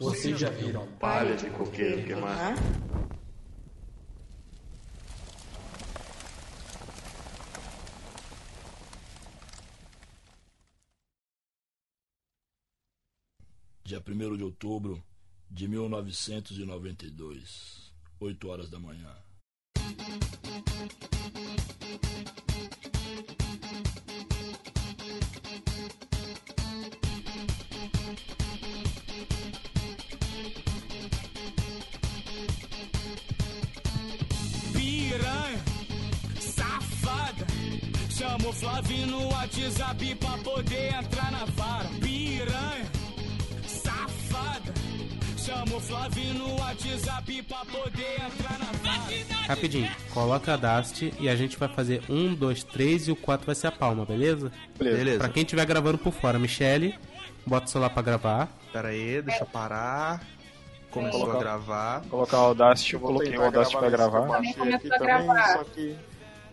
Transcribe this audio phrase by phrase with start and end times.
[0.00, 2.54] Vocês já viram palha de coqueiro queimar?
[13.82, 15.02] Dia 1 de outubro
[15.50, 19.12] de 1992, 8 horas da manhã.
[38.48, 41.88] Chama o Flavio no WhatsApp pra poder entrar na vara.
[42.00, 42.86] Piranha,
[43.66, 44.72] safada.
[45.36, 49.46] Chama o Flavio no WhatsApp pra poder entrar na vara.
[49.48, 53.44] Rapidinho, coloca a Dast e a gente vai fazer um, dois, três e o quatro
[53.44, 54.50] vai ser a palma, beleza?
[54.78, 55.18] Beleza.
[55.18, 56.94] Pra quem estiver gravando por fora, Michele,
[57.46, 58.48] bota o celular pra gravar.
[58.72, 60.22] Pera aí, deixa eu parar.
[60.90, 62.02] Começou Colocar- a gravar.
[62.08, 64.26] Colocar o Audacity, eu coloquei o Audacity pra gravar.
[64.26, 65.64] Também começou a gravar.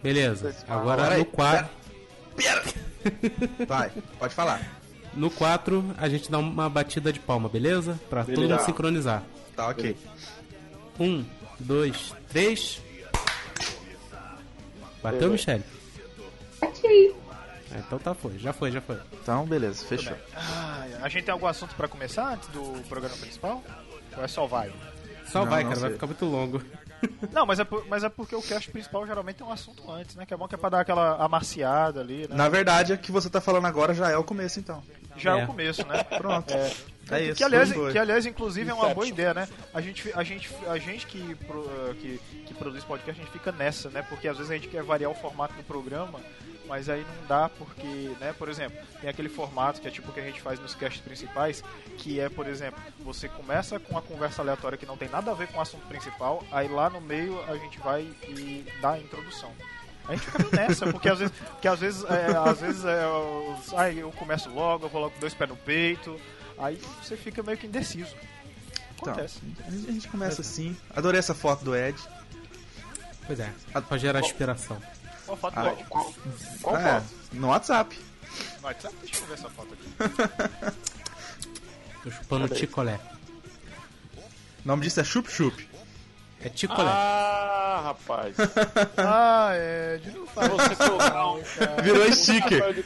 [0.03, 0.55] Beleza.
[0.67, 1.25] Agora Pera aí,
[2.35, 2.73] 4.
[3.67, 4.61] Vai, pode falar.
[5.13, 7.99] No 4, a gente dá uma batida de palma, beleza?
[8.09, 8.55] Pra todo Beleza.
[8.55, 9.23] mundo sincronizar.
[9.55, 9.95] Tá ok.
[10.99, 11.23] Um,
[11.59, 12.81] dois, três.
[15.01, 15.63] Bateu, Michele?
[16.61, 17.15] Aqui.
[17.71, 18.37] Ah, então tá, foi.
[18.39, 18.97] Já foi, já foi.
[19.21, 20.15] Então, beleza, fechou.
[20.35, 23.63] Ah, a gente tem algum assunto pra começar antes do programa principal?
[24.17, 24.71] Ou é só vai?
[25.27, 25.95] Só Não, vai, não cara, vai sei.
[25.95, 26.61] ficar muito longo.
[27.31, 30.15] Não, mas é, por- mas é porque o cast principal geralmente tem um assunto antes,
[30.15, 30.25] né?
[30.25, 32.35] Que é bom que é pra dar aquela amaciada ali, né?
[32.35, 34.81] Na verdade, o que você tá falando agora já é o começo, então.
[35.17, 35.41] Já é.
[35.41, 35.43] É.
[35.43, 36.03] o começo, né?
[36.03, 36.51] Pronto.
[36.53, 36.71] É.
[37.11, 37.35] É isso.
[37.35, 39.47] que, aliás, que aliás, inclusive, é uma boa ideia, né?
[39.73, 43.51] A gente, a gente, a gente que, pro- que, que produz podcast, a gente fica
[43.51, 44.01] nessa, né?
[44.01, 46.19] Porque às vezes a gente quer variar o formato do programa,
[46.67, 48.33] mas aí não dá porque, né?
[48.37, 51.01] Por exemplo, tem aquele formato que é tipo o que a gente faz nos casts
[51.01, 51.63] principais,
[51.97, 55.33] que é, por exemplo, você começa com uma conversa aleatória que não tem nada a
[55.33, 58.99] ver com o assunto principal, aí lá no meio a gente vai e dá a
[58.99, 59.51] introdução.
[60.07, 63.73] A gente fica nessa, porque às vezes, porque às vezes, é, às vezes é, os-
[63.73, 66.19] ai, eu começo logo, eu vou logo com dois pés no peito,
[66.57, 68.15] aí você fica meio que indeciso.
[69.01, 69.39] Então, Acontece.
[69.67, 70.77] a gente começa assim.
[70.95, 71.97] Adorei essa foto do Ed.
[73.25, 73.51] Pois é,
[73.89, 74.79] pra gerar inspiração.
[75.25, 75.83] Qual foto Ah, Ed?
[75.89, 77.05] Qual é, foto?
[77.33, 77.99] no WhatsApp.
[78.61, 78.95] No WhatsApp?
[79.01, 80.75] Deixa eu ver essa foto aqui.
[82.03, 82.99] Tô chupando ticolé.
[84.63, 85.67] O nome disso é Chup Chup.
[86.41, 86.89] É ticolé.
[86.89, 88.35] Ah, rapaz.
[88.97, 89.51] Ah,
[90.35, 92.73] Você colocar um cara, Virou um sticker.
[92.73, 92.83] de.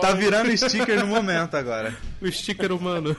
[0.00, 1.96] Tá virando sticker no momento agora.
[2.20, 3.16] O sticker humano.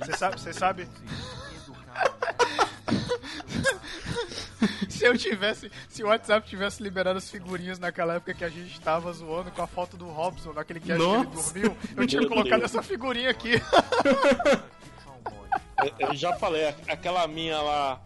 [0.00, 0.88] Você sabe, você sabe?
[4.88, 8.80] se eu tivesse, se o WhatsApp tivesse liberado as figurinhas naquela época que a gente
[8.80, 11.52] tava zoando com a foto do Robson, naquele que ele Nossa.
[11.52, 12.70] dormiu, eu tinha Meu colocado Deus.
[12.70, 13.52] essa figurinha aqui.
[15.82, 18.00] Eu- Eu já falei, aquela minha lá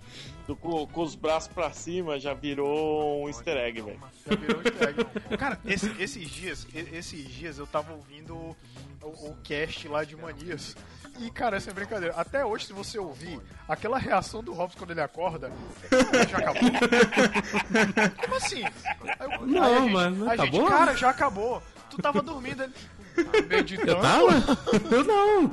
[0.46, 4.00] do, com, com os braços pra cima já virou um easter egg, velho.
[4.28, 5.04] Já virou easter egg.
[5.36, 8.56] Cara, esse- esses dias, esses dias eu tava ouvindo o,
[9.02, 10.76] o- o cast lá de manias.
[11.20, 15.00] E, cara, sem brincadeira, até hoje, se você ouvir aquela reação do Robson quando ele
[15.00, 15.50] acorda,
[16.28, 16.62] já acabou.
[18.24, 18.62] Como assim?
[19.20, 20.68] Eu- Não, aí gente- mano, a gente, acabou?
[20.68, 21.62] cara, já acabou.
[21.90, 22.74] Tu tava dormindo ali.
[23.48, 23.90] Meditando.
[23.92, 24.26] Eu tava?
[24.90, 25.52] Eu não.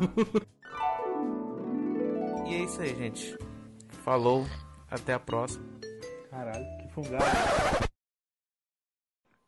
[2.48, 3.38] E é isso aí, gente.
[4.04, 4.48] Falou.
[4.90, 5.64] Até a próxima.
[6.30, 7.24] Caralho, que fungado.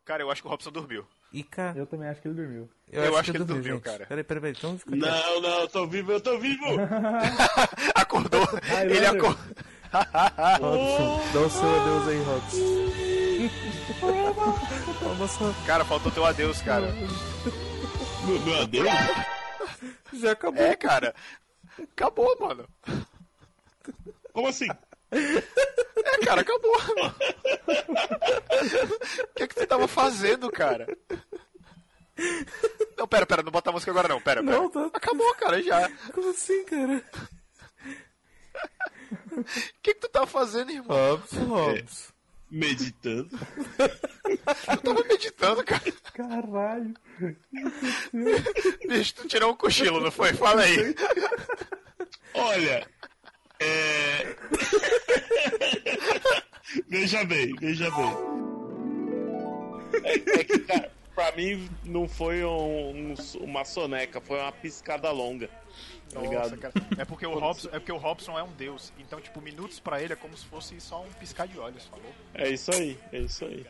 [0.04, 1.04] Cara, eu acho que o Robson dormiu.
[1.34, 2.68] E, cara, Eu também acho que ele dormiu.
[2.92, 3.82] Eu acho que ele dormi, dormiu, gente.
[3.84, 4.06] cara.
[4.06, 4.54] Peraí, peraí, peraí.
[4.56, 4.94] Então fica.
[4.94, 6.64] Não, não, eu tô vivo, eu tô vivo!
[7.92, 8.48] Acordou.
[8.72, 9.36] Ai, ele acordou.
[10.60, 12.58] Robson, dá o seu adeus aí, Robson.
[15.18, 16.86] Robson, Cara, faltou teu adeus, cara.
[18.24, 18.88] Meu, meu adeus?
[20.12, 20.62] já acabou.
[20.62, 21.12] É, cara.
[21.82, 22.64] Acabou, mano.
[24.32, 24.68] Como assim?
[25.16, 26.72] É, cara, acabou.
[26.96, 27.14] mano.
[29.22, 30.86] O que é que você tava fazendo, cara?
[32.96, 34.56] Não, pera, pera, não bota a música agora não, pera, pera.
[34.56, 35.90] Não, tá- Acabou, cara, já.
[36.12, 37.02] Como assim, cara?
[39.32, 39.44] O
[39.82, 41.16] que que tu tava fazendo, irmão?
[41.48, 42.12] Robson.
[42.50, 43.30] Meditando.
[44.68, 45.82] Eu tava meditando, cara.
[46.12, 46.94] Caralho.
[48.86, 50.32] Bicho, tu tirou um cochilo, não foi?
[50.34, 50.94] Fala aí.
[52.34, 52.88] Olha,
[53.64, 54.36] é.
[56.88, 58.12] veja bem, veja bem.
[60.04, 65.10] É, é que, cara, pra mim não foi um- um- uma soneca, foi uma piscada
[65.10, 65.48] longa.
[66.10, 66.58] Tá Nossa, ligado?
[66.58, 66.74] cara.
[66.98, 68.92] É porque o Robson, é porque o Robson é um deus.
[68.98, 72.12] Então, tipo, minutos pra ele é como se fosse só um piscar de olhos, falou?
[72.34, 73.66] É isso aí, é isso aí.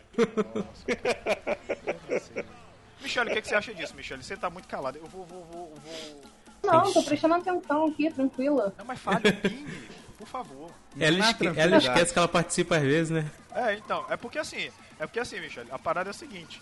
[3.00, 4.23] Michele, o que, que você acha disso, Michele?
[4.23, 4.99] Você tá muito calado.
[4.99, 6.23] Eu vou, vou, vou, vou,
[6.64, 8.75] Não, tô prestando atenção aqui, tranquila.
[8.78, 9.88] Não, mas fale, opine,
[10.19, 10.70] por favor.
[10.99, 13.31] Ela, Na esque- ela esquece que ela participa às vezes, né?
[13.55, 16.61] É, então, é porque assim, é porque assim, Michel, a parada é a seguinte.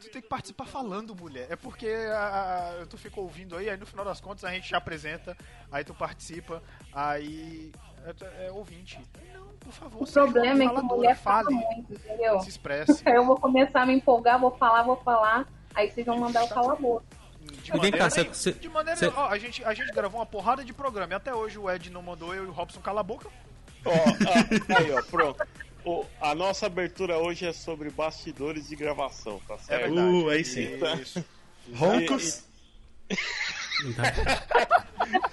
[0.00, 1.46] Você tem que participar falando, mulher.
[1.50, 4.66] É porque a, a- tu fica ouvindo aí, aí no final das contas a gente
[4.68, 5.36] te apresenta,
[5.70, 7.70] aí tu participa, aí
[8.38, 8.98] é, é ouvinte.
[9.34, 12.40] Não, por favor, O problema é que a mulher fala fale, muito, entendeu?
[12.40, 13.02] se expresse.
[13.06, 15.46] Aí eu vou começar a me empolgar, vou falar, vou falar.
[15.74, 17.04] Aí vocês vão mandar eu calar a boca.
[17.40, 19.90] De vem cá, maneira, cê- nem- cê- de maneira cê- ó, a, gente, a gente
[19.92, 22.52] gravou uma porrada de programa e até hoje o Ed não mandou eu e o
[22.52, 23.28] Robson calar a boca.
[23.84, 25.42] Ó, ó, aí, ó, pronto.
[25.84, 29.94] O- a nossa abertura hoje é sobre bastidores de gravação, tá É certo?
[29.94, 30.08] verdade.
[30.16, 30.68] Uh, aí sim.
[31.00, 31.24] Isso.
[31.74, 32.44] Roncos.
[33.82, 34.04] Então,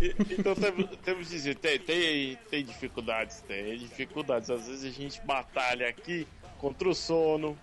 [0.00, 4.48] E- Então temos, temos que dizer, tem, tem, tem dificuldades, tem dificuldades.
[4.48, 6.26] Às vezes a gente batalha aqui
[6.58, 7.58] contra o sono,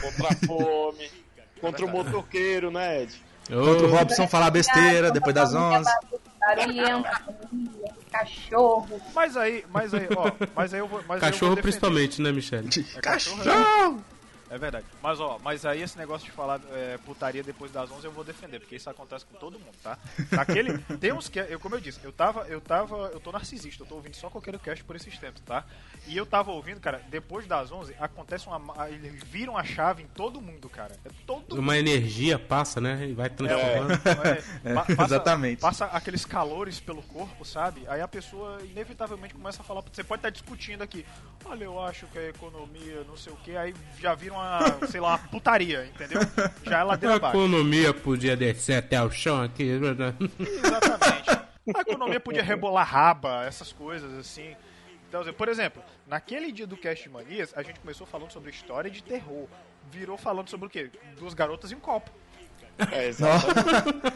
[0.00, 1.10] contra a fome,
[1.62, 3.22] contra o motoqueiro, né, Ed?
[3.48, 5.88] Contra o Robson falar besteira depois das 11.
[6.40, 9.00] Barulhenta, família, cachorro.
[9.14, 11.00] Mas aí, mas aí, ó, mas aí eu vou.
[11.06, 12.68] Mas aí eu vou cachorro principalmente, né, Michele?
[12.96, 14.04] É cachorro.
[14.52, 14.84] É verdade.
[15.02, 18.22] Mas ó, mas aí esse negócio de falar é, putaria depois das 11 eu vou
[18.22, 19.96] defender, porque isso acontece com todo mundo, tá?
[20.30, 23.82] Naquele, tem uns que, eu, como eu disse, eu tava, eu tava, eu tô narcisista,
[23.82, 25.64] eu tô ouvindo só qualquer cast por esses tempos, tá?
[26.06, 30.02] E eu tava ouvindo, cara, depois das 11 acontece uma, ma- eles viram a chave
[30.02, 30.94] em todo mundo, cara.
[31.04, 33.06] É todo Uma energia passa, né?
[33.08, 33.92] E vai transformando.
[34.64, 35.60] é, pa- passa- exatamente.
[35.60, 37.84] Passa aqueles calores pelo corpo, sabe?
[37.88, 39.82] Aí a pessoa inevitavelmente começa a falar.
[39.90, 41.06] Você pode estar discutindo aqui.
[41.44, 43.56] Olha, eu acho que a economia, não sei o que.
[43.56, 46.20] Aí já vira uma, sei lá, uma putaria, entendeu?
[46.64, 47.36] Já é A ladeira abaixo.
[47.36, 49.62] economia podia descer até o chão aqui.
[49.64, 51.30] Exatamente.
[51.74, 54.54] A economia podia rebolar raba, essas coisas assim.
[55.08, 58.50] Então, assim, por exemplo, naquele dia do Cast de Manias, a gente começou falando sobre
[58.50, 59.46] história de terror.
[59.90, 60.90] Virou falando sobre o quê?
[61.18, 62.10] Duas garotas e um copo.
[62.90, 64.12] É, exatamente.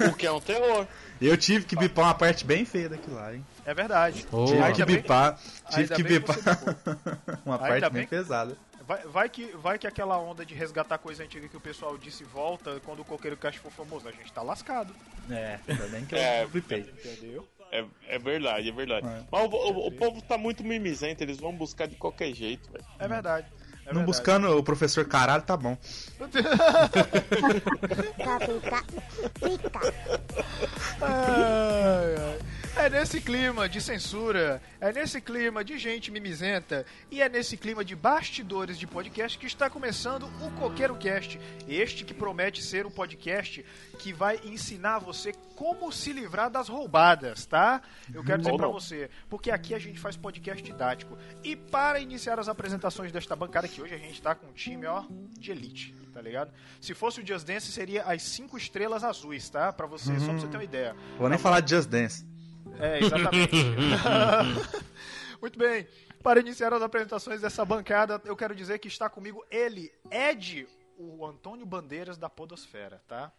[0.00, 0.86] o que é um terror.
[1.20, 3.46] Eu tive que bipar uma parte bem feia daquilo lá, hein?
[3.64, 4.26] É verdade.
[4.32, 4.44] Oh.
[4.46, 5.38] Tive que bipar.
[5.70, 6.36] Tive que bipar
[7.46, 8.56] uma parte bem pesada.
[8.86, 12.22] Vai, vai que, vai que aquela onda de resgatar coisa antiga que o pessoal disse
[12.24, 14.08] volta quando o Coqueiro Cast for famoso.
[14.08, 14.94] A gente tá lascado,
[15.30, 16.44] É, ainda bem que eu É.
[16.44, 17.48] entendeu?
[17.72, 19.06] É, é verdade, é verdade.
[19.08, 19.24] É.
[19.30, 22.84] Mas o, o- o povo tá muito mimizento, eles vão buscar de qualquer jeito, velho.
[22.98, 23.48] É verdade.
[23.84, 24.06] É Não verdade.
[24.06, 25.76] buscando o professor caralho, tá bom.
[31.00, 32.38] Ai, ai.
[32.78, 37.82] É nesse clima de censura, é nesse clima de gente mimizenta e é nesse clima
[37.82, 41.40] de bastidores de podcast que está começando o Coqueiro Cast.
[41.66, 43.64] Este que promete ser um podcast
[43.98, 47.80] que vai ensinar você como se livrar das roubadas, tá?
[48.12, 48.72] Eu quero dizer não.
[48.72, 51.16] você, porque aqui a gente faz podcast didático.
[51.42, 54.84] E para iniciar as apresentações desta bancada que hoje a gente tá com um time,
[54.84, 55.02] ó,
[55.32, 56.52] de elite, tá ligado?
[56.78, 59.72] Se fosse o Just Dance seria as cinco estrelas azuis, tá?
[59.72, 60.94] Pra você, só pra você ter uma ideia.
[61.18, 62.35] Vou nem falar de Just Dance.
[62.78, 63.56] É, exatamente.
[65.40, 65.86] Muito bem.
[66.22, 70.66] Para iniciar as apresentações dessa bancada, eu quero dizer que está comigo ele, Ed,
[70.98, 73.32] o Antônio Bandeiras da Podosfera, tá?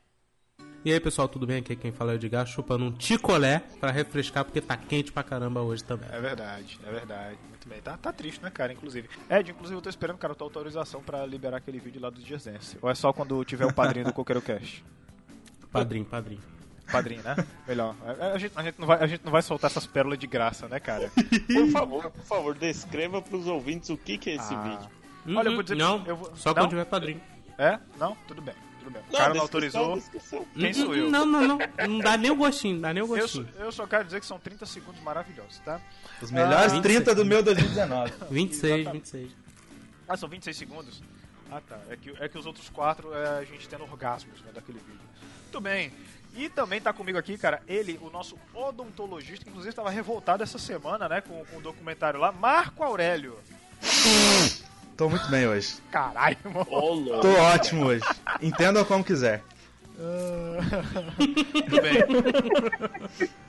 [0.85, 1.57] E aí, pessoal, tudo bem?
[1.57, 5.21] Aqui quem fala é o Edgar, chupando um ticolé pra refrescar, porque tá quente pra
[5.21, 6.07] caramba hoje também.
[6.11, 7.37] É verdade, é verdade.
[7.49, 7.81] Muito bem.
[7.81, 8.71] Tá, tá triste, né, cara?
[8.71, 9.09] Inclusive.
[9.29, 12.21] Ed, inclusive eu tô esperando, cara, a tua autorização pra liberar aquele vídeo lá do
[12.21, 12.77] Dance.
[12.81, 14.81] Ou é só quando tiver o padrinho do Coqueiro Cash?
[15.71, 16.56] Padrinho, padrinho.
[16.91, 17.35] Padrinho, né?
[17.67, 17.95] Melhor.
[18.33, 20.67] A, gente, a, gente não vai, a gente não vai soltar essas pérolas de graça,
[20.67, 21.11] né, cara?
[21.47, 24.61] Por favor, por favor, descreva pros ouvintes o que, que é esse Ah.
[24.61, 24.89] vídeo.
[25.37, 26.55] Olha, eu vou Uhum, dizer- Não, eu vou- só não?
[26.63, 27.21] quando tiver padrinho.
[27.57, 27.77] É?
[27.99, 28.15] Não?
[28.27, 28.55] Tudo bem.
[28.79, 29.01] Tudo bem.
[29.09, 29.95] O cara não autorizou.
[29.95, 30.45] descrição.
[30.57, 31.09] Quem sou eu?
[31.11, 31.57] Não, não, não.
[31.89, 33.49] Não dá nem o gostinho, não dá nem o Eu só, gostinho.
[33.65, 35.81] eu só quero dizer que são 30 segundos maravilhosos, tá?
[36.21, 38.13] Os melhores Ah, 30 do meu 2019.
[38.31, 39.31] 26, 26.
[40.07, 41.03] Ah, são 26 segundos?
[41.51, 41.77] Ah, tá.
[41.89, 44.99] É que, é que os outros quatro é a gente tendo orgasmos né, daquele vídeo.
[45.43, 45.91] Muito bem.
[46.37, 50.59] E também tá comigo aqui, cara, ele, o nosso odontologista, que inclusive estava revoltado essa
[50.59, 53.39] semana, né, com, com o documentário lá, Marco Aurélio.
[54.95, 55.77] Tô muito bem hoje.
[55.91, 57.21] Caralho, mano.
[57.21, 58.05] Tô ótimo hoje.
[58.39, 59.43] Entendam como quiser.
[61.65, 63.29] Tudo bem.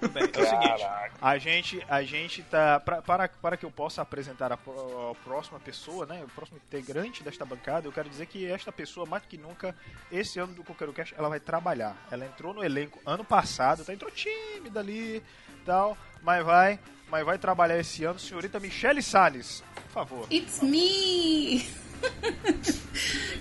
[0.00, 0.22] Tudo bem.
[0.22, 0.86] É o seguinte,
[1.20, 2.80] a gente, a gente tá.
[2.80, 6.22] Pra, para, para que eu possa apresentar a, a próxima pessoa, né?
[6.24, 9.76] O próximo integrante desta bancada, eu quero dizer que esta pessoa, mais do que nunca,
[10.10, 11.94] esse ano do Coqueiro Cash, ela vai trabalhar.
[12.10, 13.92] Ela entrou no elenco ano passado, tá?
[13.92, 16.80] Entrou tímida ali e tal, mas vai,
[17.10, 19.62] mas vai trabalhar esse ano, senhorita Michele Salles.
[19.74, 20.26] Por favor.
[20.30, 21.89] It's me!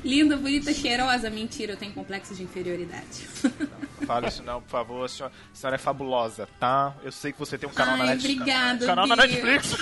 [0.04, 1.30] Linda, bonita, cheirosa.
[1.30, 3.28] Mentira, eu tenho complexo de inferioridade.
[4.06, 5.06] Fala isso não, por favor.
[5.06, 6.96] A senhora, a senhora é fabulosa, tá?
[7.04, 8.42] Eu sei que você tem um canal na Ai, Netflix.
[8.42, 9.28] obrigada, Canal na Bia.
[9.44, 9.76] Netflix.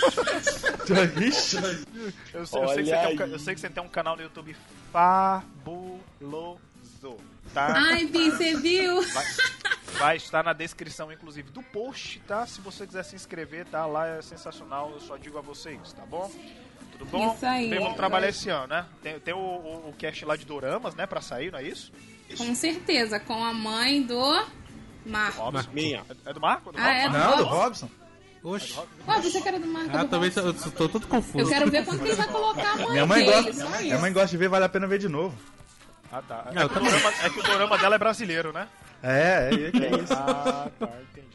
[2.33, 3.89] Eu sei, eu sei que Olha você tem um, eu sei que você tem um
[3.89, 4.55] canal no YouTube
[4.91, 6.57] fabuloso.
[7.53, 7.73] Tá?
[7.75, 9.01] Ai, Bi, você viu?
[9.01, 9.25] Vai,
[9.99, 12.45] vai estar na descrição, inclusive, do post, tá?
[12.47, 13.85] Se você quiser se inscrever, tá?
[13.85, 16.31] Lá é sensacional, eu só digo a vocês, tá bom?
[16.97, 17.33] Tudo bom?
[17.33, 17.69] Isso aí.
[17.69, 18.85] Bem, vamos trabalhar esse ano, né?
[19.03, 21.05] Tem, tem o, o, o cast lá de Doramas, né?
[21.05, 21.91] Pra sair, não é isso?
[22.37, 24.45] Com certeza, com a mãe do
[25.05, 25.41] Marco.
[25.41, 25.69] Robson.
[25.71, 26.03] Minha.
[26.25, 26.71] É, é do Marco?
[26.71, 27.11] Do Ah, é Robson?
[27.11, 27.85] do Não, do Robson?
[27.85, 27.89] Robson.
[28.43, 28.79] Oxi.
[29.07, 29.97] Ah, você que era do Marco.
[29.97, 30.53] Ah, do também Robson.
[30.69, 31.39] tô, tô todo confuso.
[31.39, 34.01] Eu quero ver quando ele vai colocar a mãe Minha mãe, dele, gosta, minha isso.
[34.01, 35.35] mãe gosta de ver, vale a pena ver de novo.
[36.11, 36.51] Ah, tá.
[36.53, 36.91] Não, É, eu que o também.
[36.91, 38.67] dorama, é que o dorama dela é brasileiro, né?
[39.03, 40.13] É, é, que é isso.
[40.13, 41.27] Ah, tá, entendi.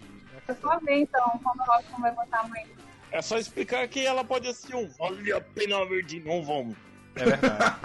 [0.49, 2.66] Eu só ver então quando o Robson vai botar a mãe.
[3.12, 4.88] É só explicar que ela pode assistir um.
[4.99, 6.76] Vale a pena ver de novo, vamos.
[7.14, 7.76] É verdade.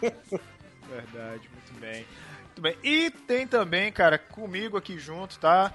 [0.88, 2.06] verdade, muito bem.
[2.44, 2.76] Muito bem.
[2.82, 5.72] E tem também, cara, comigo aqui junto, tá?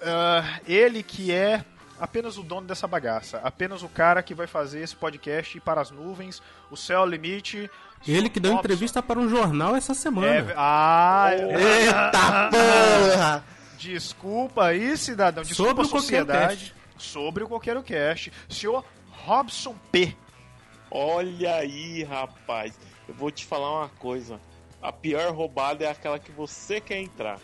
[0.00, 1.64] Ah, ele que é
[1.98, 3.40] apenas o dono dessa bagaça.
[3.42, 6.40] Apenas o cara que vai fazer esse podcast ir para as nuvens.
[6.70, 7.68] O céu é o limite.
[8.06, 8.64] Ele que deu Robson.
[8.64, 10.28] entrevista para um jornal essa semana.
[10.28, 13.44] É, ah, Eita porra!
[13.78, 15.42] Desculpa aí, cidadão.
[15.42, 16.74] Desculpa Sobre a sociedade.
[16.98, 18.32] Sobre o Coqueiro Cast.
[18.48, 20.14] Senhor Robson P.
[20.90, 22.78] Olha aí, rapaz.
[23.08, 24.40] Eu vou te falar uma coisa.
[24.80, 27.38] A pior roubada é aquela que você quer entrar.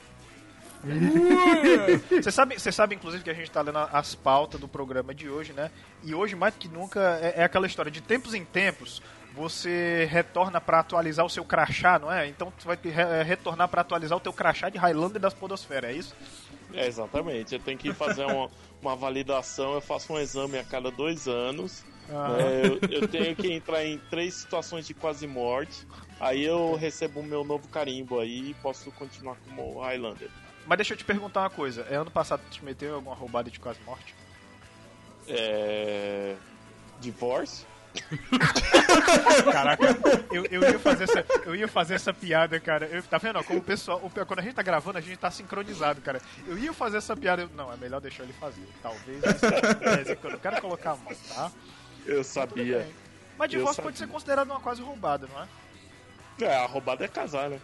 [2.22, 5.28] Você sabe, você sabe, inclusive, que a gente tá lendo as pautas do programa de
[5.28, 5.70] hoje, né?
[6.02, 9.00] E hoje, mais do que nunca, é, é aquela história de tempos em tempos.
[9.34, 12.26] Você retorna pra atualizar o seu crachá, não é?
[12.26, 15.94] Então tu vai re- retornar pra atualizar o teu crachá de Highlander das Podosfera, é
[15.94, 16.14] isso?
[16.74, 17.54] É, exatamente.
[17.54, 18.50] Eu tenho que fazer uma,
[18.80, 19.74] uma validação.
[19.74, 21.84] Eu faço um exame a cada dois anos.
[22.10, 22.36] Ah.
[22.38, 25.86] É, eu, eu tenho que entrar em três situações de quase morte.
[26.20, 30.30] Aí eu recebo o meu novo carimbo aí e posso continuar como Highlander.
[30.66, 31.86] Mas deixa eu te perguntar uma coisa.
[31.90, 34.14] É ano passado te meteu alguma roubada de quase morte?
[35.28, 36.36] É.
[37.00, 37.66] Divórcio?
[39.52, 39.84] Caraca,
[40.32, 42.86] eu, eu, ia fazer essa, eu ia fazer essa piada, cara.
[42.86, 43.38] Eu, tá vendo?
[43.38, 44.00] ó, Como o pessoal.
[44.02, 46.20] o- quando a gente tá gravando, a gente tá sincronizado, cara.
[46.46, 47.42] Eu ia fazer essa piada.
[47.42, 48.66] eu- não, é melhor deixar ele fazer.
[48.82, 49.46] Talvez isso
[50.24, 51.50] eu quero colocar a mão, tá?
[52.06, 52.88] Eu sabia.
[53.38, 55.46] Mas divórcio Eu pode ser considerado uma quase roubada, não é?
[56.40, 57.58] É, a roubada é casar, né?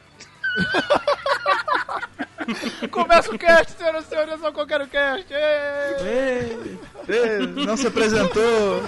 [2.90, 5.26] Começa o cast, senhoras e senhores, eu quero o cast.
[5.32, 8.82] Ei, ei, não se apresentou.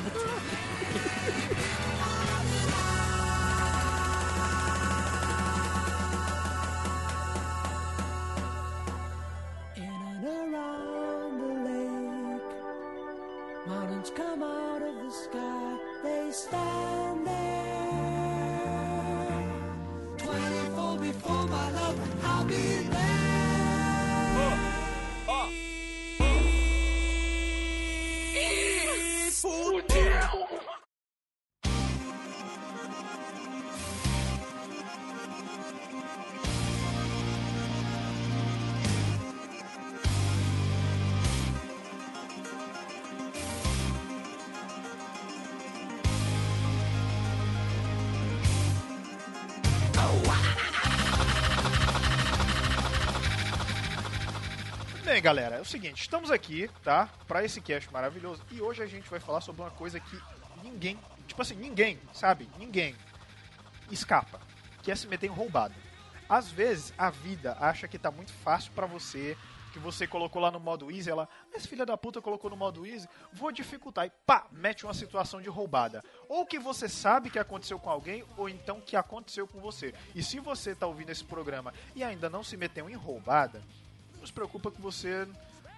[55.21, 57.07] Bem, galera, é o seguinte, estamos aqui, tá?
[57.29, 58.43] Pra esse cast maravilhoso.
[58.51, 60.19] E hoje a gente vai falar sobre uma coisa que
[60.63, 62.49] ninguém, tipo assim, ninguém, sabe?
[62.59, 62.97] Ninguém
[63.91, 64.41] escapa,
[64.83, 65.75] que é se meter em roubado.
[66.27, 69.37] Às vezes a vida acha que tá muito fácil pra você,
[69.75, 72.87] que você colocou lá no modo easy, ela, esse filho da puta colocou no modo
[72.87, 76.03] easy, vou dificultar e pá, mete uma situação de roubada.
[76.31, 79.95] Ou que você sabe que aconteceu com alguém, ou então que aconteceu com você.
[80.15, 83.63] E se você tá ouvindo esse programa e ainda não se meteu em roubada,
[84.21, 85.27] não se preocupa que você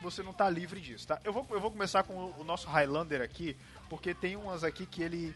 [0.02, 1.20] você não tá livre disso, tá?
[1.22, 3.56] Eu vou, eu vou começar com o, o nosso Highlander aqui,
[3.88, 5.32] porque tem umas aqui que ele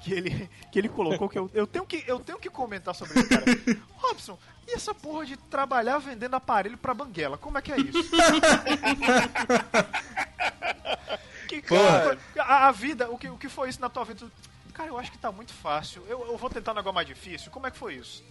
[0.00, 3.18] que ele que ele colocou que eu, eu tenho que eu tenho que comentar sobre
[3.18, 3.44] isso, cara.
[3.98, 7.36] Robson, e essa porra de trabalhar vendendo aparelho pra banguela?
[7.36, 8.10] Como é que é isso?
[11.48, 14.30] que cara, a, a vida, o que, o que foi isso na tua vida?
[14.72, 16.04] Cara, eu acho que tá muito fácil.
[16.08, 17.50] Eu, eu vou tentar um negócio mais difícil.
[17.50, 18.24] Como é que foi isso?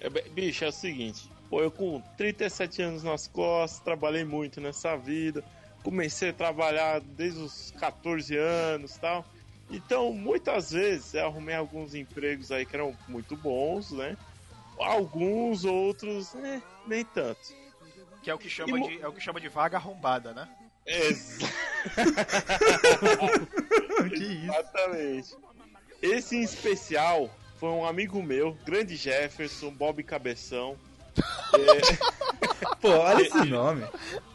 [0.00, 1.28] É, bicho, é o seguinte.
[1.48, 5.44] Pô, eu com 37 anos nas costas, trabalhei muito nessa vida.
[5.82, 9.24] Comecei a trabalhar desde os 14 anos e tal.
[9.70, 14.16] Então, muitas vezes, eu arrumei alguns empregos aí que eram muito bons, né?
[14.78, 17.54] Alguns outros, né, nem tanto.
[18.22, 20.48] Que é o que chama E de é o que chama de vaga arrombada, né?
[20.84, 21.46] Exa-
[24.10, 24.44] Que isso?
[24.52, 25.36] Exatamente.
[26.02, 30.76] Esse em especial foi um amigo meu, grande Jefferson, Bob Cabeção.
[32.80, 33.84] Pô, olha esse nome.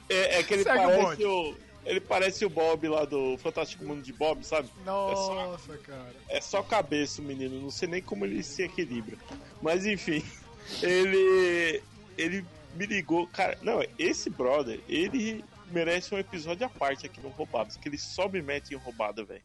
[0.09, 1.25] É, é que ele Segue o parece bonde.
[1.25, 4.69] o, ele parece o Bob lá do Fantástico Mundo de Bob, sabe?
[4.85, 6.13] Nossa, cara.
[6.29, 9.17] É só cabeça o menino, não sei nem como ele se equilibra.
[9.61, 10.23] Mas enfim,
[10.81, 11.81] ele.
[12.17, 12.45] Ele
[12.75, 13.57] me ligou, cara.
[13.61, 18.27] Não, esse brother, ele merece um episódio à parte aqui no Roubados, que ele só
[18.27, 19.41] me mete em roubada, velho.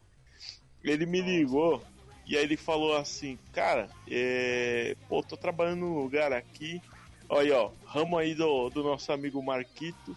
[0.83, 1.81] Ele me ligou
[2.25, 4.95] e aí ele falou assim, cara, é...
[5.07, 6.81] pô, tô trabalhando num lugar aqui.
[7.29, 10.15] Olha aí, ó, ramo aí do, do nosso amigo Marquito.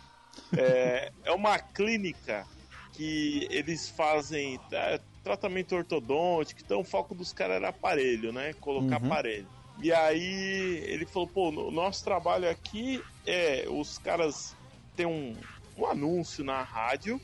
[0.57, 2.47] É, é uma clínica
[2.93, 8.53] que eles fazem é, tratamento ortodôntico, então o foco dos caras era aparelho, né?
[8.55, 9.07] Colocar Uhum.
[9.07, 9.49] aparelho.
[9.83, 14.57] E aí ele falou, pô, o nosso trabalho aqui é os caras
[14.95, 15.37] têm um,
[15.77, 17.21] um anúncio na rádio,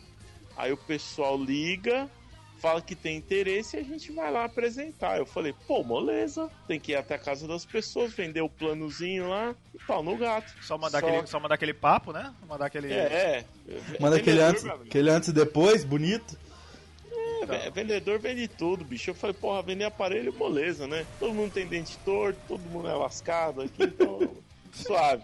[0.57, 2.11] aí o pessoal liga,
[2.61, 5.19] fala que tem interesse e a gente vai lá apresentar.
[5.19, 9.29] Eu falei, pô, moleza, tem que ir até a casa das pessoas, vender o planozinho
[9.29, 10.53] lá e pau no gato.
[10.63, 12.35] Só mandar, Só- Aquele, só mandar aquele papo, né?
[12.49, 12.93] Mandar aquele.
[12.93, 13.45] É, é.
[14.01, 16.37] Manda aquele antes, aquele antes e depois, bonito.
[17.43, 19.11] É, ve- vendedor vende tudo, bicho.
[19.11, 21.07] Eu falei, porra, vender aparelho, moleza, né?
[21.21, 24.35] Todo mundo tem dente torto, todo mundo é lascado aqui, então.
[24.73, 25.23] suave.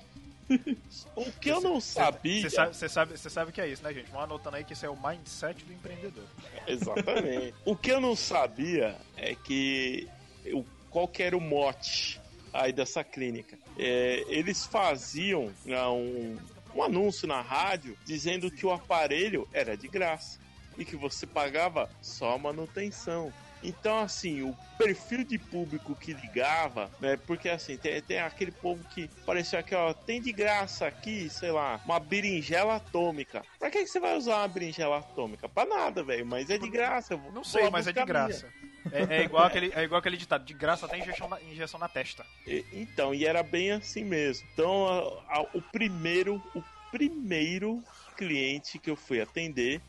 [1.16, 2.42] O que eu não sabia.
[2.42, 4.10] Você sabe, cê sabe, cê sabe que é isso, né, gente?
[4.10, 6.24] Vão anotando aí que isso é o mindset do empreendedor.
[6.66, 7.54] Exatamente.
[7.64, 10.08] o que eu não sabia é que.
[10.44, 12.20] Eu, qual que era o mote
[12.52, 13.58] aí dessa clínica?
[13.78, 16.36] É, eles faziam né, um,
[16.74, 20.38] um anúncio na rádio dizendo que o aparelho era de graça
[20.76, 23.32] e que você pagava só a manutenção.
[23.62, 27.16] Então, assim, o perfil de público que ligava, né?
[27.16, 31.52] Porque assim, tem, tem aquele povo que parecia que, ó, tem de graça aqui, sei
[31.52, 33.42] lá, uma berinjela atômica.
[33.58, 35.48] Pra que, que você vai usar uma berinjela atômica?
[35.48, 37.16] Pra nada, velho, mas é de graça.
[37.16, 38.06] vou- Não sei, mas é de minha.
[38.06, 38.52] graça.
[38.90, 41.88] É, é igual aquele, é igual aquele ditado: de graça até injeção na, injeção na
[41.88, 42.26] testa.
[42.44, 44.48] E- Então, e era bem assim mesmo.
[44.52, 47.84] Então, a- a- o primeiro, o primeiro
[48.16, 49.80] cliente que eu fui atender,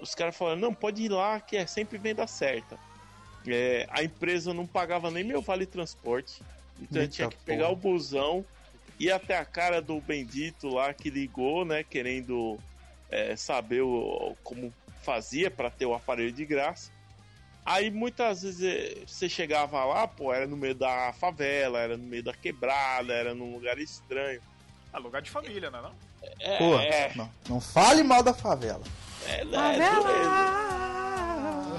[0.00, 2.78] os caras falaram: não, pode ir lá que é sempre venda certa.
[3.48, 6.42] É, a empresa não pagava nem meu vale transporte,
[6.80, 7.72] então eu Eita tinha que pegar porra.
[7.72, 8.44] o busão,
[8.98, 12.58] ir até a cara do bendito lá que ligou, né, querendo
[13.10, 14.72] é, saber o- como
[15.02, 16.90] fazia para ter o aparelho de graça.
[17.64, 22.02] Aí muitas vezes eh, você chegava lá, pô, era no meio da favela, era no
[22.04, 24.40] meio da quebrada, era num lugar estranho.
[24.92, 25.80] Ah, lugar de família, né?
[25.82, 25.92] Não?
[26.40, 28.82] É, Pô, é, não, não fale mal da favela.
[29.26, 29.78] é, né,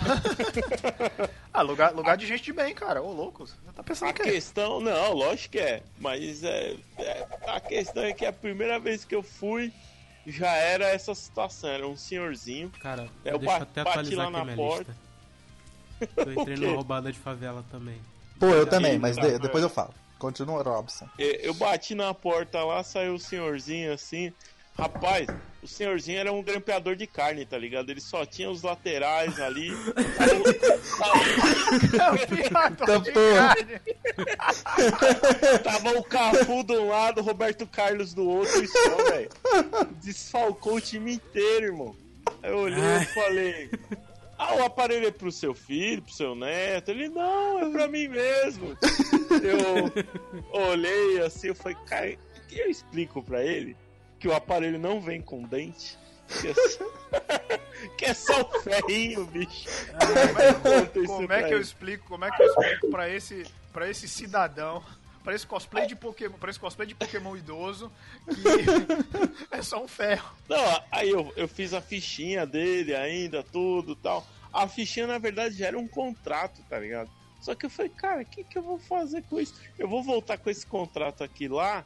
[1.54, 3.02] Ah, lugar, lugar de gente de bem, cara.
[3.02, 3.48] Ô, louco.
[3.48, 4.26] Você tá pensando A que é?
[4.26, 9.04] questão, não, lógico que é, mas é, é, a questão é que a primeira vez
[9.04, 9.74] que eu fui
[10.26, 12.70] já era essa situação, era um senhorzinho.
[12.80, 14.92] Cara, É, eu deixa até bati atualizar lá aqui na minha porta.
[14.92, 15.08] lista.
[16.30, 18.00] Eu entrei numa roubada de favela também.
[18.40, 19.92] Pô, eu Já também, mas tá, de- depois eu falo.
[20.20, 21.10] Continua, Robson.
[21.18, 24.32] É, Eu bati na porta lá, saiu o senhorzinho assim.
[24.78, 25.28] Rapaz,
[25.64, 27.90] o senhorzinho era um grampeador de carne, tá ligado?
[27.90, 29.72] Ele só tinha os laterais ali.
[32.78, 33.56] Tá, porra.
[35.64, 39.30] Tava o Cafu de um lado, o Roberto Carlos do outro e só, velho.
[40.04, 41.96] Desfalcou o time inteiro, irmão.
[42.44, 43.72] Aí eu olhei e falei.
[44.38, 46.92] Ah, o aparelho é pro seu filho, pro seu neto?
[46.92, 48.78] Ele, não, é pra mim mesmo.
[49.42, 49.92] Eu
[50.52, 52.16] olhei assim, eu falei, cara,
[52.48, 53.76] que eu explico pra ele
[54.20, 55.98] que o aparelho não vem com dente?
[56.28, 56.86] Que é só,
[57.98, 59.70] que é só o ferrinho, bicho.
[59.70, 61.62] Isso Como é que eu ele.
[61.62, 64.84] explico, como é que eu explico pra esse, pra esse cidadão,
[65.24, 67.92] pra esse cosplay de Pokémon, pra esse cosplay de Pokémon idoso,
[68.26, 68.36] que
[69.56, 70.30] é só um ferro.
[70.50, 74.26] Não, aí eu, eu fiz a fichinha dele ainda, tudo tal.
[74.52, 77.10] A fichinha, na verdade, já era um contrato, tá ligado?
[77.40, 79.54] Só que eu falei, cara, o que, que eu vou fazer com isso?
[79.78, 81.86] Eu vou voltar com esse contrato aqui lá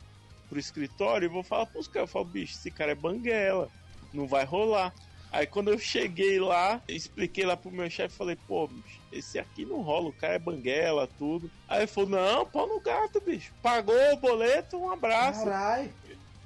[0.52, 3.70] pro escritório e vou falar pros caras, eu falo, bicho, esse cara é banguela,
[4.14, 4.94] não vai rolar.
[5.32, 9.64] Aí quando eu cheguei lá, expliquei lá pro meu chefe, falei, pô, bicho, esse aqui
[9.66, 11.50] não rola, o cara é banguela, tudo.
[11.70, 13.54] Aí ele falou, não, pau no gato, bicho.
[13.62, 15.46] Pagou o boleto, um abraço.
[15.46, 15.90] Caralho.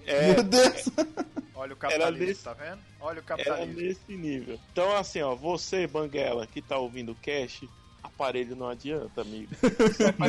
[0.06, 0.86] É, Meu Deus.
[1.56, 2.78] Olha o capitalismo, desse- tá vendo?
[3.00, 3.82] Olha o Era capitalismo.
[3.82, 4.60] nesse nível.
[4.72, 7.68] Então, assim, ó, você, Banguela, que tá ouvindo o cast,
[8.04, 9.50] aparelho não adianta, amigo.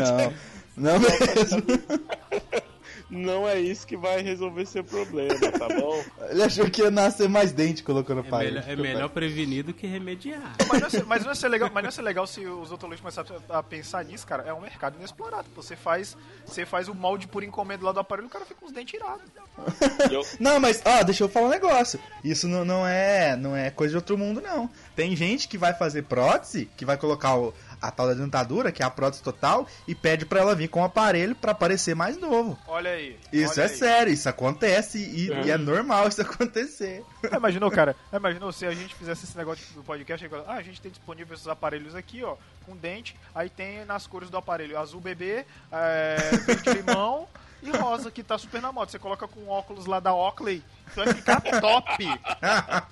[0.77, 1.63] Não, não mesmo.
[3.09, 6.03] Não é isso que vai resolver seu problema, tá bom?
[6.29, 8.47] Ele achou que ia nascer mais dente colocando É pai.
[8.47, 10.55] melhor, é melhor prevenir do que remediar.
[10.69, 12.69] Mas não, é, mas, não é ser legal, mas não é ser legal se os
[12.73, 14.43] odontologistas começarem a pensar nisso, cara.
[14.45, 15.47] É um mercado inexplorado.
[15.55, 18.59] Você faz, você faz o molde por encomenda lá do aparelho e o cara fica
[18.59, 19.23] com os dentes tirados.
[20.41, 21.99] Não, mas, ó, deixa eu falar um negócio.
[22.25, 24.69] Isso não, não é não é coisa de outro mundo, não.
[24.95, 27.55] Tem gente que vai fazer prótese, que vai colocar o-
[27.89, 30.81] a tal da dentadura, que é a prótese total, e pede pra ela vir com
[30.81, 32.59] o aparelho pra parecer mais novo.
[32.67, 33.19] Olha aí.
[33.33, 33.77] Isso olha é aí.
[33.77, 37.05] sério, isso acontece e, e é normal isso acontecer.
[37.23, 37.97] É, Imaginou, cara?
[38.13, 41.35] Imaginou se a gente fizesse esse negócio do podcast aí, ah, a gente tem disponível
[41.35, 46.17] esses aparelhos aqui, ó, com dente, aí tem nas cores do aparelho azul bebê, é,
[46.45, 47.29] verde limão
[47.63, 48.91] e rosa, que tá super na moda.
[48.91, 50.63] Você coloca com óculos lá da Oakley,
[50.95, 52.07] tu vai ficar top.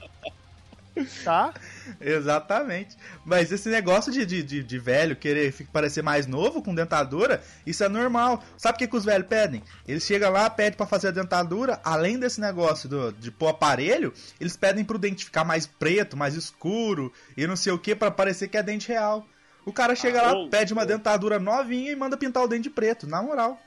[1.25, 1.53] tá?
[2.01, 2.97] Exatamente.
[3.25, 7.85] Mas esse negócio de, de, de, de velho querer parecer mais novo com dentadura, isso
[7.85, 8.43] é normal.
[8.57, 9.63] Sabe o que, que os velhos pedem?
[9.87, 14.13] Eles chegam lá, pedem pra fazer a dentadura, além desse negócio do, de pôr aparelho,
[14.41, 18.11] eles pedem pro dente ficar mais preto, mais escuro e não sei o que, pra
[18.11, 19.27] parecer que é dente real.
[19.67, 22.71] O cara chega Ah, lá, pede uma dentadura novinha e manda pintar o dente de
[22.71, 23.59] preto, na moral.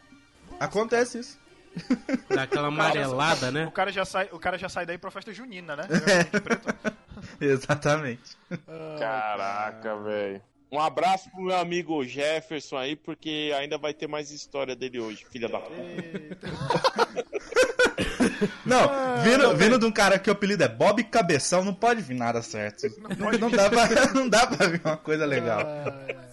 [0.60, 1.40] Acontece isso.
[2.30, 3.72] Dá aquela amarelada, O né?
[3.74, 5.84] cara já sai, o cara já sai daí pra festa junina, né?
[7.42, 8.38] Exatamente.
[9.00, 10.42] Caraca, velho.
[10.72, 15.26] Um abraço pro meu amigo Jefferson aí, porque ainda vai ter mais história dele hoje,
[15.32, 16.48] filha da puta.
[18.66, 18.90] Não,
[19.24, 22.42] vindo, vindo de um cara que o apelido é Bob Cabeção, não pode vir nada
[22.42, 22.88] certo.
[23.18, 25.66] Não, não dá, pra, não dá pra vir uma coisa legal.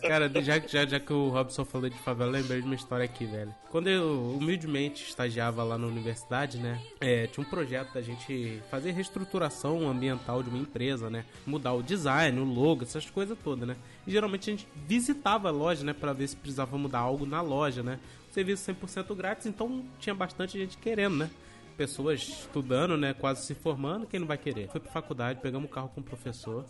[0.03, 3.25] Cara, já, já, já que o Robson falou de favela, lembrei de uma história aqui,
[3.25, 3.55] velho.
[3.71, 6.81] Quando eu humildemente estagiava lá na universidade, né?
[7.01, 11.25] é, tinha um projeto da gente fazer reestruturação ambiental de uma empresa, né?
[11.47, 13.77] Mudar o design, o logo, essas coisas todas, né?
[14.07, 15.93] E geralmente a gente visitava a loja, né?
[15.93, 17.99] Pra ver se precisava mudar algo na loja, né?
[18.33, 21.31] Serviço 100% grátis, então tinha bastante gente querendo, né?
[21.77, 23.13] Pessoas estudando, né?
[23.15, 24.69] Quase se formando, quem não vai querer?
[24.69, 26.65] Foi pra faculdade, pegamos o carro com o professor.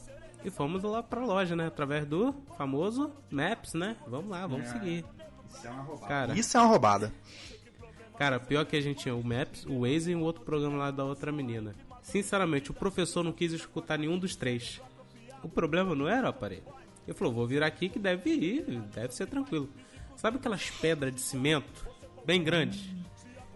[0.45, 1.67] E fomos lá pra loja, né?
[1.67, 3.97] Através do famoso Maps, né?
[4.07, 5.05] Vamos lá, vamos seguir.
[5.51, 6.09] Isso é uma roubada.
[6.09, 7.13] Cara, Isso é uma roubada.
[8.19, 10.91] cara, pior que a gente tinha o Maps, o Waze e um outro programa lá
[10.91, 11.75] da outra menina.
[12.03, 14.81] Sinceramente, o professor não quis escutar nenhum dos três.
[15.43, 16.65] O problema não era o aparelho.
[17.07, 18.63] Ele falou, vou virar aqui que deve ir,
[18.95, 19.69] deve ser tranquilo.
[20.17, 21.87] Sabe aquelas pedras de cimento,
[22.25, 22.83] bem grandes?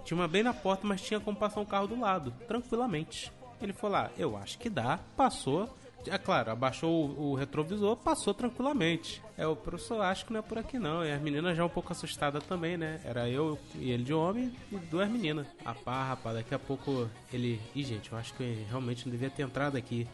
[0.08, 3.30] Tinha uma bem na porta, mas tinha como passar um carro do lado, tranquilamente.
[3.60, 5.68] Ele falou lá, eu acho que dá, passou.
[6.06, 9.22] É claro, abaixou o, o retrovisor, passou tranquilamente.
[9.36, 11.04] É, o professor acho que não é por aqui não.
[11.04, 13.02] E as meninas já um pouco assustadas também, né?
[13.04, 15.46] Era eu e ele de homem e duas meninas.
[15.62, 17.60] Rapaz, rapaz, daqui a pouco ele.
[17.74, 20.08] Ih, gente, eu acho que eu realmente não devia ter entrado aqui.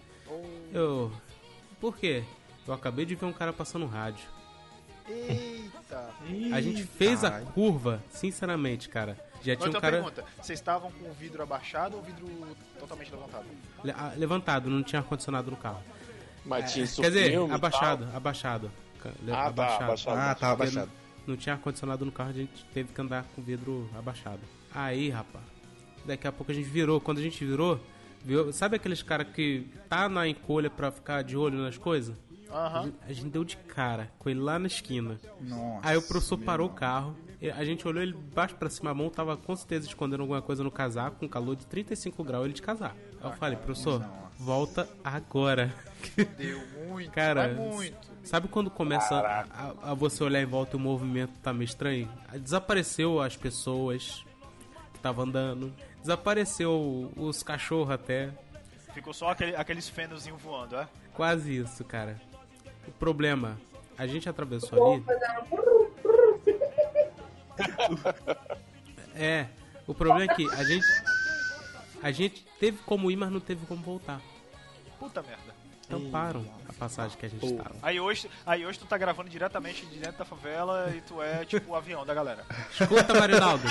[0.72, 1.12] Eu.
[1.80, 2.24] Por quê?
[2.66, 4.26] Eu acabei de ver um cara passando no rádio.
[5.08, 6.10] Eita.
[6.52, 9.16] A gente fez a curva, sinceramente, cara.
[9.44, 12.26] Já tinha um cara pergunta, vocês estavam com o vidro abaixado ou o vidro
[12.78, 13.44] totalmente levantado?
[13.84, 15.82] le- ah, levantado, não tinha ar-condicionado no carro.
[16.44, 18.70] Mas tinha isso Quer dizer, filme e abaixado, abaixado.
[19.30, 20.18] Ah, tá, abaixado.
[20.18, 20.90] Ah, tá abaixado.
[21.26, 24.40] Não, não tinha ar-condicionado no carro, a gente teve que andar com o vidro abaixado.
[24.74, 25.44] Aí, rapaz,
[26.04, 27.00] daqui a pouco a gente virou.
[27.00, 27.78] Quando a gente virou,
[28.24, 32.16] viu, sabe aqueles caras que tá na encolha pra ficar de olho nas coisas?
[32.50, 32.84] A Aham.
[32.84, 35.18] gente- A gente deu de cara com ele lá na esquina.
[35.40, 37.16] Nossa, Aí o professor parou o carro,
[37.50, 40.62] a gente olhou ele baixo pra cima, a mão tava com certeza escondendo alguma coisa
[40.62, 42.96] no casaco, com calor de 35 graus, ele de casaco.
[43.22, 44.04] Aí eu falei, professor,
[44.38, 45.74] volta agora.
[46.36, 47.96] Deu muito, Cara, muito.
[48.22, 52.08] sabe quando começa a, a você olhar em volta e o movimento tá meio estranho?
[52.34, 54.24] Desapareceu as pessoas
[54.92, 58.30] que estavam andando, desapareceu os cachorros até,
[58.94, 60.88] Ficou só aquele, aqueles fenozinhos voando, é?
[61.12, 62.20] quase isso, cara.
[62.86, 63.58] O problema,
[63.98, 65.04] a gente atravessou ali...
[69.14, 69.46] É,
[69.86, 70.86] o problema é que a gente.
[72.02, 74.20] A gente teve como ir, mas não teve como voltar.
[74.98, 75.54] Puta merda.
[75.88, 77.74] Tamparam a passagem que a gente tava.
[77.82, 81.44] Aí hoje, aí hoje tu tá gravando diretamente de dentro da favela e tu é
[81.44, 82.44] tipo o avião da galera.
[82.70, 83.64] Escuta, Marinaldo.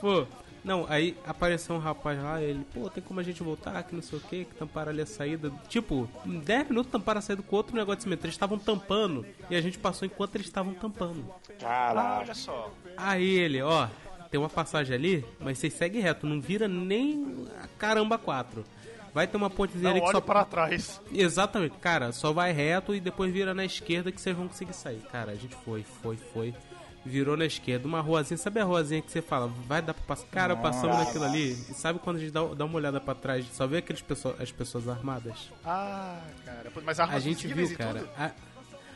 [0.00, 0.26] pô,
[0.64, 4.00] não, aí apareceu um rapaz lá, ele, pô, tem como a gente voltar, que não
[4.00, 5.52] sei o que, que tamparam ali a saída.
[5.68, 8.24] Tipo, em 10 minutos tamparam a saída com outro negócio de cimento.
[8.24, 11.22] Eles estavam tampando e a gente passou enquanto eles estavam tampando.
[11.30, 12.20] Ah, Caralho.
[12.22, 12.72] olha só.
[12.96, 13.88] Aí ele, ó,
[14.30, 18.64] tem uma passagem ali, mas vocês seguem reto, não vira nem a caramba quatro.
[19.12, 21.00] Vai ter uma pontezinha Não ali que só para trás.
[21.12, 25.00] Exatamente, cara, só vai reto e depois vira na esquerda que vocês vão conseguir sair.
[25.12, 26.54] Cara, a gente foi, foi, foi.
[27.06, 30.26] Virou na esquerda, uma ruazinha, sabe a ruazinha que você fala, vai dar pra passar?
[30.28, 31.52] Cara, passamos naquilo ali.
[31.52, 34.40] E sabe quando a gente dá, dá uma olhada pra trás, só vê aqueles pessoas,
[34.40, 35.50] as pessoas armadas?
[35.64, 36.72] Ah, cara.
[36.82, 38.08] Mas armas A gente viu, cara.
[38.16, 38.30] a-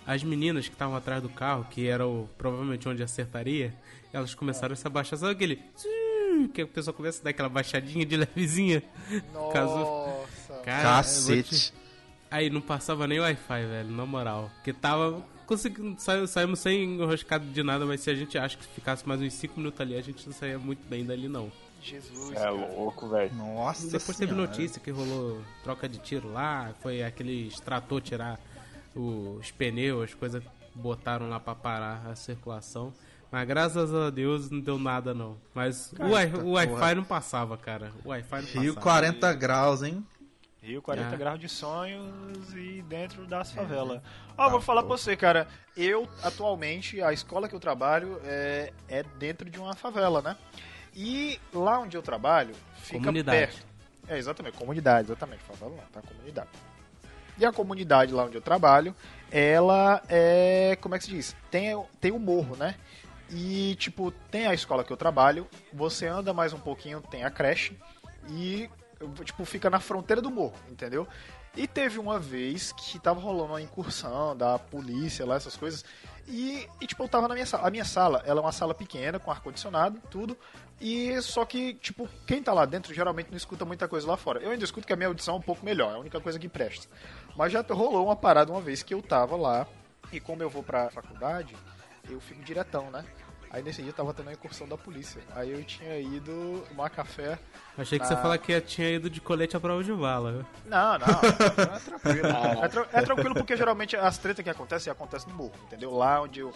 [0.06, 3.74] as meninas que estavam atrás do carro, que era o, provavelmente onde acertaria,
[4.10, 5.18] elas começaram a se abaixar.
[5.18, 5.62] Sabe aquele.
[6.54, 8.82] Que a pessoa começa a dar aquela baixadinha de levezinha.
[9.52, 9.74] Caso.
[9.76, 10.54] Nossa.
[10.64, 11.50] Cara, Cacete.
[11.72, 11.74] te-
[12.30, 14.50] Aí não passava nem Wi-Fi, velho, na moral.
[14.54, 15.22] Porque tava.
[15.48, 19.20] Conseguindo, sa- saímos sem enroscado de nada, mas se a gente acha que ficasse mais
[19.20, 21.50] uns 5 minutos ali, a gente não saía muito bem dali, não.
[21.82, 22.32] Jesus.
[22.32, 22.50] É cara.
[22.50, 23.34] louco, velho.
[23.34, 24.46] Nossa Depois teve Senhora.
[24.50, 28.38] notícia que rolou troca de tiro lá, foi aquele extrator tirar
[28.94, 30.42] os pneus, as coisas
[30.74, 32.92] botaram lá pra parar a circulação.
[33.30, 35.36] Mas graças a Deus não deu nada não.
[35.54, 37.92] Mas o, o Wi-Fi não passava, cara.
[38.04, 38.80] O Wi-Fi não Rio passava.
[39.00, 40.04] 40 graus, hein?
[40.68, 41.16] Rio 40 Ah.
[41.16, 44.02] graus de sonhos e dentro das favelas.
[44.36, 45.48] Ó, vou falar pra você, cara.
[45.74, 50.36] Eu, atualmente, a escola que eu trabalho é, é dentro de uma favela, né?
[50.94, 53.38] E lá onde eu trabalho, fica Comunidade.
[53.38, 53.66] perto.
[54.08, 55.42] É, exatamente, comunidade, exatamente.
[55.44, 56.02] Favela não, tá?
[56.06, 56.48] Comunidade.
[57.38, 58.94] E a comunidade lá onde eu trabalho,
[59.30, 60.76] ela é.
[60.82, 61.36] Como é que se diz?
[61.50, 62.74] Tem, tem o morro, né?
[63.30, 67.30] E, tipo, tem a escola que eu trabalho, você anda mais um pouquinho, tem a
[67.30, 67.76] creche,
[68.30, 68.68] e,
[69.24, 71.06] tipo, fica na fronteira do morro, entendeu?
[71.56, 75.84] E teve uma vez que tava rolando uma incursão da polícia lá, essas coisas,
[76.26, 77.66] e, e, tipo, eu tava na minha sala.
[77.66, 80.36] A minha sala, ela é uma sala pequena, com ar-condicionado, tudo,
[80.80, 84.40] e só que, tipo, quem tá lá dentro geralmente não escuta muita coisa lá fora.
[84.40, 86.38] Eu ainda escuto que a minha audição é um pouco melhor, é a única coisa
[86.38, 86.86] que presta.
[87.36, 89.66] Mas já rolou uma parada uma vez que eu tava lá,
[90.12, 91.56] e como eu vou pra faculdade,
[92.08, 93.04] eu fico diretão, né?
[93.50, 95.22] Aí nesse dia tava tendo a incursão da polícia.
[95.34, 97.38] Aí eu tinha ido tomar café.
[97.78, 100.46] Achei que na- você falou que tinha ido de colete à prova de bala.
[100.66, 101.06] Não, não,
[101.74, 102.28] é tranquilo.
[102.62, 105.94] É, tra- é tranquilo porque geralmente as tretas que acontecem acontecem no morro, entendeu?
[105.94, 106.52] Lá onde eu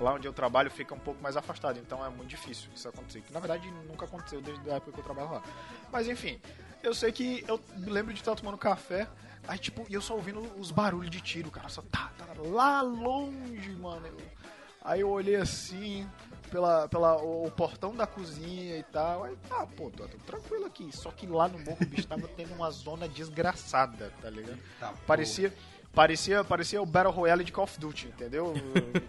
[0.00, 3.20] lá onde eu trabalho fica um pouco mais afastado, então é muito difícil isso acontecer.
[3.20, 5.42] Que na verdade nunca aconteceu desde a época que eu trabalho lá.
[5.90, 6.40] Mas enfim,
[6.84, 9.08] eu sei que eu me lembro de estar tomando café,
[9.48, 12.80] aí tipo, e eu só ouvindo os barulhos de tiro, cara, só tá, tá lá
[12.80, 14.06] longe, mano.
[14.06, 14.38] Eu-
[14.84, 16.08] Aí eu olhei assim,
[16.48, 19.24] pela, pela o, o portão da cozinha e tal.
[19.24, 20.90] Aí, ah, pô, tô, tô tranquilo aqui.
[20.92, 24.58] Só que lá no morro o bicho tava tendo uma zona desgraçada, tá ligado?
[25.06, 25.52] parecia,
[25.94, 28.54] parecia, parecia o Battle Royale de Call of Duty, entendeu?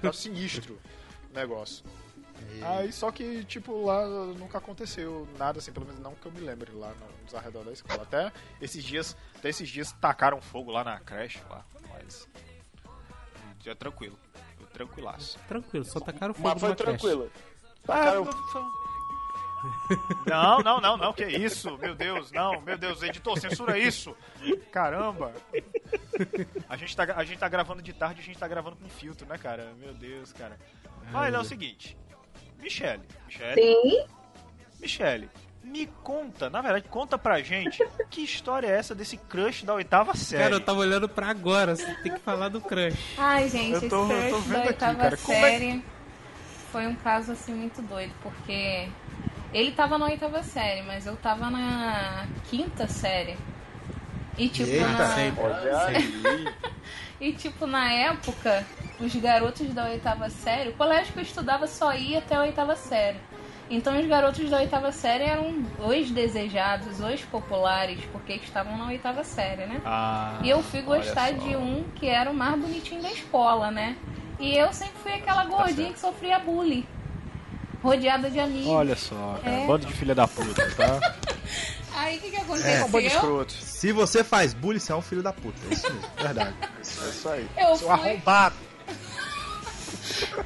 [0.02, 0.80] Tava sinistro
[1.30, 1.84] o negócio.
[2.63, 6.39] Aí só que, tipo, lá nunca aconteceu nada assim, pelo menos não que eu me
[6.39, 8.04] lembre lá no- nos arredores da escola.
[8.04, 12.28] Até esses dias, até esses dias tacaram fogo lá na creche lá, mas
[13.63, 14.17] já tranquilo.
[14.74, 15.38] Tranquilaço.
[15.48, 17.32] Tranquilo, só tacaram fogo Mas foi tranquilo.
[17.88, 18.30] Ah, Tacaram-
[20.26, 21.78] Não, não, não, não, que isso?
[21.78, 24.16] Meu Deus, não, meu Deus, editor, censura isso!
[24.72, 25.34] Caramba!
[26.70, 29.28] A gente, tá, a gente tá gravando de tarde, a gente tá gravando com filtro,
[29.28, 29.74] né, cara?
[29.78, 30.58] Meu Deus, cara.
[31.12, 31.98] Mas é o seguinte,
[32.60, 34.06] Michele, Michele, Sim.
[34.80, 35.30] Michele,
[35.63, 40.15] me conta, na verdade, conta pra gente que história é essa desse crush da oitava
[40.15, 40.43] série.
[40.43, 42.98] Cara, eu tava olhando pra agora, você tem que falar do crush.
[43.17, 45.17] Ai, gente, Eu tô- esse eu tô crush vendo da aqui, oitava cara.
[45.17, 45.84] Como é- série
[46.72, 48.88] foi um caso assim muito doido, porque
[49.54, 53.36] ele tava na oitava série, mas eu tava na quinta série.
[54.38, 54.88] E tipo, Eita.
[54.88, 55.08] na...
[55.15, 56.54] Sempre.
[57.22, 58.65] E tipo, na época,
[58.98, 62.78] os garotos da oitava série, o colégio que eu estudava só ia até a oitava
[62.78, 63.17] série.
[63.70, 69.24] Então os garotos da oitava série eram os desejados, os populares, porque estavam na oitava
[69.24, 69.80] série, né?
[69.86, 73.96] Ah, E eu fui gostar de um que era o mais bonitinho da escola, né?
[74.40, 75.94] E eu sempre fui aquela gordinha certo.
[75.94, 76.86] que sofria bullying.
[77.84, 78.68] Rodeada de amigos.
[78.68, 79.66] Olha só, cara, É.
[79.68, 81.16] bando de filha da puta, tá?
[81.96, 83.08] Aí o que, que É um bando de aconteceu?
[83.08, 85.58] escroto, Se você faz bullying, você é um filho da puta.
[85.70, 86.10] É isso mesmo.
[86.18, 86.54] verdade.
[86.80, 87.48] É isso aí.
[87.58, 88.56] eu Seu fui, arrombado,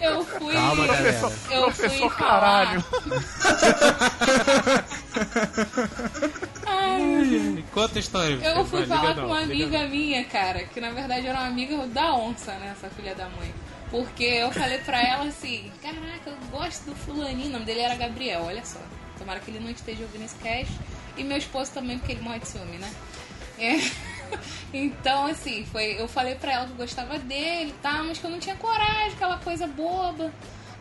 [0.02, 1.20] eu fui, Calma, galera.
[1.20, 2.30] eu fui professor falar.
[2.30, 2.86] caralho.
[6.66, 8.36] Ai, Conta a história.
[8.36, 11.78] Eu fui vai, falar com uma amiga minha, cara, que na verdade era uma amiga
[11.88, 13.54] da onça, né, essa filha da mãe.
[13.90, 17.96] Porque eu falei pra ela assim, caraca, eu gosto do fulaninho, o nome dele era
[17.96, 18.80] Gabriel, olha só.
[19.18, 20.74] Tomara que ele não esteja ouvindo esse cast.
[21.16, 22.92] E meu esposo também, porque ele morre de ciúme, né?
[23.60, 23.76] É.
[24.74, 28.26] Então, assim, foi, eu falei pra ela que eu gostava dele e tal, mas que
[28.26, 30.32] eu não tinha coragem, aquela coisa boba.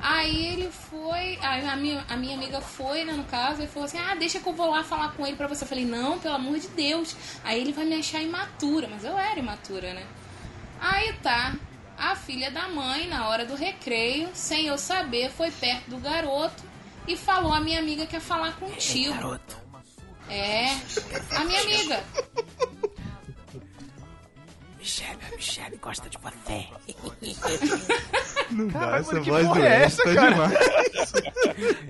[0.01, 3.99] Aí ele foi, a minha, a minha amiga foi, né, no caso, e falou assim:
[3.99, 5.63] Ah, deixa que eu vou lá falar com ele pra você.
[5.63, 7.15] Eu falei: Não, pelo amor de Deus.
[7.45, 10.05] Aí ele vai me achar imatura, mas eu era imatura, né?
[10.81, 11.55] Aí tá,
[11.97, 16.65] a filha da mãe, na hora do recreio, sem eu saber, foi perto do garoto
[17.07, 19.15] e falou: A minha amiga quer falar contigo.
[19.15, 19.57] Garoto.
[20.29, 20.67] É,
[21.37, 22.05] a minha amiga.
[24.83, 26.67] Michelle, a Michelle gosta de você.
[28.51, 30.31] Não dá, Caralho, essa voz porra do é Edson essa, tá cara?
[30.33, 31.13] demais.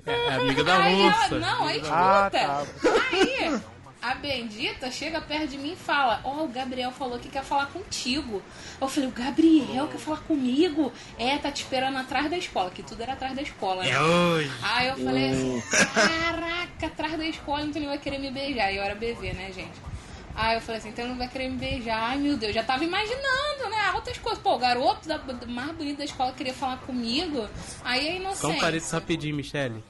[0.05, 1.35] É amiga da Aí onça.
[1.35, 1.95] ela, não, aí escuta.
[1.95, 2.63] Ah, tá.
[3.11, 3.59] Aí
[3.99, 7.65] a bendita chega perto de mim e fala: Ó, o Gabriel falou que quer falar
[7.67, 8.43] contigo.
[8.79, 10.93] Eu falei: O Gabriel quer falar comigo?
[11.17, 13.89] É, tá te esperando atrás da escola, que tudo era atrás da escola, né?
[13.89, 14.51] É hoje.
[14.61, 15.63] Aí eu falei assim:
[15.95, 18.71] Caraca, atrás da escola, então ele vai querer me beijar.
[18.71, 19.92] E eu era bebê, né, gente?
[20.35, 21.97] Aí eu falei assim, então ele não vai querer me beijar.
[22.09, 23.91] Ai, meu Deus, já tava imaginando, né?
[23.93, 24.41] Outras coisas.
[24.41, 27.47] Pô, o garoto da, mais bonito da escola queria falar comigo.
[27.83, 28.59] Aí é Só um inocente.
[28.59, 29.83] parênteses rapidinho, Michele.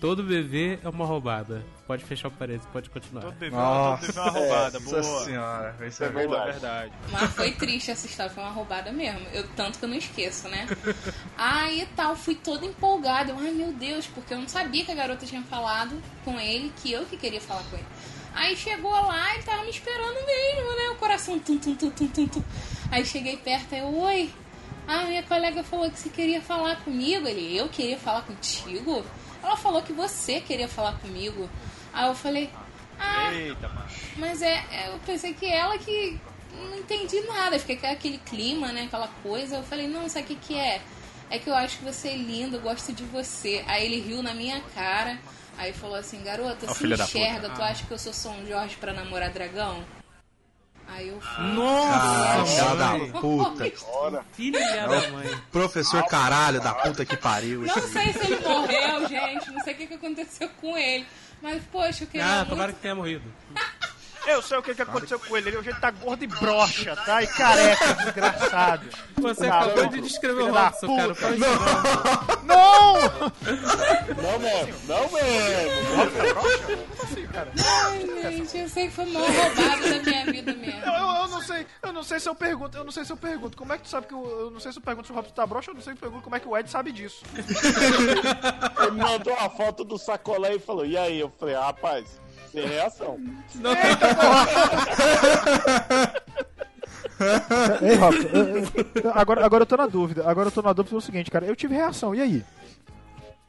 [0.00, 1.64] Todo bebê é uma roubada.
[1.84, 3.22] Pode fechar o parênteses, pode continuar.
[3.22, 5.24] Todo bebê, todo bebê é uma roubada, Nossa boa.
[5.24, 6.50] senhora, isso é É Boa, verdade.
[6.52, 6.92] verdade.
[7.10, 9.26] Mas foi triste essa história, foi uma roubada mesmo.
[9.32, 10.68] Eu, tanto que eu não esqueço, né?
[11.36, 13.32] Aí tal, fui toda empolgada.
[13.32, 16.72] Eu, ai meu Deus, porque eu não sabia que a garota tinha falado com ele,
[16.80, 17.86] que eu que queria falar com ele.
[18.38, 20.90] Aí chegou lá e tava me esperando mesmo, né?
[20.92, 22.44] O coração tum, tum, tum, tum, tum, tum.
[22.88, 24.30] Aí cheguei perto, aí, oi.
[24.86, 27.26] Ah, minha colega falou que você queria falar comigo.
[27.26, 29.04] Ele, eu queria falar contigo?
[29.42, 31.50] Ela falou que você queria falar comigo.
[31.92, 32.48] Aí eu falei,
[32.96, 33.70] ah, Eita,
[34.16, 36.20] mas é, é, eu pensei que ela que
[36.52, 39.56] não entendi nada, fiquei com aquele clima, né, aquela coisa.
[39.56, 40.80] Eu falei, não, sabe o que que é?
[41.28, 43.64] É que eu acho que você é lindo, eu gosto de você.
[43.66, 45.18] Aí ele riu na minha cara,
[45.58, 48.92] aí falou assim, garota, Ó, se enxerga, tu acha que eu sou São Jorge pra
[48.92, 49.84] namorar dragão?
[50.90, 51.44] Aí eu fui.
[51.60, 53.72] Ah, filha da puta.
[54.32, 55.38] Filha da mãe.
[55.52, 57.60] professor caralho da puta que pariu.
[57.60, 61.06] Não sei se ele morreu, gente, não sei o que, que aconteceu com ele.
[61.42, 62.48] Mas, poxa, eu queria Ah, muito...
[62.48, 63.22] tomara que tenha morrido.
[64.28, 65.48] Eu sei o que, que aconteceu com ele.
[65.48, 67.22] Ele hoje ele tá gordo e broxa, tá?
[67.22, 68.86] E careca, desgraçado.
[69.16, 69.72] Você Caramba.
[69.72, 71.14] acabou de descrever o Robson, cara.
[72.44, 72.58] não.
[72.58, 72.94] Não!
[74.22, 75.96] não mesmo, não mesmo.
[75.96, 76.88] Robson broxa?
[76.96, 77.52] Como cara?
[77.64, 80.80] Ai, gente, eu sei que foi maior roubado da minha vida mesmo.
[80.84, 83.12] Eu, eu, eu não sei, eu não sei se eu pergunto, eu não sei se
[83.12, 83.56] eu pergunto.
[83.56, 85.16] Como é que tu sabe que eu, eu não sei se eu pergunto se o
[85.16, 86.92] Robson tá broxa, eu não sei se eu pergunto como é que o Ed sabe
[86.92, 87.24] disso.
[87.34, 91.18] Ele mandou uma foto do sacolé e falou, e aí?
[91.18, 92.20] Eu falei, ah, rapaz,
[92.52, 93.18] sem reação.
[93.56, 93.72] Não,
[97.82, 100.28] Ei, eu- eu- agora, agora eu tô na dúvida.
[100.28, 101.46] Agora eu tô na dúvida do seguinte, cara.
[101.46, 102.44] Eu tive reação, e aí?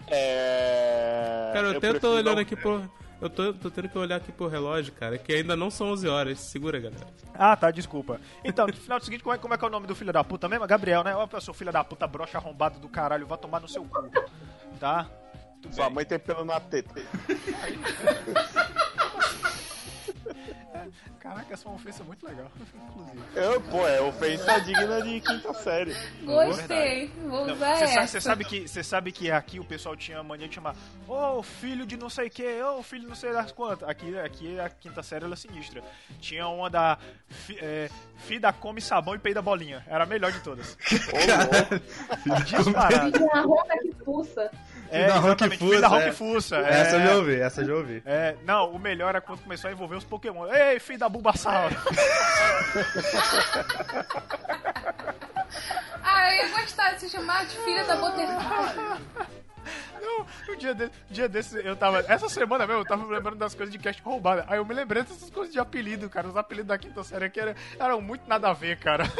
[0.08, 1.52] É...
[1.54, 2.82] Cara, eu, até tô olhando não- aqui pro.
[3.22, 6.08] Eu tô, tô tendo que olhar aqui pro relógio, cara, que ainda não são 11
[6.08, 6.40] horas.
[6.40, 7.06] Segura, galera.
[7.36, 8.20] Ah, tá, desculpa.
[8.46, 10.14] Então, no final do seguinte, como é, como é que é o nome do filho
[10.14, 10.66] da puta mesmo?
[10.66, 11.14] Gabriel, né?
[11.16, 14.10] Ó, seu filho da puta broxa arrombado do caralho, vai tomar no seu cu.
[14.80, 15.06] Tá?
[15.62, 15.96] Tudo Sua bem.
[15.96, 16.96] mãe tem pelo na teta.
[21.19, 22.52] Caraca, essa é uma ofensa muito legal,
[22.89, 23.19] inclusive.
[23.36, 25.95] Eu, pô, é ofensa digna de quinta série.
[26.23, 27.93] Gostei, vou Não, usar Você essa.
[27.93, 30.75] sabe, você sabe que você sabe que aqui o pessoal tinha a mania de chamar
[31.08, 33.88] Ô filho de não sei o que, ô filho de não sei das quantas.
[33.88, 35.84] Aqui, aqui a quinta série ela é sinistra.
[36.19, 36.97] Tinha uma da
[37.28, 39.84] fi, é, Fida come sabão e peida bolinha.
[39.88, 40.78] Era a melhor de todas.
[42.45, 43.12] Disparado.
[43.12, 44.52] Filho da ronca que fuça.
[44.91, 46.12] É, da Rock filho da Fussa, Rock é.
[46.12, 46.58] Fussa.
[46.58, 47.06] Essa eu é.
[47.06, 48.04] já ouvi, essa eu já ouvi.
[48.06, 50.47] É, não, o melhor é quando começou a envolver os Pokémon.
[50.47, 51.71] Ei, filho da Bulbasaur!
[56.02, 58.99] Ah, eu ia gostar de se chamar de filha da Butterfly.
[60.02, 61.99] Não, um dia, de, um dia desse eu tava.
[62.08, 64.45] Essa semana mesmo eu tava me lembrando das coisas de cast roubada.
[64.47, 66.28] Aí eu me lembrei dessas coisas de apelido, cara.
[66.28, 69.04] Os apelidos da quinta série aqui eram, eram muito nada a ver, cara.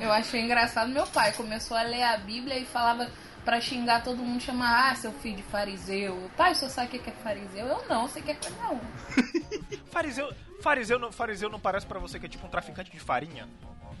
[0.00, 0.90] Eu achei engraçado.
[0.90, 3.08] Meu pai começou a ler a Bíblia e falava
[3.44, 6.30] pra xingar todo mundo, chamar, ah, seu filho de fariseu.
[6.36, 7.66] Pai, o senhor sabe o que é fariseu?
[7.66, 8.80] Eu não, você quer coisa não.
[9.90, 13.46] Fariseu, fariseu, não, fariseu não parece pra você que é tipo um traficante de farinha?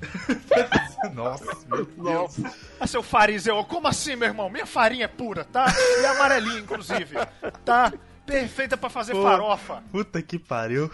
[1.12, 2.36] Nossa, meu Deus.
[2.80, 4.48] Ah, seu fariseu, como assim, meu irmão?
[4.48, 5.66] Minha farinha é pura, tá?
[6.00, 7.16] E amarelinha, inclusive.
[7.64, 7.92] Tá?
[8.24, 9.22] Perfeita pra fazer Pô.
[9.22, 9.82] farofa.
[9.92, 10.90] Puta que pariu.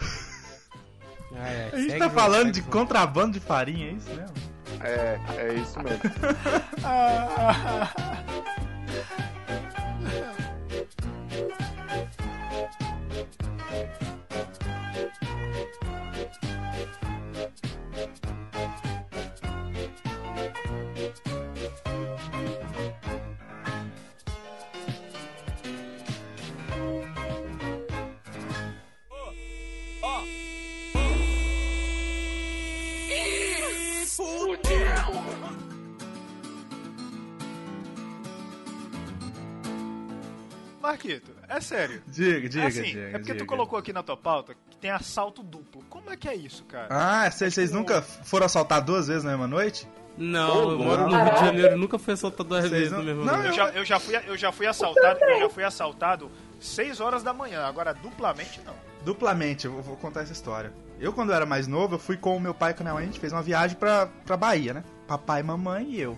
[1.41, 4.35] Ah, é, A gente tá falando de contrabando de farinha, é isso mesmo?
[4.81, 6.01] É, é isso mesmo.
[40.89, 42.01] Marquito, é sério.
[42.07, 43.01] Diga, diga, assim, diga.
[43.01, 43.37] é porque diga.
[43.37, 45.83] tu colocou aqui na tua pauta que tem assalto duplo.
[45.87, 46.87] Como é que é isso, cara?
[46.89, 49.87] Ah, vocês vocês nunca foram assaltar duas vezes na mesma noite?
[50.17, 51.15] Não, eu moro no.
[51.15, 53.47] Rio de Janeiro, nunca fui assaltado duas vezes não- no mesmo não, lugar.
[53.47, 57.21] Eu já, eu já fui, eu já fui assaltado, eu já fui assaltado 6 horas
[57.21, 58.73] da manhã, agora duplamente não.
[59.05, 60.73] Duplamente, eu vou, contar essa história.
[60.99, 62.85] Eu, quando eu era mais novo, eu fui com o meu pai e com a
[62.85, 64.83] minha mãe, a gente fez uma viagem pra, pra Bahia, né?
[65.07, 66.17] Papai, mamãe e eu.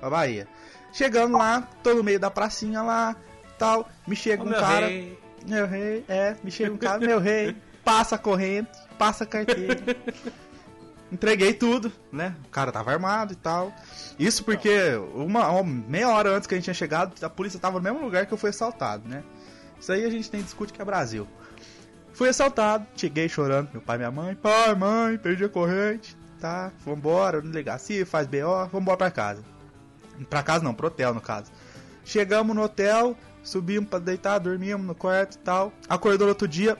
[0.00, 0.46] Pra Bahia.
[0.92, 3.16] Chegando lá, tô no meio da pracinha lá,
[3.62, 4.86] tal, me chega Ô, um meu cara...
[4.86, 5.18] rei.
[5.46, 9.76] Meu rei, é, me chega um cara, meu rei, passa a corrente, passa a carteira.
[11.10, 12.34] Entreguei tudo, né?
[12.46, 13.72] O cara tava armado e tal.
[14.18, 14.70] Isso porque
[15.14, 18.00] uma, uma meia hora antes que a gente tinha chegado, a polícia tava no mesmo
[18.00, 19.22] lugar que eu fui assaltado, né?
[19.78, 21.26] Isso aí a gente tem discute que é Brasil.
[22.14, 26.72] Fui assaltado, cheguei chorando, meu pai e minha mãe, pai, mãe, perdi a corrente, tá?
[26.84, 29.42] Vambora, delegacia, faz BO, vambora pra casa.
[30.30, 31.50] Pra casa não, pro hotel no caso.
[32.04, 35.72] Chegamos no hotel, subimos pra deitar, dormimos no quarto e tal.
[35.88, 36.76] Acordou no outro dia,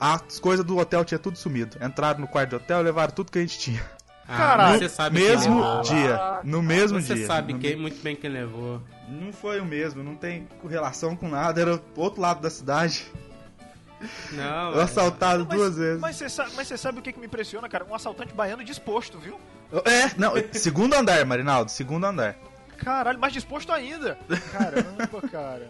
[0.00, 1.76] as coisas do hotel tinha tudo sumido.
[1.84, 3.82] Entraram no quarto do hotel levaram tudo que a gente tinha.
[4.28, 4.78] Ah, caralho.
[4.78, 6.40] Você sabe mesmo dia.
[6.44, 7.26] No mesmo Você dia.
[7.26, 8.80] sabe No quem, muito bem quem levou.
[9.08, 13.04] Não foi o mesmo, não tem relação com nada, era o outro lado da cidade.
[14.32, 16.00] Não, Eu é- assaltado Mas- duas vezes.
[16.00, 17.84] Mas você sabe, mas você sabe o que, que me impressiona, cara?
[17.84, 19.38] Um assaltante baiano disposto, viu?
[19.84, 22.36] É, não, segundo andar, Marinaldo, segundo andar.
[22.78, 24.18] Caralho, mais disposto ainda.
[24.52, 25.68] Caramba, cara.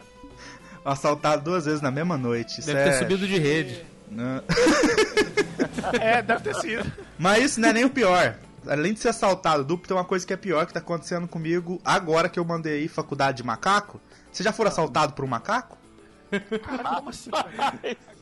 [0.84, 2.60] Assaltado duas vezes na mesma noite.
[2.60, 2.84] Isso deve é...
[2.84, 3.84] ter subido de rede.
[4.10, 4.42] Não.
[6.00, 6.92] É, deve ter sido.
[7.18, 8.36] Mas isso não é nem o pior.
[8.66, 11.80] Além de ser assaltado duplo, tem uma coisa que é pior que tá acontecendo comigo
[11.84, 14.00] agora que eu mandei aí faculdade de macaco.
[14.30, 15.76] Você já foram assaltado por um macaco?
[16.62, 17.30] Caralho, como assim?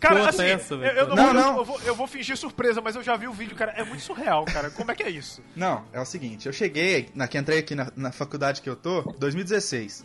[0.01, 0.99] Cara, assim, essa, eu, velho.
[0.99, 1.57] eu não, Não, vou, não.
[1.59, 3.73] Eu, vou, eu vou fingir surpresa, mas eu já vi o vídeo, cara.
[3.73, 4.71] É muito surreal, cara.
[4.71, 5.43] Como é que é isso?
[5.55, 8.77] Não, é o seguinte, eu cheguei, na que entrei aqui na, na faculdade que eu
[8.77, 10.05] tô, 2016.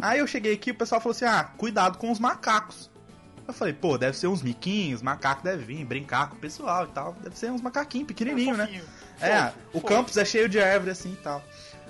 [0.00, 2.90] Aí eu cheguei aqui e o pessoal falou assim: ah, cuidado com os macacos.
[3.46, 6.88] Eu falei, pô, deve ser uns miquinhos, macaco deve vir, brincar com o pessoal e
[6.88, 7.14] tal.
[7.14, 8.82] Deve ser uns macaquinhos pequenininhos, né?
[9.20, 9.86] É, Fofo, o fofo.
[9.86, 11.42] campus é cheio de árvore assim e tal.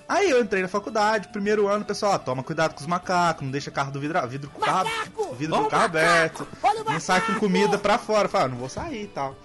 [0.09, 3.51] Aí eu entrei na faculdade, primeiro ano, pessoal, ó, toma cuidado com os macacos, não
[3.51, 4.89] deixa carro do vidro, vidro com o carro,
[5.37, 6.49] vidro do carro aberto,
[6.87, 8.25] não sai com comida pra fora.
[8.27, 9.37] Eu falei, ah, não vou sair e tal.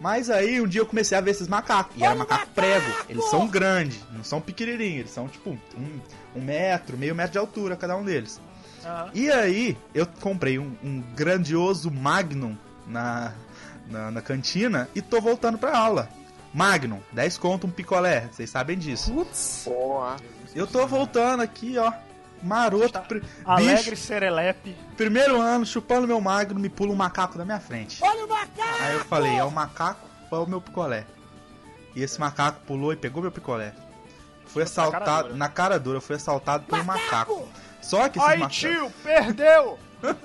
[0.00, 3.24] Mas aí um dia eu comecei a ver esses macacos, e era macaco prego, eles
[3.30, 6.00] são grandes, não são pequenininhos, eles são tipo um,
[6.36, 8.40] um metro, meio metro de altura cada um deles.
[8.84, 9.10] Aham.
[9.12, 13.32] E aí, eu comprei um, um grandioso Magnum na,
[13.88, 16.08] na, na cantina e tô voltando pra aula.
[16.54, 19.12] Magnum, 10 conto um picolé, vocês sabem disso.
[19.64, 20.16] Porra.
[20.54, 21.92] Eu tô voltando aqui, ó.
[22.42, 24.76] Maroto, pri- Alegre bicho, Serelepe.
[24.96, 27.98] primeiro ano, chupando meu Magnum, me pula um macaco na minha frente.
[28.02, 28.82] Olha o macaco!
[28.82, 31.04] Aí eu falei, é o macaco ou é o meu picolé?
[31.94, 33.72] E esse macaco pulou e pegou meu picolé.
[34.46, 35.36] Fui na cara assaltado, dura.
[35.36, 37.48] na cara dura, fui assaltado por um macaco.
[37.82, 38.56] Só que esses Ai, macacos...
[38.56, 39.78] tio, perdeu!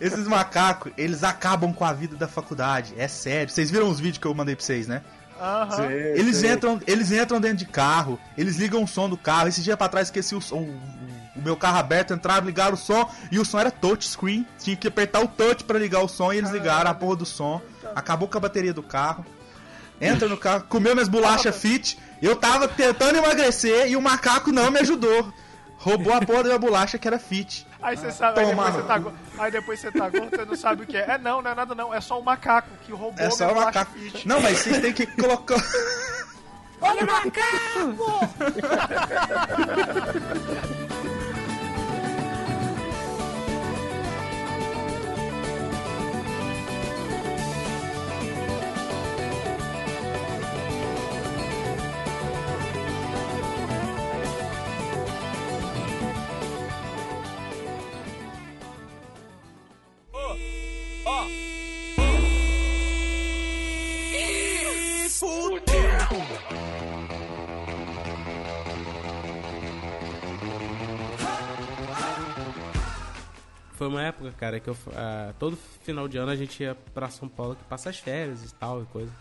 [0.00, 2.94] Esses macacos, eles acabam com a vida da faculdade.
[2.98, 3.48] É sério.
[3.52, 5.02] Vocês viram os vídeos que eu mandei pra vocês, né?
[5.40, 5.88] Aham.
[5.88, 9.46] Eles entram, eles entram dentro de carro, eles ligam o som do carro.
[9.46, 10.68] Esse dia pra trás esqueci o som.
[11.38, 14.46] O, o meu carro aberto, entraram, ligaram o som e o som era touchscreen.
[14.58, 17.26] Tinha que apertar o touch pra ligar o som e eles ligaram a porra do
[17.26, 17.60] som.
[17.94, 19.24] Acabou com a bateria do carro.
[20.00, 21.98] Entra no carro, comeu minhas bolachas fit.
[22.22, 25.32] Eu tava tentando emagrecer e o macaco não me ajudou.
[25.76, 27.64] Roubou a porra da minha bolacha que era fit.
[27.80, 28.64] Aí você sabe, aí Toma.
[28.64, 31.10] depois você, tá, go- aí depois você tá gordo, você não sabe o que é.
[31.12, 33.50] É não, não é nada não, é só um macaco que roubou É só minha
[33.52, 33.98] o bolacha macaco.
[33.98, 34.26] fit.
[34.26, 35.54] Não, mas vocês têm que colocar.
[36.80, 38.28] Olha o macaco!
[73.78, 77.08] Foi uma época, cara, que eu, ah, todo final de ano a gente ia pra
[77.08, 79.12] São Paulo que passa as férias e tal e coisa.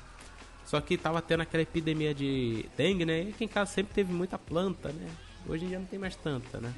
[0.66, 3.22] Só que tava tendo aquela epidemia de dengue, né?
[3.22, 5.08] E aqui em casa sempre teve muita planta, né?
[5.48, 6.74] Hoje em dia não tem mais tanta, né?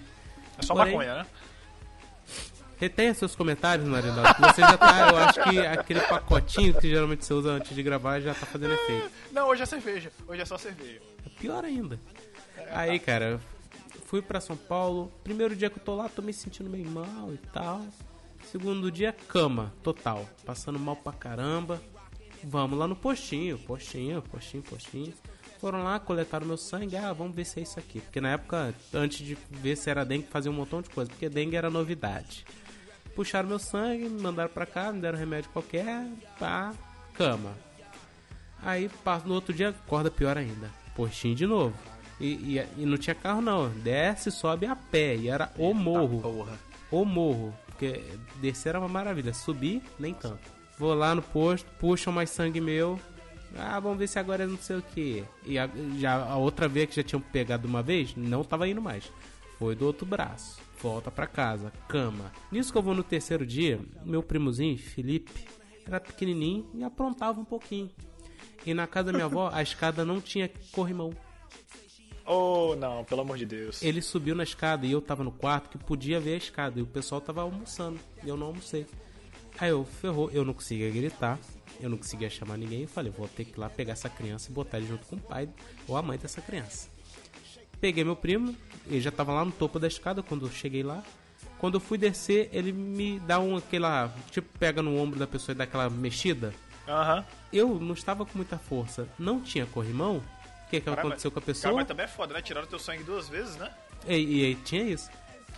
[0.58, 1.26] É só Porém- maconha, né?
[2.78, 4.36] Retenha seus comentários, Marinaldo.
[4.36, 7.82] que Você já tá, eu acho que aquele pacotinho que geralmente você usa antes de
[7.82, 9.10] gravar já tá fazendo efeito.
[9.32, 10.12] Não, hoje é cerveja.
[10.28, 11.00] Hoje é só cerveja.
[11.26, 11.98] É pior ainda.
[12.72, 13.40] Aí, cara,
[14.10, 15.12] fui pra São Paulo.
[15.24, 17.86] Primeiro dia que eu tô lá, tô me sentindo meio mal e tal.
[18.52, 20.28] Segundo dia, cama, total.
[20.44, 21.80] Passando mal pra caramba.
[22.44, 25.14] Vamos lá no postinho, postinho, postinho, postinho.
[25.60, 26.98] Foram lá, coletaram meu sangue.
[26.98, 28.02] Ah, vamos ver se é isso aqui.
[28.02, 31.12] Porque na época, antes de ver se era dengue, fazia um montão de coisa.
[31.12, 32.46] Porque dengue era novidade.
[33.16, 36.08] Puxaram meu sangue, me mandaram pra cá, me deram remédio qualquer.
[36.40, 36.74] Pá,
[37.14, 37.54] cama.
[38.64, 38.90] Aí
[39.26, 40.72] no outro dia acorda pior ainda.
[40.96, 41.99] Postinho de novo.
[42.20, 43.70] E, e- e não tinha carro não.
[43.70, 45.16] Desce, sobe a pé.
[45.16, 46.22] E era o morro.
[46.22, 46.60] Porra.
[46.92, 47.54] O morro.
[47.68, 48.04] Porque
[48.42, 49.34] descer era uma maravilha.
[49.34, 50.40] Subir, nem tanto.
[50.78, 53.00] Vou lá no posto, puxam mais sangue meu.
[53.58, 55.24] Ah, vamos ver se agora é não sei o que.
[55.46, 58.82] E a, já, a outra vez que já tinham pegado uma vez, não tava indo
[58.82, 59.12] mais.
[59.58, 60.60] Foi do outro braço.
[60.82, 62.32] Volta pra casa, cama.
[62.52, 65.46] Nisso que eu vou no terceiro dia, meu primozinho, Felipe,
[65.86, 67.90] era pequenininho e aprontava um pouquinho.
[68.66, 71.12] E na casa da minha avó, a escada não tinha corrimão.
[72.32, 73.82] Oh, não, pelo amor de Deus.
[73.82, 76.80] Ele subiu na escada e eu tava no quarto que podia ver a escada.
[76.80, 78.00] E o pessoal tava almoçando.
[78.24, 78.86] E eu não almocei.
[79.58, 81.40] Aí eu, ferrou, eu não conseguia gritar.
[81.82, 82.84] Eu não conseguia chamar ninguém.
[82.84, 85.16] Eu falei, vou ter que ir lá pegar essa criança e botar ele junto com
[85.16, 85.50] o pai
[85.88, 86.88] ou a mãe dessa criança.
[87.82, 88.56] Peguei meu primo,
[88.86, 91.04] ele já tava lá no topo da escada quando eu cheguei lá.
[91.58, 94.14] Quando eu fui descer, ele me dá um aquela.
[94.30, 96.54] Tipo, pega no ombro da pessoa e dá aquela mexida.
[96.88, 97.26] Aham.
[97.52, 100.22] Eu não estava com muita força, não tinha corrimão.
[100.70, 101.74] O que, que Caralho, aconteceu com a Cara, pessoa?
[101.74, 102.44] mas também é foda, né?
[102.44, 103.74] Tiraram teu sangue duas vezes, né?
[104.08, 105.10] E, e, e tinha isso.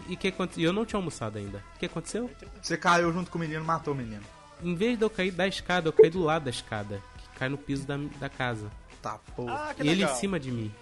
[0.07, 0.63] E que aconteceu?
[0.63, 1.61] Eu não tinha almoçado ainda.
[1.75, 2.31] O que aconteceu?
[2.61, 4.23] Você caiu junto com o menino, matou o menino.
[4.63, 7.03] Em vez de eu cair da escada, eu caí do lado da escada.
[7.17, 8.71] Que cai no piso da, da casa.
[9.01, 9.53] Tá, porra.
[9.53, 10.73] Ah, E ele em cima de mim.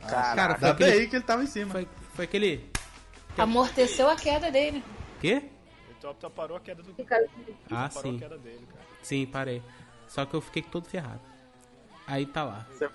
[0.00, 1.72] Caraca, Cara, foi aquele, bem que ele tava em cima.
[1.72, 2.70] foi, foi aquele.
[3.36, 4.82] Amorteceu a queda dele.
[5.20, 5.42] Quê?
[5.98, 6.94] Então tu parou a queda do.
[7.70, 8.16] Ah, parou sim.
[8.16, 8.80] a queda dele, cara.
[9.02, 9.62] Sim, parei.
[10.06, 11.20] Só que eu fiquei todo ferrado.
[12.08, 12.66] Aí tá lá.
[12.70, 12.88] Você,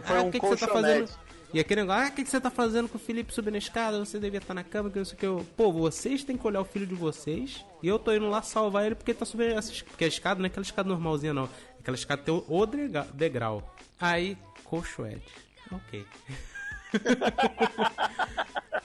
[0.00, 1.04] foi Ah, um o que, que tá?
[1.52, 3.58] E aquele negócio, ah, o que, que você tá fazendo com o Felipe subindo a
[3.58, 3.98] escada?
[3.98, 5.26] Você devia estar na cama, que não sei o que.
[5.26, 7.64] Eu, Pô, vocês têm que olhar o filho de vocês.
[7.82, 10.06] E eu tô indo lá salvar ele porque ele tá subindo essa es- Porque a
[10.06, 11.48] escada não é aquela escada normalzinha, não.
[11.80, 12.66] Aquela escada tem o,
[13.12, 13.74] degrau.
[14.00, 15.34] Aí, colchoete.
[15.72, 16.06] Ok.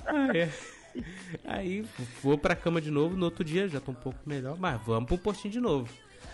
[0.08, 0.50] ah, é.
[1.44, 1.86] Aí,
[2.24, 3.16] vou pra cama de novo.
[3.16, 4.58] No outro dia, já tô um pouco melhor.
[4.58, 5.88] Mas vamos pro postinho de novo.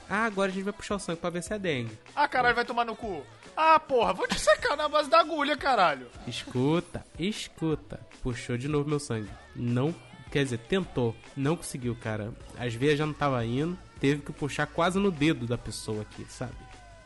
[0.09, 1.97] Ah, agora a gente vai puxar o sangue pra ver se é dengue.
[2.15, 3.21] Ah, caralho, vai tomar no cu.
[3.55, 6.07] Ah, porra, vou te secar na base da agulha, caralho.
[6.27, 7.99] Escuta, escuta.
[8.23, 9.29] Puxou de novo meu sangue.
[9.55, 9.93] Não,
[10.31, 11.15] quer dizer, tentou.
[11.35, 12.31] Não conseguiu, cara.
[12.57, 13.77] As veias já não tava indo.
[13.99, 16.55] Teve que puxar quase no dedo da pessoa aqui, sabe?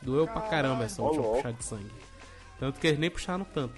[0.00, 1.36] Doeu pra caramba essa última louco.
[1.36, 1.90] puxada de sangue.
[2.58, 3.74] Tanto que eles nem puxaram tanto.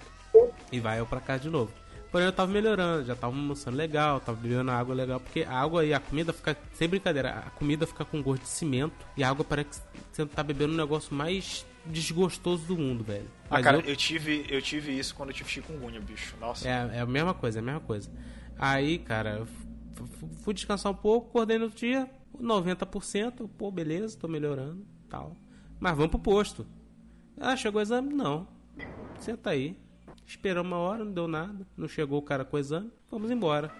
[0.71, 1.71] E vai eu pra casa de novo.
[2.11, 5.85] Porém, eu tava melhorando, já tava almoçando legal, tava bebendo água legal, porque a água
[5.85, 6.57] e a comida fica.
[6.73, 10.25] Sem brincadeira, a comida fica com gosto de cimento e a água parece que você
[10.25, 13.27] tá bebendo um negócio mais desgostoso do mundo, velho.
[13.45, 13.95] Ah, Mas cara, eu- eu...
[13.95, 16.35] tive, eu tive isso quando eu tive chikungunya, bicho.
[16.39, 16.67] Nossa.
[16.67, 18.11] é, é a mesma coisa, é a mesma coisa.
[18.57, 19.45] Aí, cara,
[20.43, 22.09] fui descansar um pouco, acordei no outro dia,
[22.39, 25.35] 90%, pô, beleza, tô melhorando, tal.
[25.79, 26.67] Mas vamos pro posto.
[27.39, 28.13] Ah, chegou o exame?
[28.13, 28.47] Não.
[29.19, 29.77] Senta aí.
[30.25, 31.65] Esperamos uma hora, não deu nada.
[31.75, 32.91] Não chegou o cara com o exame.
[33.09, 33.71] Vamos embora.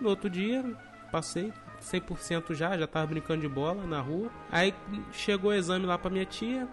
[0.00, 0.62] No outro dia,
[1.10, 4.30] passei 100% já, já tava brincando de bola na rua.
[4.50, 4.74] Aí
[5.12, 6.68] chegou o exame lá pra minha tia.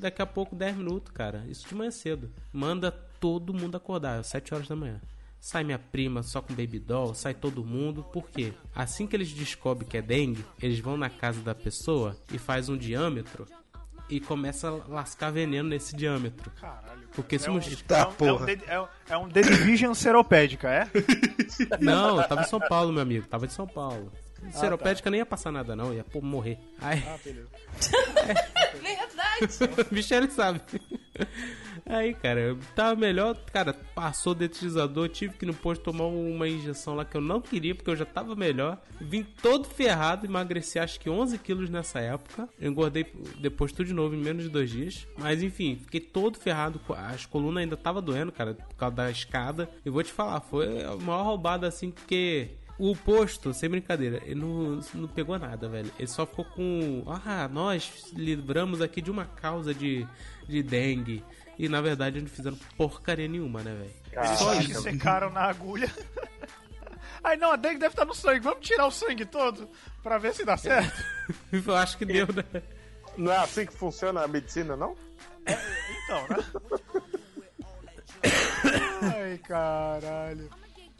[0.00, 1.44] Daqui a pouco, 10 minutos, cara.
[1.48, 2.30] Isso de manhã cedo.
[2.52, 5.00] Manda todo mundo acordar, 7 horas da manhã.
[5.38, 8.02] Sai minha prima só com baby doll, sai todo mundo.
[8.02, 8.52] Por quê?
[8.74, 12.68] Assim que eles descobrem que é dengue, eles vão na casa da pessoa e faz
[12.68, 13.46] um diâmetro
[14.10, 16.50] e começa a lascar veneno nesse diâmetro.
[16.60, 17.08] Caralho.
[17.14, 18.46] Porque se É um, não- Tá, é um, é um, porra.
[18.66, 20.88] É um, é um The Division seropédica, é?
[21.80, 23.26] Não, eu tava em São Paulo, meu amigo.
[23.26, 24.12] Tava em São Paulo.
[24.52, 25.92] Seropédica nem ia passar nada, não.
[25.94, 26.58] Ia pô, morrer.
[26.80, 27.48] Aí, Ah, beleza.
[28.80, 29.88] Verdade.
[29.92, 30.60] Michele sabe.
[31.86, 33.36] Aí, cara, eu tava melhor.
[33.52, 35.08] Cara, passou o detetizador.
[35.08, 37.96] Tive que ir no posto tomar uma injeção lá que eu não queria, porque eu
[37.96, 38.80] já tava melhor.
[39.00, 42.48] Vim todo ferrado, emagreci acho que 11 quilos nessa época.
[42.60, 45.06] Eu engordei depois tudo de novo em menos de dois dias.
[45.18, 46.80] Mas enfim, fiquei todo ferrado.
[46.96, 49.68] As colunas ainda tava doendo, cara, por causa da escada.
[49.84, 52.50] E vou te falar, foi a maior roubada assim, porque.
[52.82, 55.92] O posto, sem brincadeira, ele não, não pegou nada, velho.
[55.98, 57.04] Ele só ficou com.
[57.06, 60.08] Ah, nós livramos aqui de uma causa de,
[60.48, 61.22] de dengue.
[61.58, 63.92] E na verdade não fizeram porcaria nenhuma, né, velho?
[64.10, 64.80] Eles Só isso.
[64.80, 65.92] secaram na agulha.
[67.22, 68.40] Aí não, a dengue deve estar no sangue.
[68.40, 69.68] Vamos tirar o sangue todo
[70.02, 71.04] pra ver se dá certo.
[71.52, 72.62] Eu acho que deu, né?
[73.14, 74.96] Não é assim que funciona a medicina, não?
[75.42, 76.44] Então, né?
[79.14, 80.48] Ai, caralho.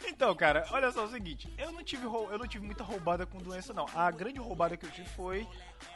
[0.07, 3.39] Então, cara, olha só o seguinte, eu não tive eu não tive muita roubada com
[3.39, 3.87] doença não.
[3.95, 5.47] A grande roubada que eu tive foi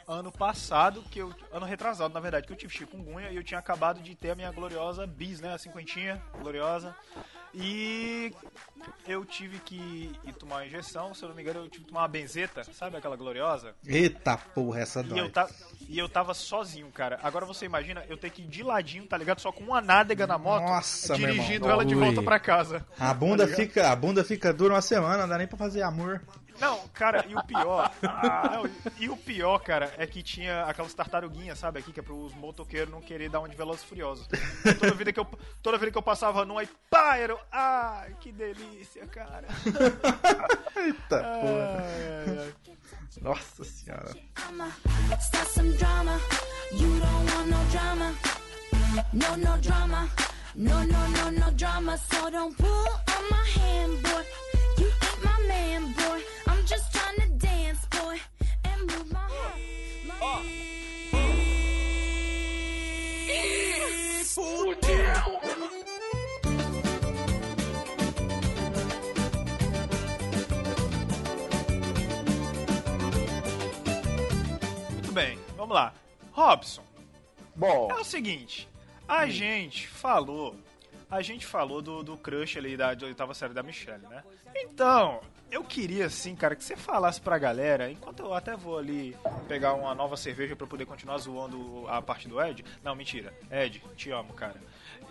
[0.07, 3.59] ano passado, que eu ano retrasado, na verdade, que eu tive chikungunya e eu tinha
[3.59, 6.95] acabado de ter a minha gloriosa bis, né, a cinquentinha, gloriosa.
[7.57, 8.33] E
[9.07, 11.89] eu tive que ir tomar uma injeção, se eu não me engano, eu tive que
[11.89, 13.73] tomar uma benzeta, sabe aquela gloriosa?
[13.87, 15.29] Eita porra, essa E eu, dói.
[15.29, 15.49] ta...
[15.87, 17.19] e eu tava sozinho, cara.
[17.23, 19.39] Agora você imagina eu ter que ir de ladinho, tá ligado?
[19.39, 21.71] Só com uma nádega na moto, Nossa, meu dirigindo irmão.
[21.71, 22.85] ela de volta pra casa.
[22.99, 25.81] A bunda Tá fica, a bunda fica dura uma semana, não dá nem pra fazer
[25.81, 26.21] amor.
[26.59, 27.91] Não, cara, e o pior.
[28.03, 32.03] ah, não, e o pior, cara, é que tinha aquelas tartaruguinhas, sabe, aqui, que é
[32.03, 34.27] pros motoqueiros não querer dar um de Velozes e Furiosos.
[34.79, 35.27] Toda vida que eu,
[35.61, 37.37] toda vida que eu passava num aí, pá, era.
[37.51, 39.47] Ai, que delícia, cara.
[40.75, 41.77] Eita porra.
[41.79, 42.53] Ai, ai, ai.
[43.21, 44.13] Nossa senhora.
[44.35, 44.71] drama.
[45.19, 46.19] Start some drama.
[46.73, 48.13] You don't want no drama.
[49.13, 50.09] No, no drama.
[50.55, 51.97] No, no, no, no drama.
[51.97, 54.23] So don't pull on my hand, boy.
[54.77, 56.21] You ain't my man, boy.
[74.91, 75.93] Muito bem, vamos lá.
[76.33, 76.83] Robson,
[77.55, 78.67] Bom, é o seguinte.
[79.07, 80.53] A gente falou.
[81.09, 84.21] A gente falou do, do crush ali da, da oitava série da Michelle, né?
[84.53, 85.21] Então,
[85.51, 89.15] eu queria, assim, cara, que você falasse pra galera, enquanto eu até vou ali
[89.47, 92.63] pegar uma nova cerveja pra poder continuar zoando a parte do Ed.
[92.83, 93.33] Não, mentira.
[93.51, 94.55] Ed, te amo, cara.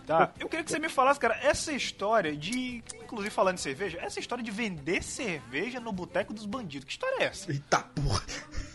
[0.05, 0.31] Tá?
[0.39, 2.83] Eu queria que você me falasse, cara, essa história de.
[3.01, 6.85] Inclusive falando de cerveja, essa história de vender cerveja no boteco dos bandidos.
[6.85, 7.51] Que história é essa?
[7.51, 8.21] Eita porra.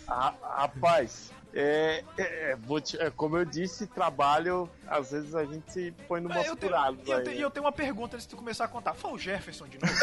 [0.09, 5.45] Ah, rapaz, é, é, é, vou te- é, como eu disse, trabalho, às vezes a
[5.45, 6.97] gente se põe numa tenho, furada.
[7.07, 8.95] e eu, tenho, e eu tenho uma pergunta antes de tu começar a contar.
[8.95, 9.95] Foi o Jefferson de novo?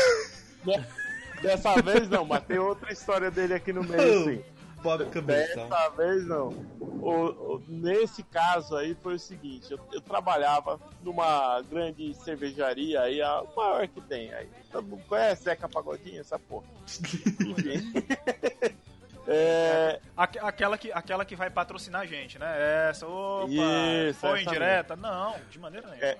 [1.41, 4.43] Dessa vez não, mas tem outra história dele aqui no meio, sim.
[4.81, 5.67] Bob Cabeção.
[5.69, 6.49] Dessa vez não.
[6.79, 13.21] O- o- nesse caso aí foi o seguinte, eu, eu trabalhava numa grande cervejaria aí,
[13.21, 14.47] a maior que tem aí.
[14.71, 16.65] Todo mundo conhece Zeca Pagodinho, essa porra.
[17.45, 17.93] Enfim.
[19.29, 22.89] É, Aque- aquela, que, aquela que vai patrocinar a gente, né?
[22.89, 24.95] Essa, opa, Isso, foi essa indireta?
[24.95, 26.05] Não, de maneira nenhuma.
[26.05, 26.17] É,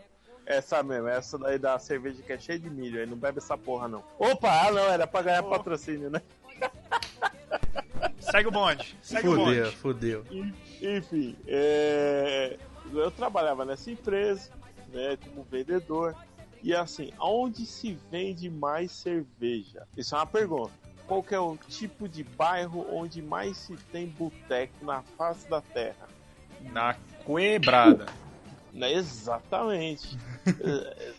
[0.48, 3.58] essa mesmo, essa daí da cerveja que é cheia de milho, aí não bebe essa
[3.58, 4.02] porra não.
[4.18, 6.22] Opa, ah não, era pra ganhar patrocínio, né?
[8.20, 9.76] Segue o bonde, segue o Fudeu, bonde.
[9.78, 10.26] fudeu.
[10.82, 12.58] Enfim, é,
[12.93, 14.50] eu trabalhava nessa empresa,
[14.93, 16.16] né, como vendedor.
[16.64, 19.88] E assim, aonde se vende mais cerveja?
[19.95, 20.72] Isso é uma pergunta.
[21.06, 25.62] Qual que é o tipo de bairro onde mais se tem boteco na face da
[25.62, 26.08] terra?
[26.74, 26.95] Na
[27.26, 28.08] quebrada.
[28.78, 30.17] Né, exatamente.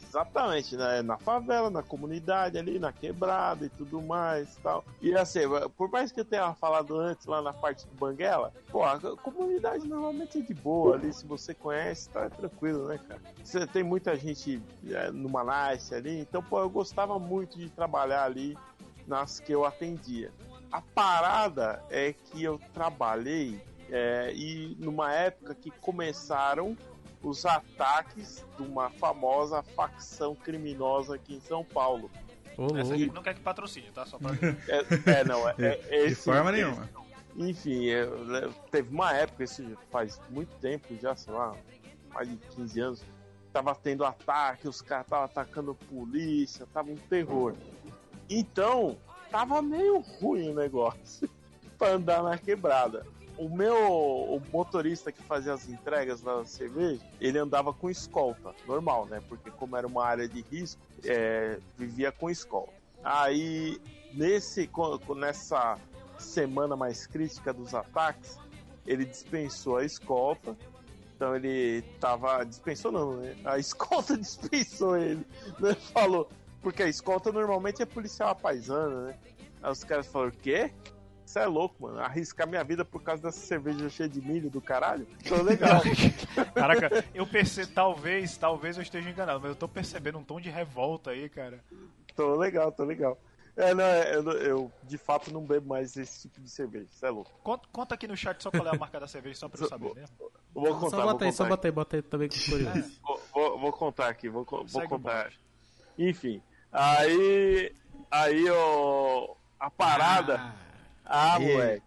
[0.09, 1.03] Exatamente, né?
[1.03, 4.85] Na favela, na comunidade ali, na quebrada e tudo mais e tal.
[5.03, 5.41] E assim,
[5.77, 9.87] por mais que eu tenha falado antes lá na parte do Banguela, pô, a comunidade
[9.87, 13.21] normalmente é de boa ali, se você conhece, tá é tranquilo, né, cara?
[13.43, 18.25] Você tem muita gente é, no Manaus ali, então, pô, eu gostava muito de trabalhar
[18.25, 18.57] ali
[19.07, 20.33] nas que eu atendia.
[20.71, 26.77] A parada é que eu trabalhei é, e numa época que começaram
[27.23, 32.11] os ataques de uma famosa facção criminosa aqui em São Paulo.
[32.79, 34.05] Essa aqui não quer que patrocine, tá?
[34.05, 34.31] Só pra...
[34.67, 36.89] É, é, não, é, é De esse- forma esse- nenhuma.
[37.37, 41.55] Enfim, eu- eu- teve uma época, isso faz muito tempo já, sei lá,
[42.13, 43.03] mais de 15 anos,
[43.53, 47.55] tava tendo ataque, os caras estavam atacando polícia, tava um terror.
[48.29, 48.97] Então,
[49.31, 51.29] tava meio ruim o negócio
[51.79, 53.07] pra andar na quebrada.
[53.39, 59.07] O meu o motorista que fazia as entregas da cerveja, ele andava com escolta, normal,
[59.07, 59.23] né?
[59.29, 62.73] Porque como era uma área de risco, é, vivia com escolta.
[63.03, 63.81] Aí,
[64.13, 64.69] nesse,
[65.17, 65.79] nessa
[66.19, 68.39] semana mais crítica dos ataques,
[68.87, 70.57] ele dispensou a escolta.
[71.15, 72.45] Então ele tava.
[72.45, 73.37] Dispensou não, né?
[73.45, 75.27] A escolta dispensou ele.
[75.59, 75.75] Né?
[75.93, 76.29] Falou.
[76.61, 79.19] Porque a escolta normalmente é policial paisana, né?
[79.63, 80.73] Aí os caras falaram, o quê?
[81.29, 82.01] Você é louco, mano.
[82.01, 85.07] Arriscar minha vida por causa dessa cerveja cheia de milho do caralho?
[85.29, 85.83] Tô legal.
[86.55, 90.49] Caraca, eu percebo, talvez, talvez eu esteja enganado, mas eu tô percebendo um tom de
[90.49, 91.63] revolta aí, cara.
[92.17, 93.19] tô legal, tô legal.
[93.55, 96.87] É, não, é, eu, eu de fato não bebo mais esse tipo de cerveja.
[96.91, 97.31] Você é louco.
[97.43, 99.69] Conta, conta aqui no chat só qual é a marca da cerveja, só pra eu
[99.69, 100.17] saber mesmo.
[100.21, 102.99] Eu vou contar, Só bota aí, só bota aí, bota aí também que curioso.
[103.05, 105.31] Vou, vou- vou contar aqui, vou, vou contar.
[105.99, 106.41] Enfim,
[106.73, 107.71] aí.
[108.11, 109.35] Aí, ó.
[109.61, 110.37] A parada.
[110.39, 110.68] Ah,
[111.39, 111.87] moleque.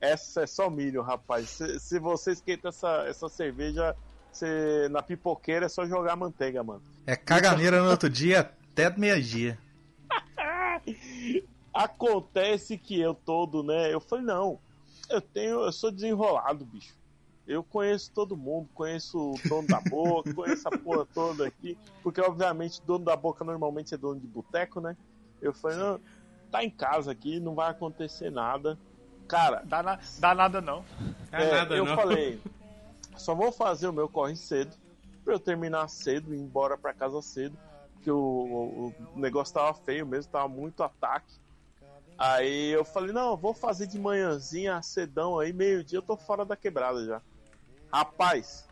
[0.00, 1.48] Essa é só milho, rapaz.
[1.48, 3.96] Se, se você esquenta essa, essa cerveja
[4.38, 6.82] você, na pipoqueira, é só jogar manteiga, mano.
[7.06, 9.58] É caganeira no outro dia até meio-dia.
[11.74, 13.92] Acontece que eu todo, né?
[13.92, 14.58] Eu falei, não,
[15.10, 16.96] eu tenho, eu sou desenrolado, bicho.
[17.46, 22.20] Eu conheço todo mundo, conheço o dono da boca, conheço a porra toda aqui, porque
[22.20, 24.96] obviamente dono da boca normalmente é dono de boteco, né?
[25.40, 26.00] Eu falei, não,
[26.50, 28.78] tá em casa aqui, não vai acontecer nada.
[29.26, 30.84] Cara, Dá, na- dá nada não.
[31.30, 31.94] Dá é, nada, eu não.
[31.94, 32.40] falei,
[33.16, 34.74] só vou fazer o meu corre cedo,
[35.24, 37.56] pra eu terminar cedo e ir embora pra casa cedo,
[37.94, 41.34] porque o, o- o negócio tava feio mesmo, tava muito ataque.
[42.16, 46.44] Aí eu falei, não, eu vou fazer de manhãzinha, cedão aí, meio-dia eu tô fora
[46.44, 47.22] da quebrada já.
[47.92, 48.66] Rapaz,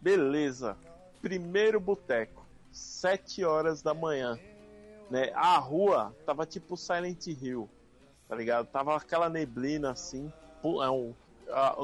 [0.00, 0.76] beleza.
[1.20, 4.38] Primeiro boteco, 7 horas da manhã.
[5.10, 5.30] Né?
[5.34, 7.68] A rua tava tipo Silent Hill,
[8.28, 8.66] tá ligado?
[8.66, 10.32] Tava aquela neblina assim,
[10.82, 11.14] é um,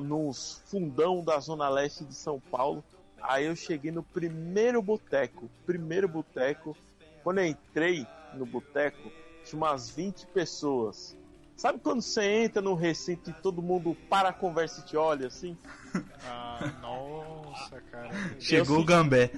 [0.02, 2.82] nos fundão da zona leste de São Paulo.
[3.22, 6.76] Aí eu cheguei no primeiro boteco, primeiro boteco.
[7.22, 9.12] Quando eu entrei no boteco,
[9.44, 11.16] tinha umas 20 pessoas.
[11.56, 15.26] Sabe quando você entra num recinto e todo mundo para a conversa e te olha
[15.26, 15.56] assim?
[16.22, 18.10] Ah, nossa, cara.
[18.38, 19.32] Chegou Eu o Gambé.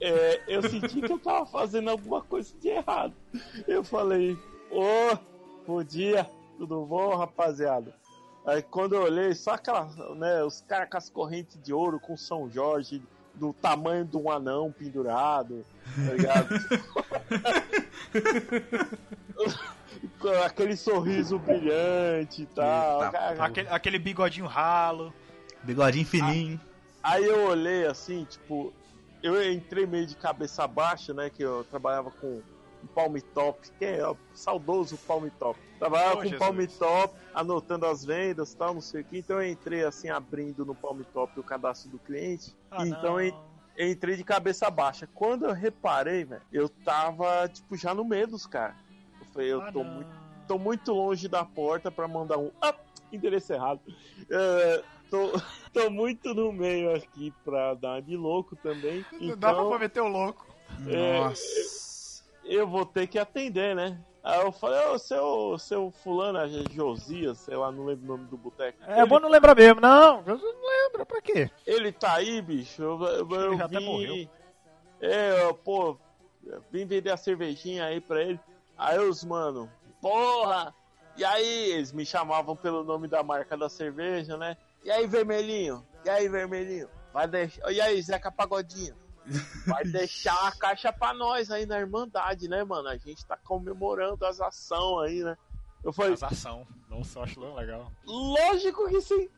[0.00, 3.12] É, eu senti que eu tava fazendo alguma coisa de errado.
[3.68, 4.36] Eu falei,
[4.70, 5.16] ô,
[5.66, 7.94] bom dia, tudo bom, rapaziada?
[8.46, 9.84] Aí quando eu olhei, só aquela,
[10.14, 13.02] né, os caras com as correntes de ouro com São Jorge,
[13.34, 16.48] do tamanho de um anão pendurado, tá ligado?
[20.44, 23.02] Aquele sorriso brilhante e tal.
[23.02, 23.44] Eita, cara.
[23.44, 25.12] Aquele, aquele bigodinho ralo.
[25.62, 26.60] Bigodinho fininho.
[27.02, 28.72] Aí eu olhei assim, tipo,
[29.22, 31.30] eu entrei meio de cabeça baixa, né?
[31.30, 32.42] Que eu trabalhava com
[32.82, 35.58] um palm top, que é o saudoso palm top.
[35.78, 36.38] Trabalhava Oh, com Jesus.
[36.38, 39.18] palm top, anotando as vendas e tal, não sei o que.
[39.18, 42.56] Então eu entrei assim, abrindo no palm top o cadastro do cliente.
[42.70, 43.34] Ah, então eu,
[43.76, 45.06] eu entrei de cabeça baixa.
[45.14, 48.76] Quando eu reparei, velho, eu tava, tipo, já no meio dos caras.
[49.20, 49.90] Eu falei, eu Ah, tô não.
[49.94, 52.50] muito tô muito longe da porta pra mandar um.
[52.60, 52.74] Ah,
[53.12, 53.80] endereço errado.
[54.28, 55.32] É, tô,
[55.72, 59.04] tô muito no meio aqui pra dar de louco também.
[59.20, 60.46] Não dá pra Então, meter o louco.
[60.86, 62.24] É, Nossa.
[62.44, 64.00] eu vou ter que atender, né?
[64.22, 66.38] Aí eu falei, ô, seu, seu fulano,
[66.70, 68.78] Josias, sei lá, não lembro o nome do boteco.
[68.86, 70.22] É ele, bom não lembrar mesmo, não.
[70.26, 71.50] Eu Não lembra, pra quê?
[71.66, 72.82] ele tá aí, bicho?
[72.82, 73.84] Eu, eu, eu ele já até vim.
[73.86, 74.28] morreu.
[75.00, 75.96] É, eu, pô,
[76.70, 78.38] vim vender a cervejinha aí pra ele.
[78.76, 80.74] Aí os mano, porra!
[81.16, 84.56] E aí, eles me chamavam pelo nome da marca da cerveja, né?
[84.82, 85.86] E aí, vermelhinho?
[86.04, 86.88] E aí, vermelhinho?
[87.12, 87.70] Vai deixar.
[87.70, 88.94] E aí, Zeca Pagodinho?
[89.66, 92.88] Vai deixar a caixa pra nós aí na Irmandade, né, mano?
[92.88, 95.36] A gente tá comemorando as ações aí, né?
[95.82, 96.66] Eu falei, Ação.
[96.88, 97.90] Nossa, eu acho legal.
[98.06, 99.28] lógico que sim.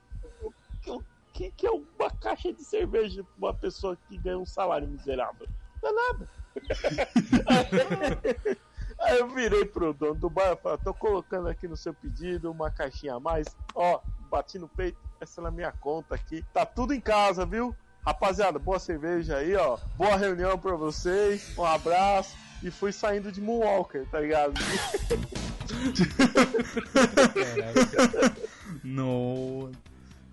[0.86, 4.88] O que, que é uma caixa de cerveja pra uma pessoa que ganha um salário
[4.88, 5.49] miserável?
[5.82, 6.28] Não é nada.
[9.01, 12.51] Aí eu virei pro dono do bar e falei, tô colocando aqui no seu pedido
[12.51, 13.49] uma caixinha a mais.
[13.74, 16.44] Ó, bati no peito, essa na minha conta aqui.
[16.52, 17.74] Tá tudo em casa, viu?
[18.04, 19.78] Rapaziada, boa cerveja aí, ó.
[19.96, 21.56] Boa reunião pra vocês.
[21.56, 22.36] Um abraço.
[22.62, 24.54] E fui saindo de Moonwalker, tá ligado?
[28.82, 29.70] No.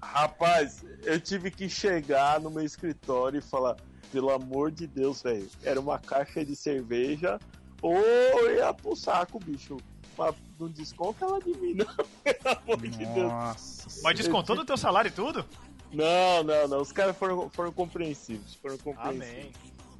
[0.01, 3.75] Rapaz, eu tive que chegar no meu escritório e falar,
[4.11, 7.37] pelo amor de Deus, velho, era uma caixa de cerveja
[7.81, 8.01] ou
[8.49, 9.77] ia pro saco, bicho.
[10.17, 11.85] Mas não desconta ela de mim, não,
[12.23, 13.15] pelo amor de Deus.
[13.31, 14.01] Nossa.
[14.03, 15.45] Mas descontou do teu salário e tudo?
[15.91, 19.27] Não, não, não, os caras foram, foram compreensivos, foram compreensivos.
[19.29, 19.51] Amém.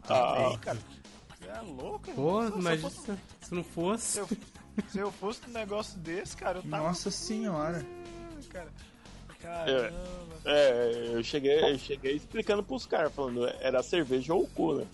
[0.07, 0.78] Ah, Amém, cara.
[1.39, 2.57] Você é louco, Pô, irmão.
[2.57, 4.05] Se mas fosse- se, se não fosse.
[4.05, 4.28] Se eu,
[4.89, 6.84] se eu fosse um negócio desse, cara, eu tava.
[6.84, 7.84] Nossa senhora.
[8.49, 8.70] Cara.
[9.41, 9.93] Caramba.
[10.45, 14.86] É, eu cheguei, eu cheguei explicando pros caras, falando, era cerveja ou o cu, né?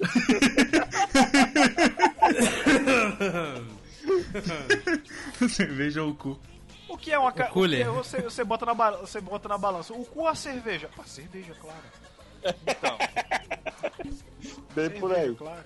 [5.48, 6.40] Cerveja ou o cu.
[6.88, 7.50] O que é uma ca...
[7.50, 9.92] O que você, você, bota na ba- você bota na balança.
[9.94, 10.90] O cu ou a cerveja?
[10.98, 11.78] A cerveja, claro.
[12.66, 12.98] Então,
[14.74, 15.34] Bem por aí.
[15.34, 15.62] claro.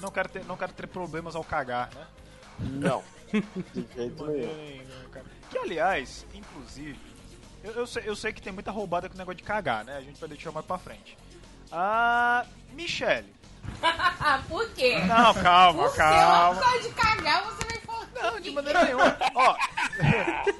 [0.00, 2.06] Não quero, ter, não quero ter problemas ao cagar, né?
[2.60, 3.02] Não,
[3.74, 4.54] de jeito nenhum.
[4.56, 5.26] Nenhum, cara.
[5.50, 6.98] Que aliás, inclusive,
[7.62, 9.96] eu, eu, sei, eu sei que tem muita roubada com o negócio de cagar, né?
[9.96, 11.16] A gente vai deixar mais pra frente.
[11.72, 12.46] Ah.
[12.72, 13.33] Michele.
[14.48, 14.98] Por quê?
[15.06, 16.60] Não, calma, Porque calma.
[16.74, 18.32] eu de cagar, você vai falar.
[18.32, 19.16] Não, de maneira nenhuma.
[19.34, 19.56] Ó,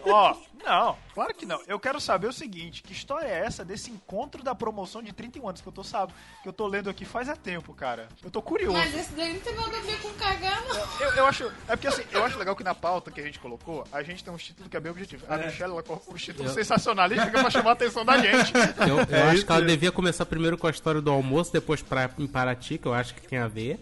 [0.10, 1.60] ó, não, claro que não.
[1.66, 5.48] Eu quero saber o seguinte, que história é essa desse encontro da promoção de 31
[5.48, 6.12] anos que eu tô sabe,
[6.42, 8.08] que eu tô lendo aqui faz há tempo, cara.
[8.22, 8.76] Eu tô curioso.
[8.76, 10.76] Mas esse daí não tem nada a ver com cagar, não.
[11.00, 13.38] Eu, eu acho, é porque assim, eu acho legal que na pauta que a gente
[13.38, 15.24] colocou, a gente tem um título que é bem objetivo.
[15.28, 18.16] A Michelle ela colocou um título Eu- sensacionalista que é pra chamar a atenção da
[18.18, 18.52] gente.
[18.88, 21.52] Eu, eu É acho isso que ela devia começar primeiro com a história do almoço,
[21.52, 23.78] depois pra, em Paraty, que eu acho que tem a ver.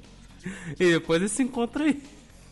[0.78, 2.02] E depois esse encontro aí.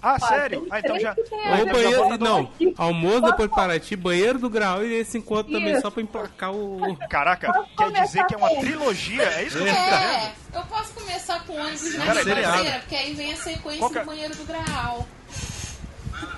[0.03, 0.67] Ah, sério?
[0.71, 1.15] Ah, então já.
[1.59, 2.19] Ou banheiro.
[2.19, 5.83] Não, almoço, depois Paraty, banheiro do grau e esse encontro também Isso.
[5.83, 6.97] só pra emplacar o.
[7.09, 9.23] Caraca, quer dizer que é uma trilogia?
[9.25, 9.95] É isso que eu tô entendendo?
[9.95, 13.99] É, eu posso começar com ônibus na ribanceira, porque aí vem a sequência Qual que
[13.99, 15.07] é- do banheiro do Graal.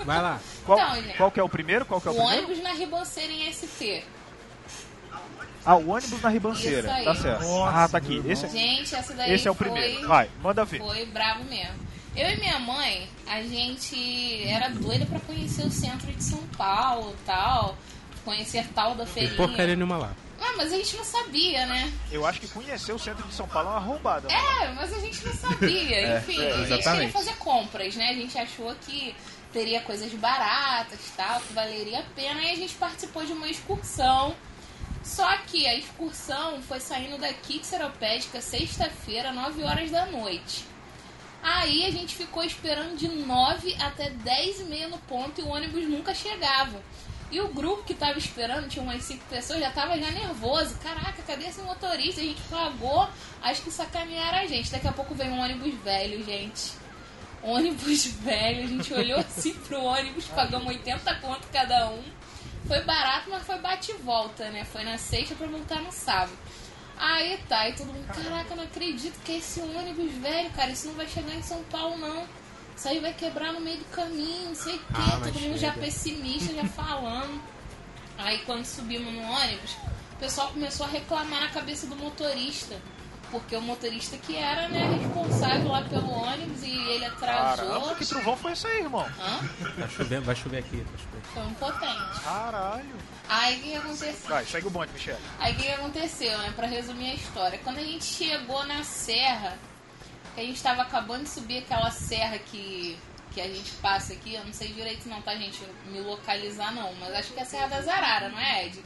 [0.05, 0.41] Vai lá.
[0.67, 1.85] Qual, Então, qual que é o primeiro?
[1.85, 2.47] Qual que é o O primeiro?
[2.47, 4.03] ônibus na ribanceira em SP.
[5.65, 6.89] Ah, o ônibus na ribanceira.
[7.05, 7.43] Tá certo.
[7.45, 8.21] Nossa, ah, tá aqui.
[8.27, 10.09] Esse, é- Gente, essa daí esse é o foi, primeiro.
[10.09, 10.79] Vai, manda ver.
[10.81, 11.75] foi bravo mesmo.
[12.15, 17.17] Eu e minha mãe, a gente era doida pra conhecer o centro de São Paulo
[17.19, 17.77] e tal.
[18.25, 19.37] Conhecer tal da Tem feirinha.
[19.37, 20.13] porcaria nenhuma lá.
[20.41, 21.93] Ah, mas a gente não sabia, né?
[22.11, 24.29] Eu acho que conhecer o centro de São Paulo é uma roubada.
[24.29, 24.63] mano.
[24.63, 26.19] É, mas a gente não sabia.
[26.19, 28.11] Enfim, a gente queria fazer compras, né?
[28.11, 29.15] A gente achou que
[29.53, 32.43] teria coisas baratas tal, que valeria a pena.
[32.43, 34.35] E a gente participou de uma excursão.
[35.03, 40.65] Só que a excursão foi saindo daqui de Seropédica sexta-feira, 9 horas da noite.
[41.43, 45.49] Aí a gente ficou esperando de 9 até 10 e meia no ponto e o
[45.49, 46.81] ônibus nunca chegava.
[47.33, 50.77] E o grupo que tava esperando, tinha umas 5 pessoas, já tava já nervoso.
[50.83, 52.21] Caraca, cadê esse motorista?
[52.21, 53.09] A gente pagou,
[53.43, 54.71] acho que sacanearam a gente.
[54.71, 56.73] Daqui a pouco vem um ônibus velho, gente.
[57.43, 62.03] Ônibus velho, a gente olhou assim pro ônibus, pagamos 80 conto cada um.
[62.69, 64.65] Foi barato, mas foi bate e volta, né?
[64.65, 66.39] Foi na sexta pra voltar no sábado.
[66.97, 70.87] Aí tá, e todo mundo, caraca, não acredito que é esse ônibus velho, cara, isso
[70.89, 72.27] não vai chegar em São Paulo, não.
[72.77, 74.85] Isso aí vai quebrar no meio do caminho, não sei o quê.
[74.95, 77.43] Ah, Todo mundo já pessimista, já falando.
[78.19, 79.73] Aí quando subimos no ônibus,
[80.13, 82.81] o pessoal começou a reclamar na cabeça do motorista.
[83.33, 87.67] Porque o motorista que era, né, responsável lá pelo ônibus e ele atrasou.
[87.67, 89.07] Caramba, que trovão foi esse aí, irmão?
[89.19, 89.41] Hã?
[89.79, 90.77] Vai chover, vai chover aqui.
[90.77, 91.23] Vai chover.
[91.33, 92.21] Foi um potente.
[92.23, 92.95] Caralho.
[93.31, 94.29] Aí o que aconteceu?
[94.29, 95.17] Vai, segue o bonde, Michel.
[95.41, 96.53] Aí o que, que aconteceu, né?
[96.55, 97.59] Pra resumir a história.
[97.65, 99.57] Quando a gente chegou na serra,
[100.35, 102.99] que a gente tava acabando de subir aquela serra que,
[103.33, 105.59] que a gente passa aqui, eu não sei direito não, tá, gente?
[105.87, 108.85] Me localizar não, mas acho que é a Serra das Arara, não é, Ed?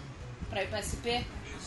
[0.49, 1.24] Pra ir pra SP?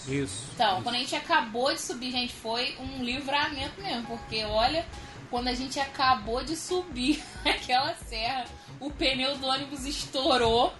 [0.07, 0.45] Isso.
[0.53, 4.86] Então, quando a gente acabou de subir, gente, foi um livramento mesmo, porque olha,
[5.30, 8.45] quando a gente acabou de subir aquela serra,
[8.80, 10.73] o pneu do ônibus estourou.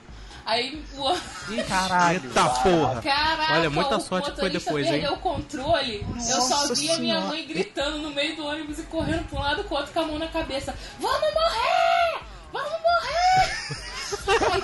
[0.46, 1.62] Aí o.
[1.68, 2.22] Caralho.
[2.24, 3.02] Eita porra.
[3.02, 4.92] Caraca, Olha, muita o sorte que foi motorista depois, hein?
[4.94, 6.06] perdeu o controle.
[6.16, 9.38] eu só Nossa vi a minha mãe gritando no meio do ônibus e correndo pra
[9.40, 10.74] um lado com o outro com a mão na cabeça.
[11.00, 11.99] Vamos morrer!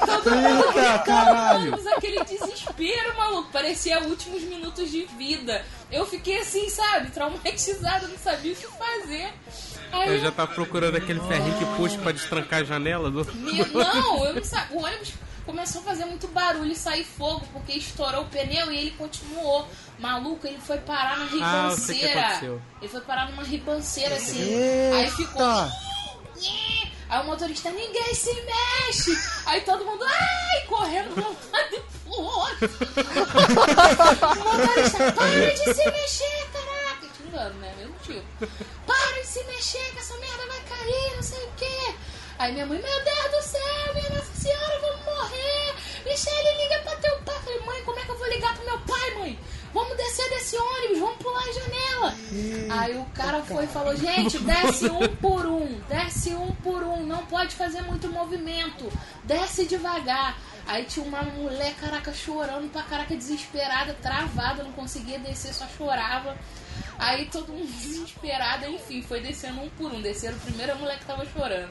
[0.05, 3.51] Todo mundo Eita, gritando ônibus, aquele desespero, maluco.
[3.51, 5.63] Parecia últimos minutos de vida.
[5.91, 9.33] Eu fiquei assim, sabe, traumatizada, não sabia o que fazer.
[9.91, 13.23] Aí Eu já tava procurando aquele ferrinho que puxa pra destrancar a janela do.
[13.35, 14.77] meu- Não, eu não sabia.
[14.77, 15.13] O ônibus
[15.45, 19.67] começou a fazer muito barulho e sair fogo, porque estourou o pneu e ele continuou.
[19.99, 21.27] Maluco, ele foi parar na Ah,
[21.69, 22.19] ribanceira.
[22.19, 22.61] aconteceu.
[22.81, 24.41] ele foi parar numa ribanceira assim.
[24.93, 25.71] Aí ficou.
[26.35, 26.84] "Nhê".
[27.09, 29.17] Aí o motorista, ninguém se mexe!
[29.45, 32.69] Aí todo mundo, ai, correndo de um lado e pro outro.
[34.21, 37.07] o motorista, para de se mexer, caraca!
[37.17, 37.73] Xingando, né?
[37.77, 38.23] Mesmo tipo.
[38.87, 41.95] Para de se mexer, que essa merda vai cair, não sei o quê.
[42.39, 45.75] Aí minha mãe, meu Deus do céu, minha Nossa Senhora, vamos morrer.
[46.05, 47.35] Michele, liga pra teu pai.
[47.43, 49.39] Falei, mãe, como é que eu vou ligar pro meu pai, mãe?
[49.76, 52.15] Vamos descer desse ônibus, vamos pular a janela.
[52.69, 57.05] Aí o cara foi e falou, gente, desce um por um, desce um por um,
[57.05, 58.89] não pode fazer muito movimento,
[59.26, 60.39] desce devagar.
[60.65, 66.38] Aí tinha uma mulher, caraca, chorando pra caraca, desesperada, travada, não conseguia descer, só chorava.
[66.97, 70.01] Aí todo mundo desesperado, enfim, foi descendo um por um.
[70.01, 71.69] Desceram primeiro a mulher que tava chorando.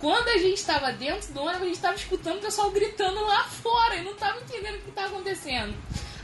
[0.00, 3.44] Quando a gente tava dentro do ônibus, a gente tava escutando o pessoal gritando lá
[3.44, 5.76] fora e não tava entendendo o que tava acontecendo.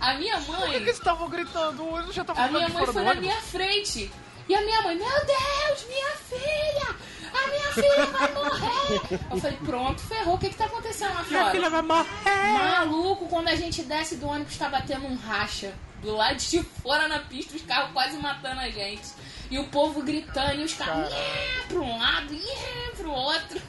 [0.04, 0.70] A minha Por que, mãe.
[0.70, 1.88] que eles estavam gritando?
[1.88, 4.12] Ônibus já tava A minha mãe foi na minha frente.
[4.46, 6.96] E a minha mãe, meu Deus, minha filha!
[7.32, 9.20] A minha filha vai morrer!
[9.30, 10.34] Eu falei, pronto, ferrou.
[10.34, 11.50] O que que tá acontecendo lá fora?
[11.52, 12.52] filha vai morrer!
[12.52, 15.72] Maluco, quando a gente desce do ônibus, tá batendo um racha.
[16.02, 19.08] Do lado de fora na pista, os carros quase matando a gente.
[19.50, 23.62] E o povo gritando, e os carros nhé, pra um lado, nhé, pro outro.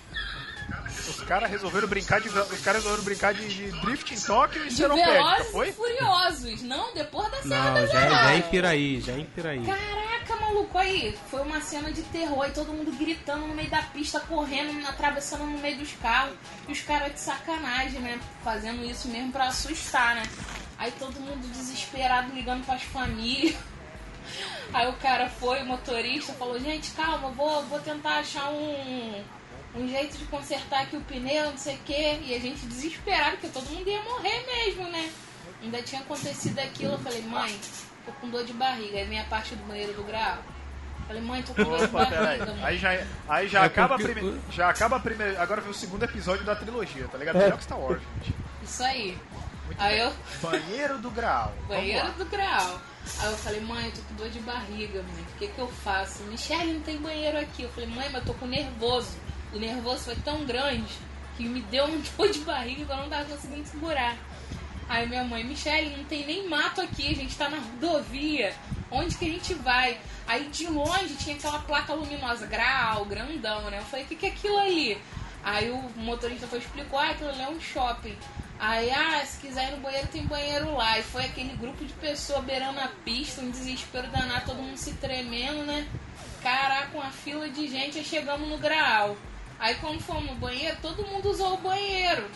[1.08, 2.30] Os caras resolveram brincar de.
[2.30, 5.72] Os caras resolveram brincar de, de drift em Tóquio e Seropédica, foi?
[5.72, 6.62] furiosos.
[6.64, 9.26] Não, depois da Serra Não, da já, é- já é em Piraí, já é em
[9.26, 9.64] Piraí.
[9.66, 13.82] Caraca, maluco, aí foi uma cena de terror e todo mundo gritando no meio da
[13.84, 16.34] pista, correndo, atravessando no meio dos carros.
[16.68, 18.20] E os caras de sacanagem, né?
[18.44, 20.24] Fazendo isso mesmo pra assustar, né?
[20.78, 23.56] Aí todo mundo desesperado ligando pras famílias.
[24.74, 29.24] Aí o cara foi, o motorista, falou, gente, calma, vou, vou tentar achar um,
[29.76, 32.20] um jeito de consertar aqui o pneu, não sei o quê.
[32.24, 35.12] E a gente desesperado, porque todo mundo ia morrer mesmo, né?
[35.62, 37.60] Ainda tinha acontecido aquilo, eu falei, mãe,
[38.06, 38.98] tô com dor de barriga.
[38.98, 40.38] Aí vem a parte do banheiro do grau.
[41.08, 42.64] Falei, mãe, tô com dor de barriga, mãe.
[42.64, 44.40] Aí já, aí já É acaba a porque- primeira.
[44.52, 45.42] Já acaba a primeira.
[45.42, 47.36] Agora vem o segundo episódio da trilogia, tá ligado?
[47.38, 47.44] É.
[47.44, 48.36] Melhor que Star Wars, gente.
[48.64, 49.18] Isso aí.
[49.66, 50.04] Muito Aí bem.
[50.06, 51.54] eu, Banheiro do Graal.
[51.68, 52.80] Vamos banheiro do grau.
[53.20, 55.24] Aí eu falei, mãe, eu tô com dor de barriga, mãe.
[55.36, 56.22] O que que eu faço?
[56.24, 57.64] Michelle, não tem banheiro aqui.
[57.64, 59.10] Eu falei, mãe, mas eu tô com nervoso.
[59.56, 60.94] O nervoso foi tão grande
[61.38, 64.18] que me deu um dor de barriga que eu não tava conseguindo segurar.
[64.90, 68.54] Aí minha mãe, Michelle, não tem nem mato aqui, a gente tá na rodovia.
[68.92, 69.98] Onde que a gente vai?
[70.28, 73.78] Aí de longe tinha aquela placa luminosa, grau, grandão, né?
[73.80, 75.02] Eu falei, o que, que é aquilo ali?
[75.42, 78.18] Aí o motorista foi explicou, ah, aquilo ali é um shopping.
[78.60, 81.00] Aí, ah, se quiser ir no banheiro, tem banheiro lá.
[81.00, 84.94] E foi aquele grupo de pessoas beirando a pista, um desespero danado, todo mundo se
[84.96, 85.88] tremendo, né?
[86.44, 89.16] Caraca, uma fila de gente, aí chegamos no graal.
[89.60, 92.30] Aí quando fomos no banheiro, todo mundo usou o banheiro.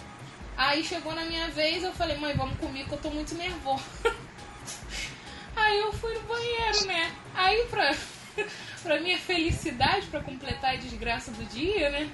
[0.58, 3.84] Aí chegou na minha vez, eu falei, mãe, vamos comigo que eu tô muito nervosa.
[5.56, 7.12] Aí eu fui no banheiro, né?
[7.34, 7.96] Aí pra,
[8.84, 12.10] pra minha felicidade, pra completar a desgraça do dia, né?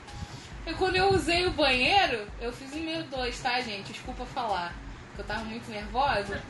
[0.68, 3.94] E quando eu usei o banheiro, eu fiz o meu dois, tá, gente?
[3.94, 4.74] Desculpa falar,
[5.14, 6.42] que eu tava muito nervosa.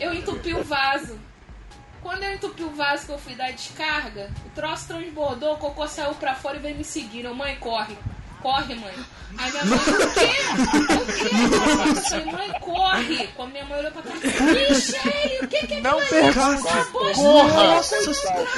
[0.00, 1.18] Eu entupi o vaso.
[2.06, 5.88] Quando eu entupi o vaso que eu fui dar descarga, o troço transbordou, o cocô
[5.88, 7.24] saiu pra fora e veio me seguir.
[7.24, 7.98] Eu, mãe, corre.
[8.40, 8.94] Corre, mãe.
[9.36, 10.30] Aí minha mãe, o quê?
[10.94, 11.30] O quê?
[11.96, 13.26] Eu falei, mãe, corre.
[13.34, 16.90] Quando minha mãe olhou pra trás, Michele, o que que é Não pergunte.
[16.92, 17.80] Corra.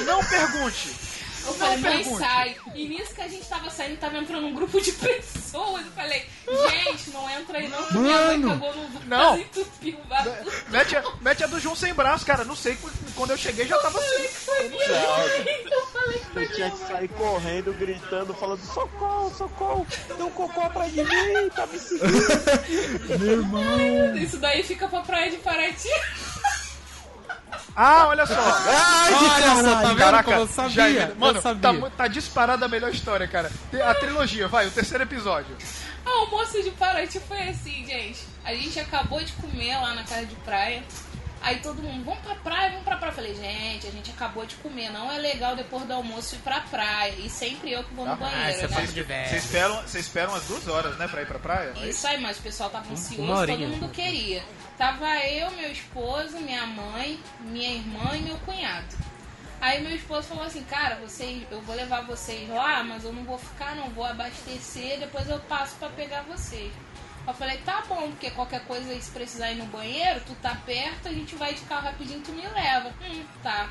[0.05, 1.08] Não pergunte.
[1.49, 2.57] Eu falei, mãe, sai.
[2.74, 5.84] E nisso que a gente tava saindo, tava entrando um grupo de pessoas.
[5.84, 9.38] Eu falei, gente, não entra aí não, que minha mãe Mano, cagou no não.
[9.40, 10.70] entupiu o.
[10.70, 12.44] Mete a, mete a do João sem braço, cara.
[12.44, 12.76] Não sei,
[13.14, 14.22] quando eu cheguei já tava assim.
[15.70, 20.30] Eu falei que foi Você tinha que sair correndo, gritando, falando socorro, socorro, tem um
[20.30, 23.18] cocô atrás de mim, tá me seguindo.
[23.18, 24.16] Meu irmão.
[24.16, 25.88] Isso daí fica pra praia de Paraty.
[27.76, 28.34] Ah, olha só.
[28.68, 29.88] Ai, que Olha só, tá caralho.
[29.88, 30.92] vendo Caraca, como eu sabia?
[30.92, 31.80] já- Eu mano, sabia.
[31.82, 33.51] Tá, tá disparada a melhor história, cara.
[33.86, 35.57] A trilogia, vai, o terceiro episódio.
[36.05, 38.20] O almoço de Paraty foi assim, gente.
[38.44, 40.82] A gente acabou de comer lá na casa de praia.
[41.40, 43.11] Aí todo mundo, vamos pra praia, vamos pra praia.
[43.12, 44.90] Eu falei, gente, a gente acabou de comer.
[44.90, 47.12] Não é legal depois do almoço ir pra praia.
[47.18, 48.86] E sempre eu que vou no banheiro, né?
[49.28, 51.72] Vocês esperam, vocês esperam as duas horas, né, pra ir pra praia?
[51.84, 54.42] Isso aí, mas o pessoal tava ansioso, todo mundo queria.
[54.79, 58.97] Tava eu, meu esposo, minha mãe, minha irmã e meu cunhado.
[59.61, 63.24] Aí meu esposo falou assim, cara, vocês, eu vou levar vocês lá, mas eu não
[63.24, 66.72] vou ficar, não vou abastecer, depois eu passo pra pegar vocês.
[67.26, 70.57] Eu falei, tá bom, porque qualquer coisa aí, se precisar ir no banheiro, tu tá
[70.64, 72.95] perto, a gente vai de carro rapidinho, tu me leva.
[73.03, 73.68] Hum, tá.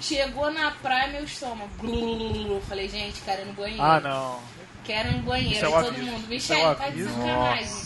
[0.00, 1.72] Chegou na praia, meu estômago.
[1.84, 3.82] Eu falei, gente, quero ir no banheiro.
[3.82, 4.40] Ah, não.
[4.84, 5.66] Quero ir no banheiro.
[5.66, 7.85] É um todo mundo, é Michelle, um tá de sacanagem.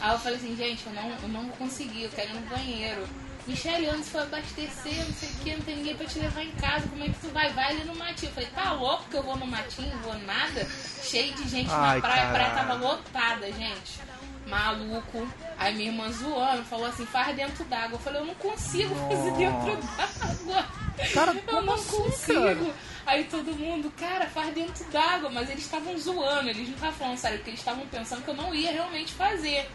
[0.00, 2.46] Aí eu falei assim, gente, eu não, eu não vou conseguir, eu quero ir no
[2.48, 3.06] banheiro.
[3.46, 6.50] Michelle, antes foi abastecer, não sei o que, não tem ninguém pra te levar em
[6.52, 7.50] casa, como é que tu vai?
[7.54, 8.28] Vai ali no matinho.
[8.30, 10.66] Eu falei, tá louco que eu vou no matinho, não vou nada?
[11.02, 12.68] Cheio de gente Ai, na praia, a praia caralho.
[12.68, 14.00] tava lotada, gente.
[14.46, 15.26] Maluco.
[15.58, 17.94] Aí minha irmã zoando, falou assim, faz dentro d'água.
[17.94, 20.66] Eu falei, eu não consigo fazer dentro d'água.
[21.14, 22.42] Cara, eu como não assim, consigo.
[22.42, 22.74] cara?
[23.08, 27.16] Aí todo mundo, cara, faz dentro d'água, mas eles estavam zoando, eles não estavam falando
[27.16, 29.66] sério, porque eles estavam pensando que eu não ia realmente fazer.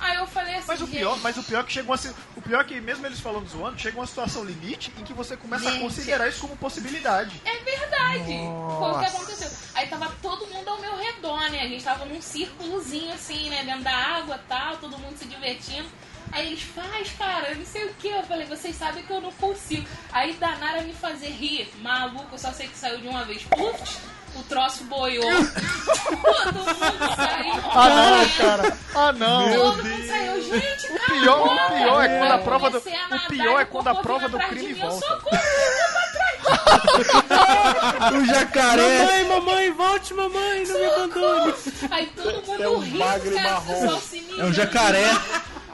[0.00, 2.12] Aí eu falei assim, Mas o pior, mas o pior é que chegou a ser,
[2.34, 5.36] o pior é que mesmo eles falando zoando, chega uma situação limite em que você
[5.36, 5.82] começa a Gente.
[5.82, 7.40] considerar isso como possibilidade.
[7.44, 8.24] É verdade.
[8.24, 9.50] Foi o que aconteceu.
[9.74, 11.62] Aí tava todo mundo ao meu redor, né?
[11.62, 13.62] A gente tava num círculozinho assim, né?
[13.62, 15.88] Dentro da água e tal, todo mundo se divertindo.
[16.32, 18.08] Aí eles, faz, cara, não sei o que.
[18.08, 19.86] Eu falei, vocês sabem que eu não consigo.
[20.12, 21.68] Aí danaram a me fazer rir.
[21.82, 23.42] Maluco, eu só sei que saiu de uma vez.
[23.44, 23.98] Putz,
[24.36, 25.24] o troço boiou.
[25.24, 27.54] todo mundo saiu.
[27.72, 28.78] Ah não, cara.
[28.94, 29.52] Ah não.
[29.52, 33.60] Todo mundo saiu, gente, O pior, o pior é quando a prova do, o pior
[33.60, 35.40] é quando a prova do crime eu volta.
[38.12, 39.04] O jacaré.
[39.04, 41.54] Mamãe, mamãe, volte, mamãe, não me abandone.
[41.90, 43.62] Aí todo mundo Tem um bagre cara.
[44.38, 45.10] É um jacaré.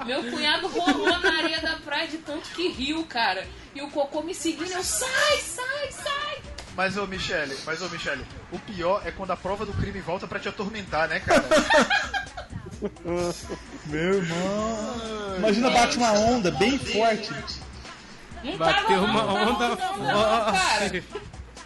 [0.06, 3.46] Meu cunhado rolou na areia da praia de tanto que riu, cara.
[3.74, 6.42] E o cocô me seguindo, eu sai, sai, sai.
[6.76, 10.26] Mas ô Michele, mas ô Michele, o pior é quando a prova do crime volta
[10.26, 11.42] pra te atormentar, né, cara?
[13.86, 15.36] Meu irmão.
[15.38, 17.32] Imagina bate uma onda bem forte.
[18.44, 20.52] Não Bateu uma não, não onda forte.
[20.52, 21.04] cara.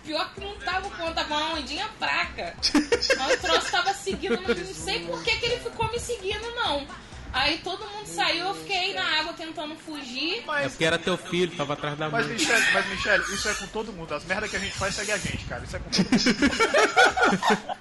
[0.04, 2.54] Pior que não tava com onda, tava uma ondinha fraca.
[3.18, 6.50] Mas o troço tava seguindo, mas não sei por que, que ele ficou me seguindo,
[6.54, 6.86] não.
[7.32, 10.38] Aí todo mundo saiu, eu fiquei na água tentando fugir.
[10.38, 12.34] É Mas, porque era teu filho, tava atrás da mas mãe.
[12.34, 14.14] Michele, mas Michele, isso é com todo mundo.
[14.14, 15.62] As merdas que a gente faz segue a gente, cara.
[15.64, 17.76] Isso é com todo mundo.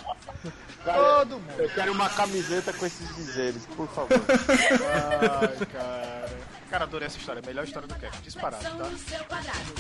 [0.86, 1.60] todo mundo.
[1.60, 4.22] Eu quero uma camiseta com esses dizeres, por favor.
[4.50, 6.39] Ai, cara.
[6.70, 7.41] Cara, adorei essa história.
[7.43, 8.22] Melhor história do cast.
[8.22, 8.70] Disparado, tá?
[8.72, 9.74] no seu quadrado.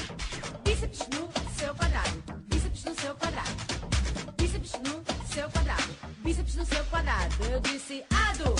[0.63, 2.23] Bíceps no seu quadrado.
[2.47, 3.49] Bíceps no seu quadrado.
[4.37, 5.95] Bíceps no seu quadrado.
[6.17, 7.35] Bíceps no seu quadrado.
[7.45, 8.55] Eu disse ado,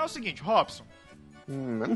[0.00, 0.84] Mas é o seguinte, Robson.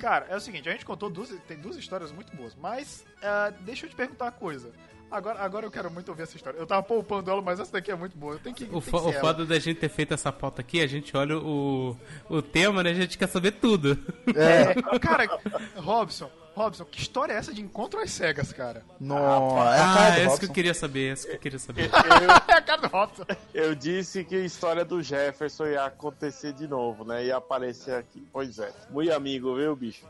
[0.00, 3.52] Cara, é o seguinte, a gente contou duas, tem duas histórias muito boas, mas ah,
[3.60, 4.72] deixa eu te perguntar uma coisa.
[5.10, 6.58] Agora, agora eu quero muito ouvir essa história.
[6.58, 8.34] Eu tava poupando ela, mas essa daqui é muito boa.
[8.34, 10.86] Eu tenho que, O, que o foda da gente ter feito essa pauta aqui, a
[10.88, 11.96] gente olha o,
[12.28, 12.90] o tema, né?
[12.90, 13.96] A gente quer saber tudo.
[14.34, 15.40] É, cara,
[15.76, 18.84] Robson, Robson, que história é essa de encontro às cegas, cara?
[19.00, 21.58] Nossa, é a ah, cara do essa que eu queria saber, essa que eu queria
[21.58, 21.90] saber.
[22.48, 23.24] é a cara do Robson.
[23.52, 27.24] Eu disse que a história do Jefferson ia acontecer de novo, né?
[27.24, 28.24] Ia aparecer aqui.
[28.32, 28.72] Pois é.
[28.88, 30.06] Muito amigo, viu, bicho?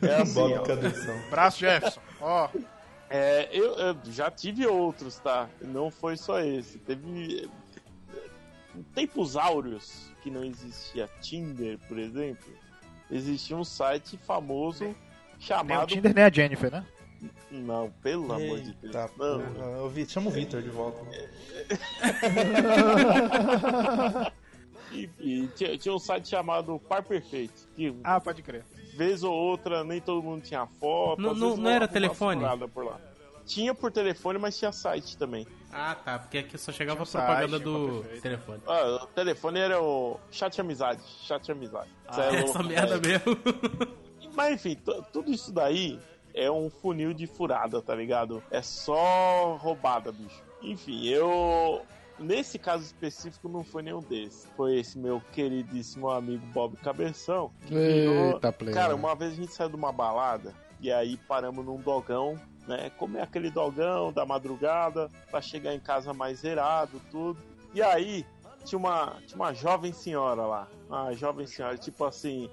[0.00, 1.30] É assim, Bob ó.
[1.30, 2.48] Braço Jefferson, ó.
[3.10, 5.48] É, eu, eu já tive outros, tá?
[5.60, 6.78] Não foi só esse.
[6.78, 7.50] Teve.
[8.76, 12.52] Em tempos áureos, que não existia Tinder, por exemplo,
[13.10, 14.94] existia um site famoso
[15.38, 15.86] Nem o chamado.
[15.88, 16.84] Tinder nem a Jennifer, né?
[17.50, 18.94] Não, pelo amor de Deus.
[18.94, 19.40] Eita, Não.
[19.40, 19.82] porra.
[19.82, 21.00] Ô, Vi- Chama o Vitor de volta.
[24.92, 27.68] Enfim, tinha, tinha um site chamado Par Perfeito.
[27.76, 28.64] Que Ah, pode crer.
[28.94, 31.20] vez ou outra nem todo mundo tinha foto.
[31.20, 32.42] Não- não- não era telefone?
[32.72, 32.98] Por lá.
[33.44, 35.46] Tinha por telefone, mas tinha site também.
[35.72, 38.62] Ah, tá, porque aqui só chegava Tinha propaganda site, do telefone.
[38.66, 41.00] Ah, o telefone era o chat amizade.
[41.26, 41.88] Chat amizade.
[42.08, 43.22] É Ah, louco, essa merda velho.
[43.24, 44.07] mesmo.
[44.38, 44.78] Mas enfim,
[45.12, 45.98] tudo isso daí
[46.32, 48.40] é um funil de furada, tá ligado?
[48.52, 50.40] É só roubada, bicho.
[50.62, 51.82] Enfim, eu.
[52.20, 54.48] Nesse caso específico não foi nenhum desses.
[54.56, 57.50] Foi esse meu queridíssimo amigo Bob Cabeção.
[57.68, 58.72] Eita, play.
[58.72, 62.90] Cara, uma vez a gente saiu de uma balada e aí paramos num dogão, né?
[62.90, 67.40] Comer aquele dogão da madrugada pra chegar em casa mais zerado, tudo.
[67.74, 68.24] E aí
[68.64, 70.68] tinha uma, tinha uma jovem senhora lá.
[70.88, 72.48] Uma jovem senhora, tipo assim.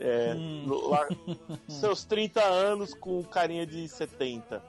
[0.00, 0.64] É, Hum.
[0.88, 1.06] lá,
[1.68, 4.62] seus 30 anos com carinha de 70.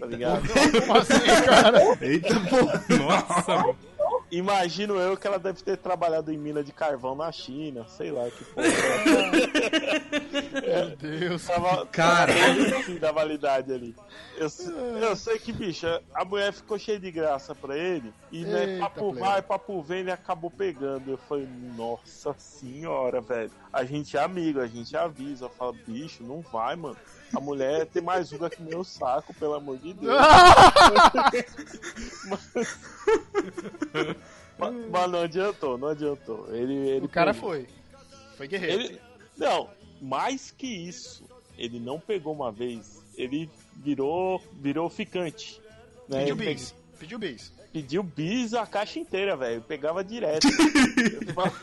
[0.00, 0.42] Tá ligado?
[0.86, 1.98] Como assim, cara?
[2.00, 2.84] Eita, porra.
[2.98, 3.78] Nossa, mano.
[4.30, 8.28] Imagino eu que ela deve ter trabalhado em mina de carvão na China, sei lá
[8.30, 8.66] que porra.
[10.66, 11.46] Meu Deus.
[11.46, 12.32] Tava, Cara.
[12.70, 13.94] tava da validade ali.
[14.36, 14.48] Eu,
[15.00, 18.12] eu sei que, bicho, a mulher ficou cheia de graça pra ele.
[18.30, 19.20] E, né, Eita, papo plebe.
[19.20, 21.10] vai, papo vem, ele acabou pegando.
[21.10, 23.50] Eu falei, nossa senhora, velho.
[23.72, 25.46] A gente é amigo, a gente avisa.
[25.46, 26.96] Eu falo, bicho, não vai, mano.
[27.34, 30.16] A mulher tem mais uga que meu saco, pelo amor de Deus.
[34.58, 36.46] mas, mas não adiantou, não adiantou.
[36.54, 37.50] Ele, ele O cara pegou.
[37.50, 37.66] foi.
[38.36, 38.80] Foi guerreiro.
[38.82, 39.00] Ele,
[39.36, 39.68] não,
[40.00, 41.24] mais que isso,
[41.56, 45.60] ele não pegou uma vez, ele virou, virou ficante.
[46.08, 46.20] Né?
[46.20, 46.74] Pediu bis.
[46.98, 47.48] Pediu bis.
[47.50, 49.60] pe- Pediu bis a caixa inteira, velho.
[49.62, 50.46] Pegava direto.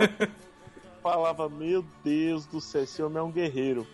[1.02, 3.86] Falava, meu Deus do céu, esse homem é um guerreiro.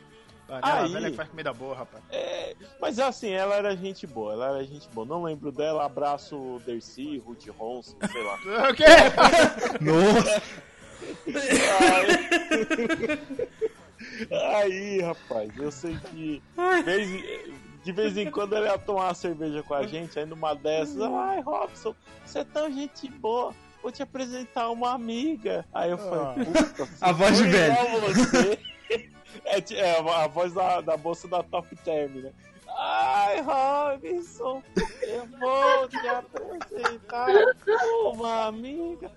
[0.59, 2.03] Daniela Aí- velha que faz comida boa, rapaz.
[2.11, 5.05] É, mas assim, ela era gente boa, ela era gente boa.
[5.07, 8.37] Não lembro dela, abraço Dercy, Ruth Ronson, sei lá.
[8.69, 8.85] O quê?
[9.81, 10.41] Nossa.
[14.55, 19.05] Aí, rapaz, eu sei que de vez, em- de vez em quando ele ia tomar
[19.05, 21.95] uma cerveja com a gente, aí numa dessas, ai, Robson,
[22.25, 25.65] você é tão gente boa, vou te apresentar uma amiga.
[25.73, 27.73] Aí eu falei, puta, se A voz de velho.
[27.73, 28.59] igual você.
[29.45, 32.31] É, é, a voz da, da moça da Top Term, né?
[32.77, 34.63] Ai, Robson,
[35.01, 37.27] eu vou te apresentar
[38.13, 39.11] uma amiga.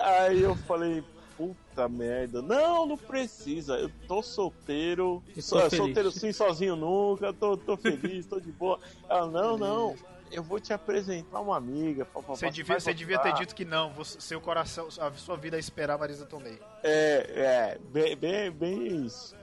[0.00, 1.02] Aí eu falei,
[1.36, 2.40] puta merda.
[2.40, 3.74] Não, não precisa.
[3.78, 5.22] Eu tô solteiro.
[5.36, 5.76] E So, tô feliz.
[5.76, 7.32] solteiro sim, sozinho nunca.
[7.32, 8.78] Tô, tô feliz, tô de boa.
[9.08, 9.96] Ela, não, não.
[10.30, 12.04] Eu vou te apresentar uma amiga.
[12.04, 13.90] pá, pá, Você pá, devia, você devia ter dito que não.
[13.92, 16.56] você- seu coração, a sua vida é esperar a Marisa Tomei.
[16.84, 19.34] É, é, bem, bem, bem isso.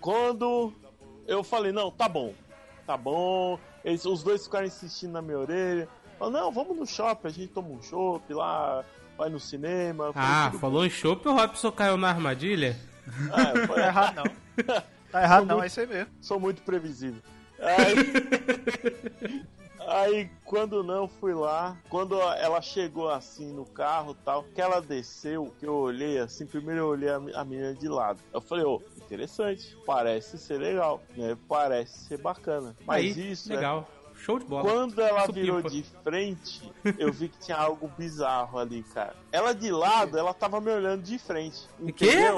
[0.00, 0.72] Quando
[1.26, 2.34] eu falei, não, tá bom,
[2.86, 3.58] tá bom.
[3.84, 5.88] Eles, os dois ficaram insistindo na minha orelha.
[6.18, 8.84] Falaram, não, vamos no shopping, a gente toma um chopp lá,
[9.16, 10.12] vai no cinema.
[10.14, 12.76] Ah, "Tudo falou em chopp, o Robson caiu na armadilha?
[13.06, 14.24] bom." Ah, eu falei, Tá errado não.
[15.10, 16.12] Tá errado não, é isso aí mesmo.
[16.20, 17.20] Sou muito previsível.
[17.58, 17.94] Aí,
[19.86, 21.76] aí, quando não, fui lá.
[21.88, 26.80] Quando ela chegou assim no carro tal, que ela desceu, que eu olhei assim, primeiro
[26.80, 28.20] eu olhei a, a menina de lado.
[28.32, 31.36] Eu falei, ô, interessante, parece ser legal, né?
[31.48, 32.76] Parece ser bacana.
[32.86, 33.56] Mas Aí, isso, né?
[33.56, 33.88] legal.
[34.14, 34.62] Show de bola.
[34.62, 35.70] Quando ela Isso virou pipa.
[35.70, 39.16] de frente, eu vi que tinha algo bizarro ali, cara.
[39.32, 41.66] Ela de lado, ela tava me olhando de frente.
[41.96, 42.06] quê?
[42.06, 42.34] Entendeu?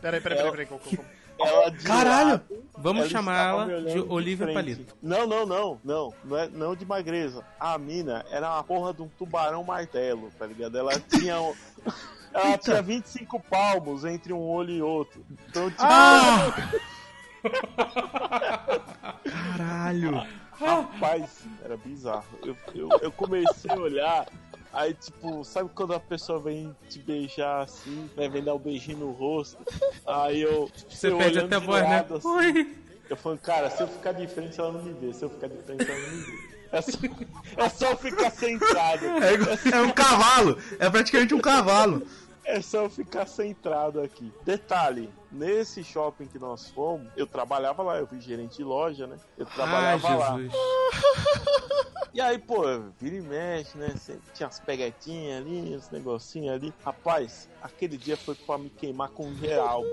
[0.00, 1.00] Peraí, peraí, peraí, peraí.
[1.38, 2.28] Ela de Caralho!
[2.30, 2.42] lado,
[2.78, 4.52] Vamos ela chamar ela de Olivia.
[4.52, 4.96] Palito.
[5.02, 6.14] Não, não, não, não.
[6.24, 7.44] Não, é, não de magreza.
[7.60, 10.76] A mina era uma porra de um tubarão martelo, tá ligado?
[10.78, 11.40] Ela tinha.
[11.40, 11.54] um-
[12.34, 15.24] Ela tinha 25 palmos entre um olho e outro.
[15.48, 16.52] Então, tipo, Ah!
[19.56, 20.22] Caralho!
[20.58, 22.24] Rapaz, era bizarro.
[22.44, 24.26] Eu, eu, eu comecei a olhar,
[24.72, 28.28] aí tipo, sabe quando a pessoa vem te beijar assim, né?
[28.28, 29.58] Vem dar um beijinho no rosto.
[30.06, 30.70] Aí eu.
[30.88, 32.06] Você eu perde até a voz, né?
[32.10, 32.76] assim, Oi!
[33.08, 35.48] Eu falei, cara, se eu ficar de frente ela não me vê, se eu ficar
[35.48, 36.56] de frente ela não me vê.
[36.72, 36.98] É só,
[37.56, 39.06] é só eu ficar centrado.
[39.06, 40.58] É, é um cavalo!
[40.78, 42.06] É praticamente um cavalo!
[42.44, 44.32] É só eu ficar centrado aqui.
[44.44, 49.16] Detalhe, nesse shopping que nós fomos, eu trabalhava lá, eu fui gerente de loja, né?
[49.36, 50.36] Eu Ah, trabalhava lá.
[50.38, 50.52] Jesus.
[52.14, 52.62] E aí, pô,
[52.98, 53.94] vira e mexe, né?
[53.98, 56.72] Sempre tinha as peguetinhas ali, uns negocinhos ali.
[56.82, 59.84] Rapaz, aquele dia foi pra me queimar com geral.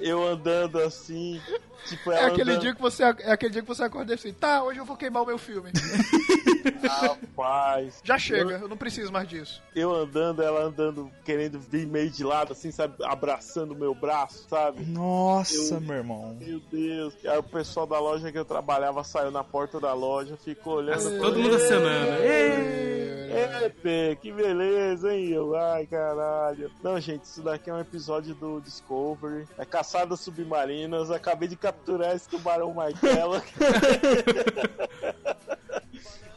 [0.00, 1.40] Eu andando assim,
[1.86, 2.60] tipo, É aquele, andando...
[2.62, 5.22] dia que você, é aquele dia que você acorda assim, tá, hoje eu vou queimar
[5.22, 5.70] o meu filme.
[6.88, 8.00] Rapaz.
[8.04, 9.62] Já chega, eu não preciso mais disso.
[9.74, 12.94] Eu andando, ela andando, querendo vir meio de lado, assim, sabe?
[13.04, 14.84] Abraçando o meu braço, sabe?
[14.84, 16.36] Nossa, Eu- meu irmão.
[16.40, 17.14] Meu Deus.
[17.24, 21.18] Aí o pessoal da loja que eu trabalhava saiu na porta da loja, ficou olhando.
[21.20, 22.12] Todo mundo acenando.
[23.34, 25.28] É, Pê, que beleza, hein?
[25.30, 26.70] Eu, ai, caralho.
[26.82, 29.46] Não, gente, isso daqui é um episódio do Discovery.
[29.56, 31.10] É caçadas submarinas.
[31.10, 33.42] Acabei de capturar esse tubarão Martela.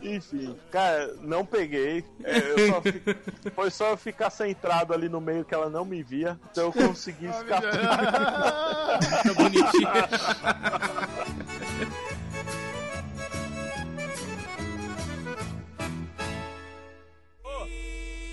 [0.05, 2.05] Enfim, cara, não peguei.
[2.25, 3.03] É, eu só fi-
[3.55, 6.39] Foi só eu ficar centrado ali no meio que ela não me via.
[6.51, 8.99] Então eu consegui escapar.
[9.23, 9.89] Fica bonitinho.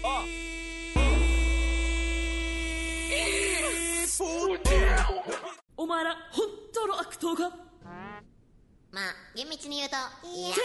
[0.04, 0.24] Ó.
[5.76, 7.52] お前ら本当の悪党か
[8.93, 9.97] まあ厳密に言うと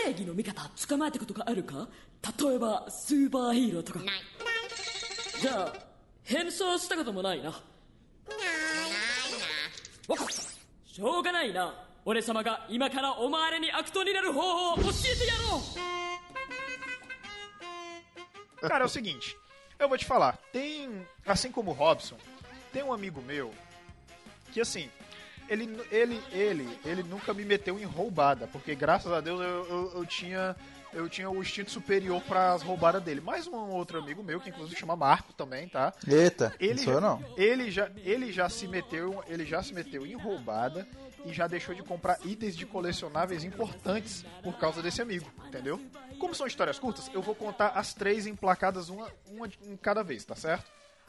[0.06, 1.88] 正義の味方捕まえたことがあるか？
[2.40, 4.00] 例えばスーパーヒーローとか。
[4.00, 4.22] ない。
[5.42, 5.74] じゃあ
[6.24, 7.44] 変装したこともないな。
[7.46, 7.54] ない。
[10.08, 10.34] わかった。
[10.34, 11.74] しょうがないな。
[12.06, 15.62] 俺様が今からお前らに悪党になる方法を教えてやろう。
[18.60, 19.38] Cara, é o seguinte,
[19.78, 22.18] eu vou te falar, tem, assim como o Robson,
[22.74, 23.54] tem um amigo meu
[24.52, 24.90] que assim,
[25.50, 29.92] ele, ele, ele, ele nunca me meteu em roubada, porque graças a Deus eu, eu,
[29.96, 30.56] eu tinha
[30.94, 33.22] eu tinha o instinto superior para as roubadas dele.
[33.22, 35.94] Mais um outro amigo meu, que inclusive chama Marco também, tá?
[36.08, 37.24] Eita, Ele não sou eu não.
[37.36, 40.88] Ele já, ele já se meteu, ele já se meteu em roubada
[41.26, 45.80] e já deixou de comprar itens de colecionáveis importantes por causa desse amigo, entendeu?
[46.20, 50.24] Como são histórias curtas, eu vou contar as três emplacadas uma, uma em cada vez,
[50.24, 50.66] tá certo?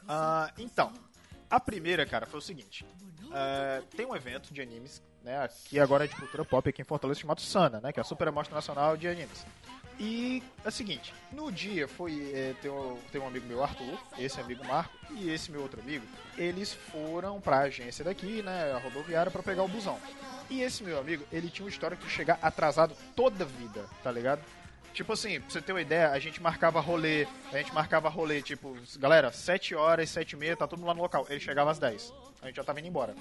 [0.07, 0.93] Ah, então,
[1.51, 2.85] a primeira, cara, foi o seguinte:
[3.33, 5.43] é, tem um evento de animes, né?
[5.43, 7.93] Aqui agora é de cultura pop aqui em Fortaleza chamado Sana, né?
[7.93, 9.45] Que é a Super Amostra Nacional de Animes.
[10.01, 12.31] E é o seguinte, no dia foi.
[12.33, 15.81] é, tem, um, tem um amigo meu, Arthur, esse amigo Marco, e esse meu outro
[15.81, 16.07] amigo,
[16.37, 18.73] eles foram pra agência daqui, né?
[18.73, 19.99] A rodoviária, pra pegar o busão.
[20.49, 24.11] E esse meu amigo, ele tinha uma história de chegar atrasado toda a vida, tá
[24.11, 24.41] ligado?
[24.93, 28.43] Tipo assim, pra você ter uma ideia, a gente marcava rolê, a gente marcava rolê,
[28.43, 31.27] tipo, galera, 7 horas, 7 e meia, tá todo mundo lá no local.
[31.29, 32.13] Ele chegava às 10.
[32.43, 33.15] A gente já tava indo embora.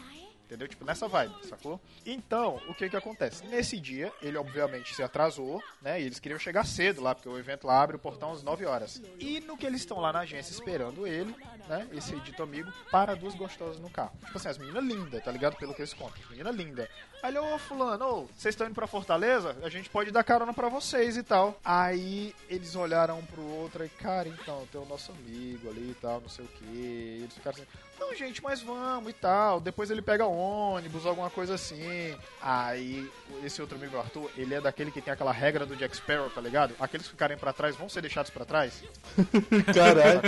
[0.47, 0.65] Entendeu?
[0.65, 1.77] Tipo, nessa vibe, sacou?
[2.05, 3.45] Então, o que que acontece?
[3.47, 5.99] Nesse dia, ele obviamente se atrasou, né?
[5.99, 8.65] E eles queriam chegar cedo lá, porque o evento lá abre o portão às 9
[8.65, 9.01] horas.
[9.19, 11.35] E no que eles estão lá na agência esperando ele,
[11.67, 11.85] né?
[11.91, 14.17] Esse dito amigo, para duas gostosas no carro.
[14.23, 15.57] Tipo assim, as meninas lindas, tá ligado?
[15.57, 16.17] Pelo que eles contam.
[16.29, 16.89] Menina linda.
[17.21, 19.55] Aí ele, ô fulano, ô, vocês estão indo pra Fortaleza?
[19.63, 21.59] A gente pode dar carona pra vocês e tal.
[21.65, 25.97] Aí eles olharam um pro outro e, cara, então, tem o nosso amigo ali e
[25.99, 27.19] tal, não sei o que.
[27.21, 27.67] Eles ficaram assim,
[27.99, 29.59] não, gente, mas vamos e tal.
[29.59, 32.15] Depois ele pega ônibus, alguma coisa assim.
[32.41, 33.09] Aí,
[33.43, 36.39] esse outro amigo, Arthur, ele é daquele que tem aquela regra do Jack Sparrow, tá
[36.39, 36.75] ligado?
[36.79, 38.83] Aqueles que ficarem pra trás vão ser deixados pra trás.
[39.73, 40.21] Caralho.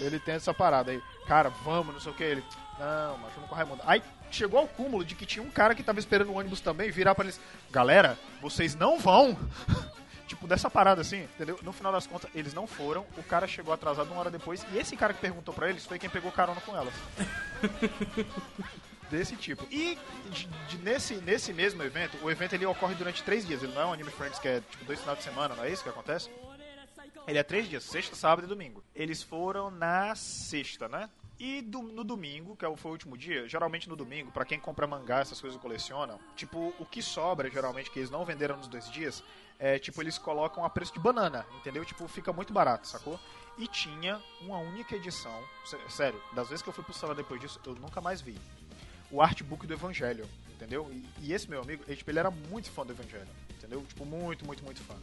[0.00, 1.00] Ele tem essa parada aí.
[1.26, 2.24] Cara, vamos, não sei o que.
[2.24, 2.44] Ele,
[2.78, 3.82] não, mas vamos com o Raimundo.
[3.86, 6.90] Aí chegou ao cúmulo de que tinha um cara que tava esperando o ônibus também
[6.90, 7.40] virar pra eles:
[7.70, 9.36] Galera, vocês não vão!
[10.26, 11.58] tipo, dessa parada assim, entendeu?
[11.62, 13.06] No final das contas, eles não foram.
[13.16, 14.66] O cara chegou atrasado uma hora depois.
[14.72, 16.92] E esse cara que perguntou pra eles foi quem pegou carona com elas.
[19.10, 19.64] Desse tipo.
[19.70, 19.96] E
[20.30, 23.62] de- de- nesse, nesse mesmo evento, o evento ele ocorre durante três dias.
[23.62, 25.70] Ele não é um Anime Friends que é tipo dois finais de semana, não é
[25.70, 26.28] isso que acontece?
[27.28, 28.82] Ele é três dias, sexta, sábado e domingo.
[28.94, 31.08] Eles foram na sexta, né?
[31.38, 34.58] E do- no domingo, que é foi o último dia, geralmente no domingo, pra quem
[34.58, 38.68] compra mangá, essas coisas coleciona, tipo, o que sobra, geralmente, que eles não venderam nos
[38.68, 39.22] dois dias,
[39.58, 41.84] é tipo, eles colocam a preço de banana, entendeu?
[41.84, 43.20] Tipo, fica muito barato, sacou?
[43.58, 47.38] E tinha uma única edição, sé- sério, das vezes que eu fui pro salão depois
[47.40, 48.38] disso, eu nunca mais vi.
[49.10, 50.90] O artbook do Evangelho, entendeu?
[50.90, 53.82] E, e esse meu amigo, ele, tipo, ele era muito fã do Evangelho, entendeu?
[53.86, 54.94] Tipo, muito, muito, muito fã.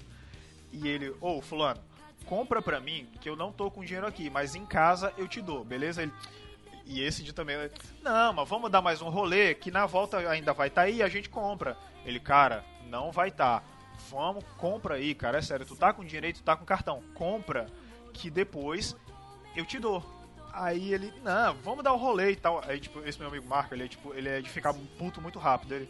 [0.71, 1.79] E ele, ô, fulano,
[2.25, 5.41] compra pra mim, que eu não tô com dinheiro aqui, mas em casa eu te
[5.41, 6.03] dou, beleza?
[6.03, 6.11] Ele,
[6.85, 7.55] e esse dia também,
[8.01, 11.01] não, mas vamos dar mais um rolê, que na volta ainda vai estar tá aí
[11.01, 11.77] a gente compra.
[12.05, 13.61] Ele, cara, não vai estar.
[13.61, 13.65] Tá.
[14.09, 17.01] Vamos, compra aí, cara, é sério, tu tá com dinheiro aí, tu tá com cartão,
[17.13, 17.67] compra,
[18.11, 18.95] que depois
[19.55, 20.03] eu te dou.
[20.51, 22.61] Aí ele, não, vamos dar o rolê e tal.
[22.67, 25.39] Aí, tipo, esse meu amigo Marco, ele é, tipo, ele é de ficar puto muito
[25.39, 25.73] rápido.
[25.73, 25.89] Ele,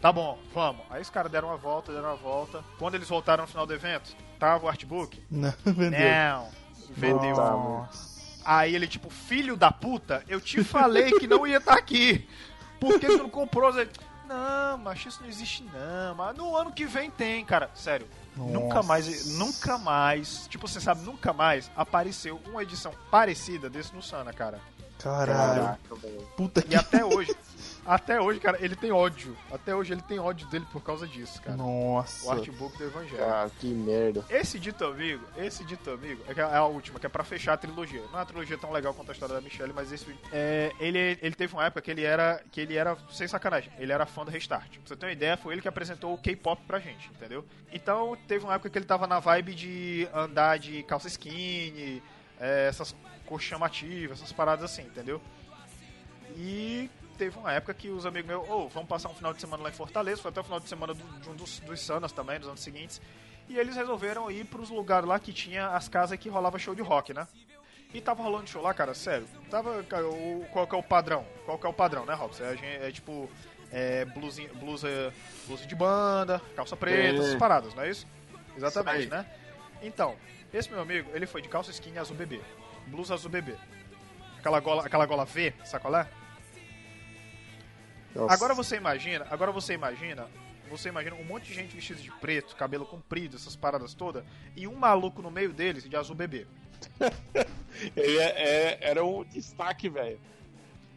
[0.00, 0.82] tá bom, vamos.
[0.90, 2.62] Aí os caras deram uma volta, deram uma volta.
[2.78, 5.22] Quando eles voltaram no final do evento, tava o artbook?
[5.30, 6.00] Não, vendeu.
[6.00, 6.48] Não,
[6.90, 7.36] vendeu.
[7.36, 8.14] Nossa.
[8.44, 12.28] Aí ele, tipo, filho da puta, eu te falei que não ia estar aqui.
[12.78, 13.72] Por que tu não comprou?
[14.26, 16.14] Não, mas isso não existe não.
[16.14, 17.70] Mas no ano que vem tem, cara.
[17.74, 18.06] Sério.
[18.36, 18.88] Nunca Nossa.
[18.88, 24.32] mais, nunca mais, tipo, você sabe, nunca mais apareceu uma edição parecida desse no Sana,
[24.32, 24.60] cara.
[24.98, 25.78] Caralho.
[26.36, 27.34] Puta que E até hoje,
[27.86, 29.36] até hoje, cara, ele tem ódio.
[29.50, 31.56] Até hoje ele tem ódio dele por causa disso, cara.
[31.56, 32.26] Nossa.
[32.26, 33.24] O artbook do Evangelho.
[33.24, 34.24] Ah, que merda.
[34.28, 37.54] Esse dito amigo, esse dito amigo, é que é a última, que é pra fechar
[37.54, 38.00] a trilogia.
[38.00, 41.18] Não é uma trilogia tão legal quanto a história da Michelle, mas esse é, ele,
[41.20, 44.24] ele teve uma época que ele era, que ele era, sem sacanagem, ele era fã
[44.24, 44.70] do Restart.
[44.70, 47.44] Pra você ter uma ideia, foi ele que apresentou o K-pop pra gente, entendeu?
[47.72, 52.02] Então teve uma época que ele tava na vibe de andar de calça skinny,
[52.40, 52.94] é, essas
[53.26, 55.20] cores chamativas, essas paradas assim, entendeu?
[56.36, 59.62] E teve uma época que os amigos meus, ô, vamos passar um final de semana
[59.62, 62.12] lá em Fortaleza, foi até o final de semana do- de um dos, dos Sanas
[62.12, 63.00] também, nos anos seguintes.
[63.48, 66.82] E eles resolveram ir pros lugares lá que tinha as casas que rolava show de
[66.82, 67.26] rock, né?
[67.92, 69.26] E tava rolando show lá, cara, sério.
[69.50, 69.82] Tava.
[69.84, 71.24] cara, o, qual que é o padrão?
[71.44, 72.42] Qual que é o padrão, né, Robson?
[72.44, 73.30] É, é tipo.
[73.70, 75.12] É, blusinha, blusa,
[75.46, 78.06] blusa de banda, calça preta, essas paradas, não é isso?
[78.56, 79.26] Exatamente, Isso né?
[79.82, 80.14] Então,
[80.52, 82.40] esse meu amigo, ele foi de calça skinny azul bebê.
[82.86, 83.56] Blusa azul bebê.
[84.38, 86.06] Aquela gola, aquela gola V, sacolé?
[88.14, 88.32] Nossa.
[88.34, 90.26] Agora você imagina, agora você imagina,
[90.70, 94.24] você imagina um monte de gente vestida de preto, cabelo comprido, essas paradas todas,
[94.56, 96.46] e um maluco no meio deles de azul bebê.
[97.96, 100.18] Ele é- é- era um destaque, velho.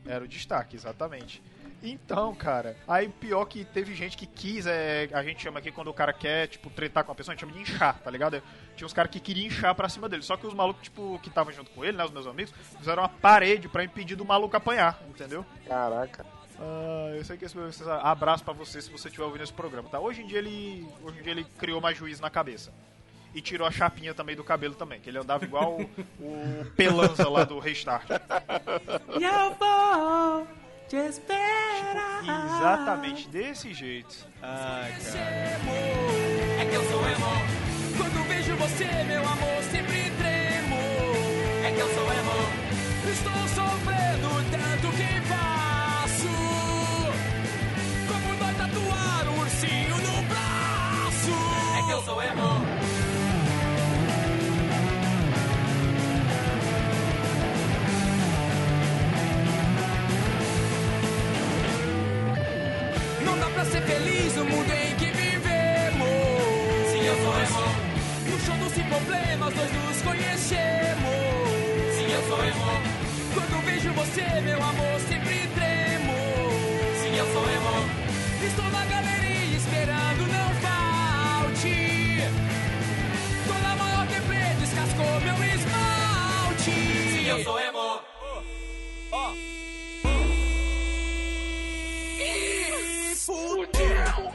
[0.06, 1.42] Era o destaque, exatamente.
[1.84, 5.90] Então, cara, aí pior que teve gente que quis, é, a gente chama aqui quando
[5.90, 8.42] o cara quer, tipo, tretar com a pessoa, a gente chama de inchar, tá ligado?
[8.76, 11.30] Tinha uns caras que queriam inchar pra cima dele, só que os malucos, tipo, que
[11.30, 14.58] estavam junto com ele, né, os meus amigos, fizeram uma parede pra impedir do maluco
[14.58, 15.46] apanhar, entendeu?
[15.68, 16.26] Caraca.
[16.60, 19.88] Ah, eu sei que esse esse- abraço pra você se você estiver ouvindo esse programa,
[19.90, 20.00] tá?
[20.00, 22.72] Hoje em dia ele, hoje em dia ele criou mais juízo na cabeça.
[23.36, 25.80] E tirou a chapinha também do cabelo também, que ele andava igual
[26.20, 28.08] o, o Pelanza lá do Restart.
[28.10, 30.48] Eu vou
[30.88, 32.24] te esperar.
[32.24, 34.26] Exatamente desse jeito.
[34.42, 36.62] Ai, cara.
[36.62, 37.98] É que eu sou emo.
[37.98, 40.76] Quando vejo você, meu amor, sempre tremo.
[41.66, 43.12] É que eu sou emo.
[43.12, 45.47] Estou sofrendo tanto que faço.
[52.08, 52.50] Sou emo.
[63.26, 66.08] Não dá pra ser feliz no mundo em que vivemos.
[66.92, 67.66] Sim, eu sou emo.
[68.30, 71.18] No show do Sem Problemas, nós nos conhecemos.
[71.98, 72.72] Sim, eu sou emo.
[73.34, 75.47] Quando vejo você, meu amor, sempre
[84.98, 86.72] descascou meu esmalte.
[86.72, 88.02] Sim, eu sou emo.
[89.12, 89.34] Ó.
[92.20, 94.34] Ih, fudeu.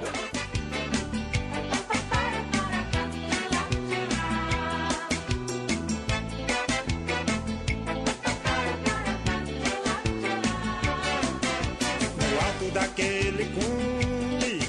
[12.19, 14.61] No alto daquele cume,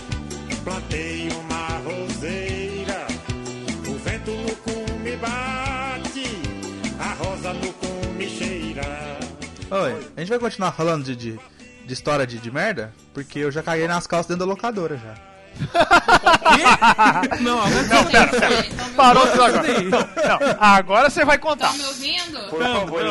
[0.63, 1.22] plantei
[9.73, 11.39] Oi, a gente vai continuar falando de, de,
[11.83, 12.93] de história de, de merda?
[13.11, 15.15] Porque eu já caguei nas calças dentro da locadora já.
[17.41, 18.65] Não, agora Não, pera, pera.
[18.95, 19.81] Parou tudo agora.
[19.81, 21.71] Não, não, agora você vai contar.
[21.71, 22.49] Estão me ouvindo?
[22.49, 23.01] Por favor.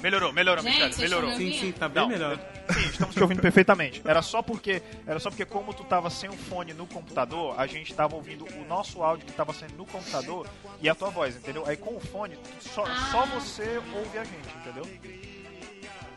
[0.00, 1.32] Melhorou, melhorou, Gente, melhorou.
[1.34, 2.38] Sim, sim, tá bem Não, melhor.
[2.72, 4.02] Sim, estamos te ouvindo perfeitamente.
[4.04, 7.66] Era só porque, era só porque como tu tava sem o fone no computador, a
[7.66, 10.46] gente tava ouvindo o nosso áudio que tava sendo no computador
[10.80, 11.64] e a tua voz, entendeu?
[11.66, 14.86] Aí com o fone, só, só você ouve a gente, entendeu?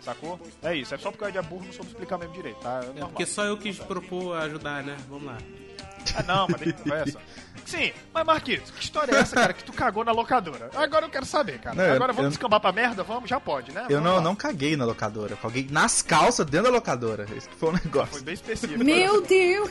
[0.01, 0.39] Sacou?
[0.63, 2.81] É isso, é só porque eu é burro não soube explicar mesmo direito, tá?
[2.95, 4.97] É É porque só eu quis propor ajudar, né?
[5.09, 5.37] Vamos lá.
[6.17, 7.19] Ah, não, mas de conversa.
[7.65, 10.71] Sim, mas Marquinhos, que história é essa, cara, que tu cagou na locadora?
[10.75, 11.75] Agora eu quero saber, cara.
[11.75, 13.03] Não, eu- Agora vamos eu- descambar pra merda?
[13.03, 13.29] Vamos?
[13.29, 13.85] Já pode, né?
[13.89, 14.21] Eu não, lá.
[14.21, 17.27] não caguei na locadora, eu caguei nas calças dentro da locadora.
[17.35, 18.23] Esse que foi o Foi negócio.
[18.23, 18.83] bem específico.
[18.83, 19.69] Meu Deus!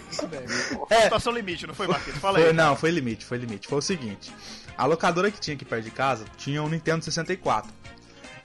[0.91, 1.03] É.
[1.03, 2.19] Situação limite, não foi, Marquinhos?
[2.21, 2.45] Fala aí.
[2.45, 3.67] Foi, não, foi limite, foi limite.
[3.67, 4.33] Foi o seguinte:
[4.77, 7.71] a locadora que tinha aqui perto de casa tinha um Nintendo 64.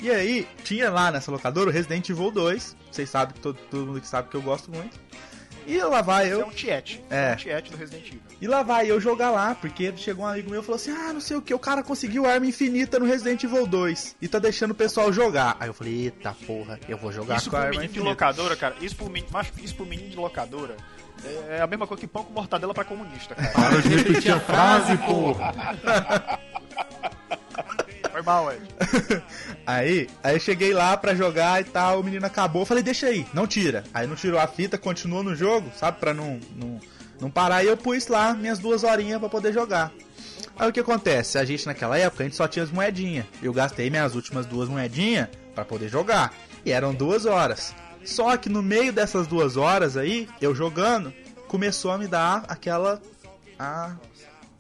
[0.01, 2.75] E aí, tinha lá nessa locadora o Resident Evil 2.
[2.91, 4.99] Vocês sabem, todo, todo mundo que sabe que eu gosto muito.
[5.67, 6.47] E lá vai Isso é eu.
[6.47, 7.03] um tiete.
[7.09, 7.29] É.
[7.29, 8.21] É um tiete do Resident Evil.
[8.41, 11.13] E lá vai eu jogar lá, porque chegou um amigo meu e falou assim: Ah,
[11.13, 14.39] não sei o que, o cara conseguiu arma infinita no Resident Evil 2 e tá
[14.39, 15.57] deixando o pessoal jogar.
[15.59, 17.99] Aí eu falei: Eita porra, eu vou jogar Isso com a pro arma menino de
[17.99, 19.31] locadora, cara, isso pro, menino,
[19.61, 20.75] isso pro menino de locadora
[21.49, 23.49] é a mesma coisa que pão com mortadela pra comunista, cara.
[23.51, 26.39] Para de repetir a frase, porra.
[28.23, 28.61] Mal, Ed.
[29.65, 33.47] Aí, aí cheguei lá pra jogar e tal, o menino acabou, falei, deixa aí, não
[33.47, 33.85] tira.
[33.93, 36.79] Aí não tirou a fita, continuou no jogo, sabe, pra não, não,
[37.21, 37.63] não parar.
[37.63, 39.93] E eu pus lá minhas duas horinhas pra poder jogar.
[40.57, 41.37] Aí o que acontece?
[41.37, 43.25] A gente naquela época, a gente só tinha as moedinhas.
[43.41, 46.33] Eu gastei minhas últimas duas moedinhas pra poder jogar.
[46.65, 47.73] E eram duas horas.
[48.03, 51.13] Só que no meio dessas duas horas aí, eu jogando,
[51.47, 53.01] começou a me dar aquela.
[53.57, 53.95] A,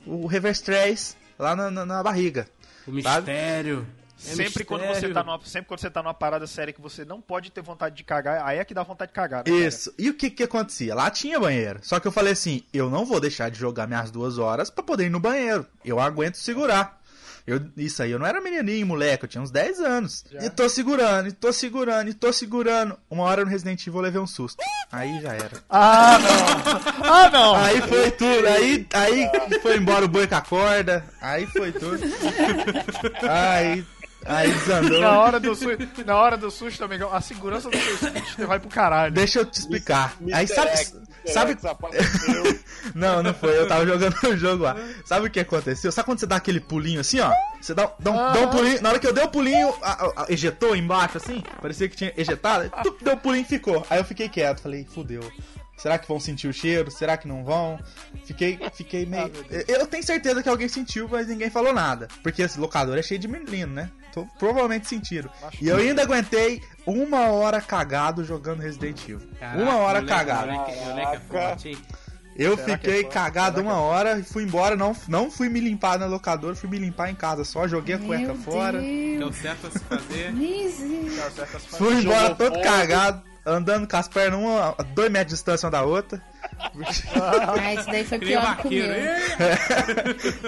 [0.05, 2.47] o reverse stress lá na, na, na barriga.
[2.87, 3.85] O mistério.
[4.25, 7.03] É Sempre quando, você tá numa, sempre quando você tá numa parada séria que você
[7.03, 9.57] não pode ter vontade de cagar, aí é que dá vontade de cagar, né, cara?
[9.57, 9.93] Isso.
[9.97, 10.95] E o que que acontecia?
[10.95, 11.79] Lá tinha banheiro.
[11.83, 14.81] Só que eu falei assim, eu não vou deixar de jogar minhas duas horas pra
[14.81, 15.65] poder ir no banheiro.
[15.83, 17.02] Eu aguento segurar.
[17.45, 20.23] Eu, isso aí, eu não era menininho, moleque, eu tinha uns 10 anos.
[20.31, 22.97] E tô segurando, e tô segurando, e tô segurando.
[23.09, 24.63] Uma hora no Resident Evil eu levei um susto.
[24.89, 25.63] Aí já era.
[25.69, 27.11] Ah, não!
[27.11, 27.55] Ah, não!
[27.55, 31.99] Aí foi tudo, aí, aí foi embora o boi com a corda, aí foi tudo.
[33.29, 33.85] Aí,
[34.25, 35.01] aí desandou.
[35.01, 38.59] Na hora do susto, na hora do susto, amigão, a segurança do seu Switch vai
[38.59, 39.13] pro caralho.
[39.13, 40.15] Deixa eu te explicar.
[40.21, 40.33] Mr.
[40.35, 40.71] Aí sabe.
[40.71, 40.95] X,
[41.27, 41.57] sabe...
[42.93, 43.57] Não, não foi.
[43.57, 44.75] Eu tava jogando o jogo lá.
[45.05, 45.91] Sabe o que aconteceu?
[45.91, 47.31] Sabe quando você dá aquele pulinho assim, ó?
[47.61, 48.81] Você dá, dá, um, dá um pulinho.
[48.81, 51.41] Na hora que eu dei o pulinho, a- a- a- ejetou embaixo assim.
[51.61, 52.69] Parecia que tinha ejetado.
[52.83, 53.85] tup, deu o pulinho e ficou.
[53.89, 54.61] Aí eu fiquei quieto.
[54.61, 55.23] Falei, fudeu.
[55.77, 56.91] Será que vão sentir o cheiro?
[56.91, 57.79] Será que não vão?
[58.25, 59.31] Fiquei, fiquei meio.
[59.67, 62.07] eu eu tenho certeza que alguém sentiu, mas ninguém falou nada.
[62.21, 63.89] Porque esse locador é cheio de menino, né?
[64.13, 65.27] Então, provavelmente sentiram.
[65.59, 69.27] E eu ainda aguentei uma hora cagado jogando Resident Evil.
[69.39, 70.51] Caraca, uma hora moleque, cagado.
[70.51, 72.03] Moleque, moleque é?
[72.35, 73.13] Eu é fiquei forte?
[73.13, 74.75] cagado uma é hora e fui embora.
[74.75, 77.43] Não, não fui me limpar na locadora, fui me limpar em casa.
[77.43, 78.79] Só joguei a cueca Meu fora.
[78.79, 79.35] Que é Deus.
[79.35, 80.31] o certo a se fazer.
[81.71, 85.65] Fui embora Jogou todo cagado, andando com as pernas uma, a dois metros de distância
[85.67, 86.21] uma da outra.
[87.15, 88.85] Ah, isso daí foi Que pior que o meu.
[88.91, 89.15] Ê!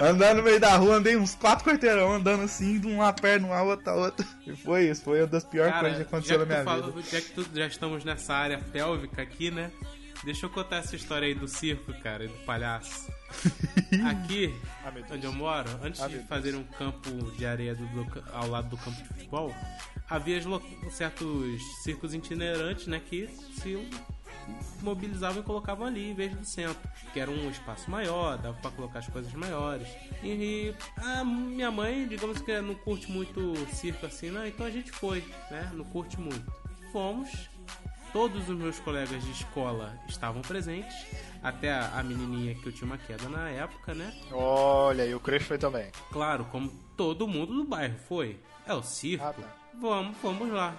[0.00, 3.62] andando no meio da rua, andei uns quatro quarteirão, andando assim, de uma perna, uma
[3.62, 4.24] outra, outra.
[4.46, 6.64] E foi isso, foi uma das piores Cara, coisas que aconteceu já na que minha
[6.64, 6.92] tu vida.
[6.92, 9.70] falou- já que tu, já estamos nessa área pélvica aqui, né?
[10.24, 13.10] Deixa eu contar essa história aí do circo, cara, e do palhaço.
[14.08, 14.54] Aqui,
[14.84, 18.48] Ah, onde eu moro, antes Ah, de fazer um campo de areia do- do- ao
[18.48, 19.54] lado do campo de futebol,
[20.08, 20.40] havia
[20.90, 23.88] certos circos itinerantes, né, que se
[24.80, 28.70] mobilizavam e colocavam ali em vez do centro, que era um espaço maior, dava pra
[28.70, 29.88] colocar as coisas maiores.
[30.22, 34.92] E a minha mãe, digamos que não curte muito circo assim, não, então a gente
[34.92, 35.70] foi, né?
[35.74, 36.52] Não curte muito.
[36.92, 37.30] Fomos,
[38.12, 40.94] todos os meus colegas de escola estavam presentes,
[41.42, 44.14] até a, a menininha que eu tinha uma queda na época, né?
[44.30, 45.90] Olha, e o Crespo foi também.
[46.12, 48.38] Claro, como todo mundo do bairro foi.
[48.66, 49.24] É o circo.
[49.24, 49.55] Ah, tá.
[49.78, 50.74] Vamos, vamos lá.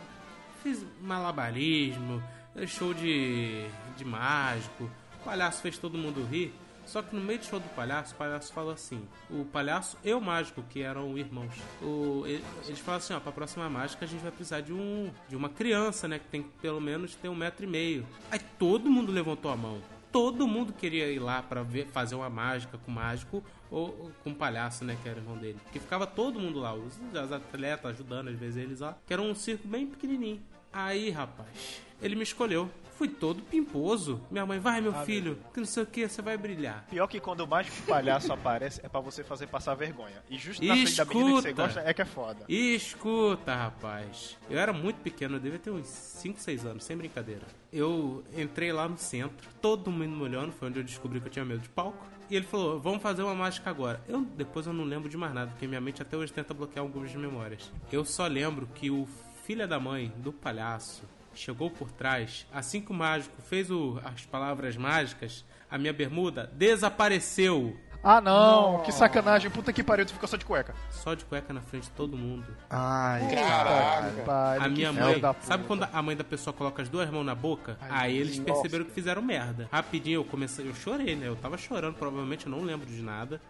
[0.63, 2.23] Fiz malabarismo,
[2.65, 4.89] show de, de mágico.
[5.21, 6.53] O palhaço fez todo mundo rir.
[6.87, 10.13] Só que no meio do show do palhaço, o palhaço falou assim: o palhaço e
[10.13, 14.21] o mágico, que eram irmãos, o, eles falaram assim: ó, pra próxima mágica a gente
[14.21, 16.17] vai precisar de um de uma criança, né?
[16.17, 18.07] Que tem pelo menos ter um metro e meio.
[18.31, 19.81] Aí todo mundo levantou a mão.
[20.17, 24.11] Todo mundo queria ir lá pra ver, fazer uma mágica com o mágico ou, ou
[24.23, 24.97] com o palhaço, né?
[25.03, 25.59] Que era o irmão dele.
[25.63, 28.97] Porque ficava todo mundo lá, os, os atletas ajudando, às vezes eles lá.
[29.05, 30.41] Que era um circo bem pequenininho.
[30.73, 32.67] Aí, rapaz, ele me escolheu.
[32.97, 34.19] Fui todo pimposo.
[34.31, 36.83] Minha mãe, vai, meu filho, que não sei o que, você vai brilhar.
[36.89, 40.23] Pior que quando o mágico palhaço aparece, é pra você fazer passar vergonha.
[40.27, 41.67] E justo na frente da menina que você Escuta.
[41.67, 42.45] gosta, é que é foda.
[42.49, 44.35] Escuta, rapaz.
[44.49, 47.43] Eu era muito pequeno, eu devia ter uns 5, 6 anos, sem brincadeira.
[47.71, 51.31] Eu entrei lá no centro, todo mundo me olhando, foi onde eu descobri que eu
[51.31, 52.03] tinha medo de palco.
[52.31, 54.01] E ele falou, vamos fazer uma mágica agora.
[54.07, 56.83] Eu depois eu não lembro de mais nada, porque minha mente até hoje tenta bloquear
[56.83, 57.71] algumas memórias.
[57.91, 59.07] Eu só lembro que o
[59.45, 61.03] filho da mãe do palhaço
[61.39, 66.49] chegou por trás, assim que o mágico fez o- as palavras mágicas, a minha bermuda
[66.53, 67.77] desapareceu.
[68.03, 70.73] Ah não, que sacanagem, puta que pariu, tu ficou só de cueca.
[70.91, 72.45] Só de cueca na frente de todo mundo.
[72.69, 74.21] Ai, Caraca.
[74.23, 77.33] Pariu, A minha mãe, sabe quando a mãe da pessoa coloca as duas mãos na
[77.35, 77.75] boca?
[77.81, 78.53] aí eles nossa.
[78.53, 79.67] perceberam que fizeram merda.
[79.71, 81.27] Rapidinho eu comecei, eu chorei, né?
[81.27, 83.41] Eu tava chorando, provavelmente eu não lembro de nada.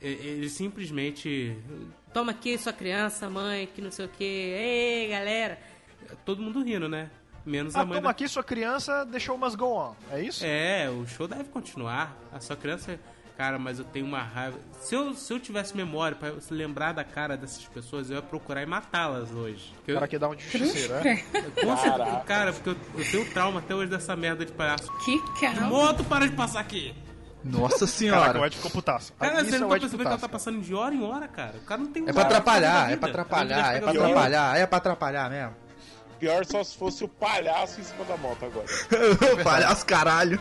[0.00, 1.58] E- Eles simplesmente.
[2.12, 4.24] Toma aqui sua criança, mãe, que não sei o que.
[4.24, 5.58] Ei, galera.
[6.24, 7.10] Todo mundo rindo, né?
[7.48, 8.10] Menos Ah, a mãe toma da...
[8.10, 10.44] aqui, sua criança deixou umas go on, é isso?
[10.44, 12.14] É, o show deve continuar.
[12.32, 12.98] A sua criança.
[13.38, 14.58] Cara, mas eu tenho uma raiva.
[14.80, 18.22] Se eu, se eu tivesse memória pra se lembrar da cara dessas pessoas, eu ia
[18.22, 19.72] procurar e matá-las hoje.
[19.88, 21.16] O cara quer dar um justiceiro, é?
[21.62, 24.92] Com certeza, cara, porque eu, eu tenho trauma até hoje dessa merda de palhaço.
[25.04, 25.60] Que cara.
[25.62, 26.92] Moto, para de passar aqui!
[27.44, 28.40] Nossa Caraca, senhora.
[28.40, 29.12] o Ed ficou putaço.
[29.12, 30.92] Cara, Isso você é não o tá Ed percebendo que ela tá passando de hora
[30.92, 31.56] em hora, cara?
[31.58, 34.78] O cara não tem É pra atrapalhar, é pra atrapalhar, é pra atrapalhar, é pra
[34.78, 35.54] atrapalhar mesmo.
[36.18, 38.66] Pior só se fosse o palhaço em cima da moto agora.
[39.44, 40.40] palhaço caralho.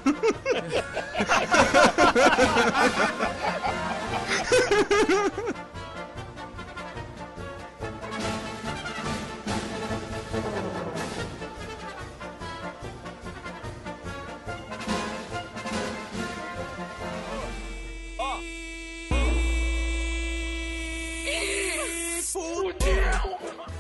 [22.24, 23.77] Fudeu!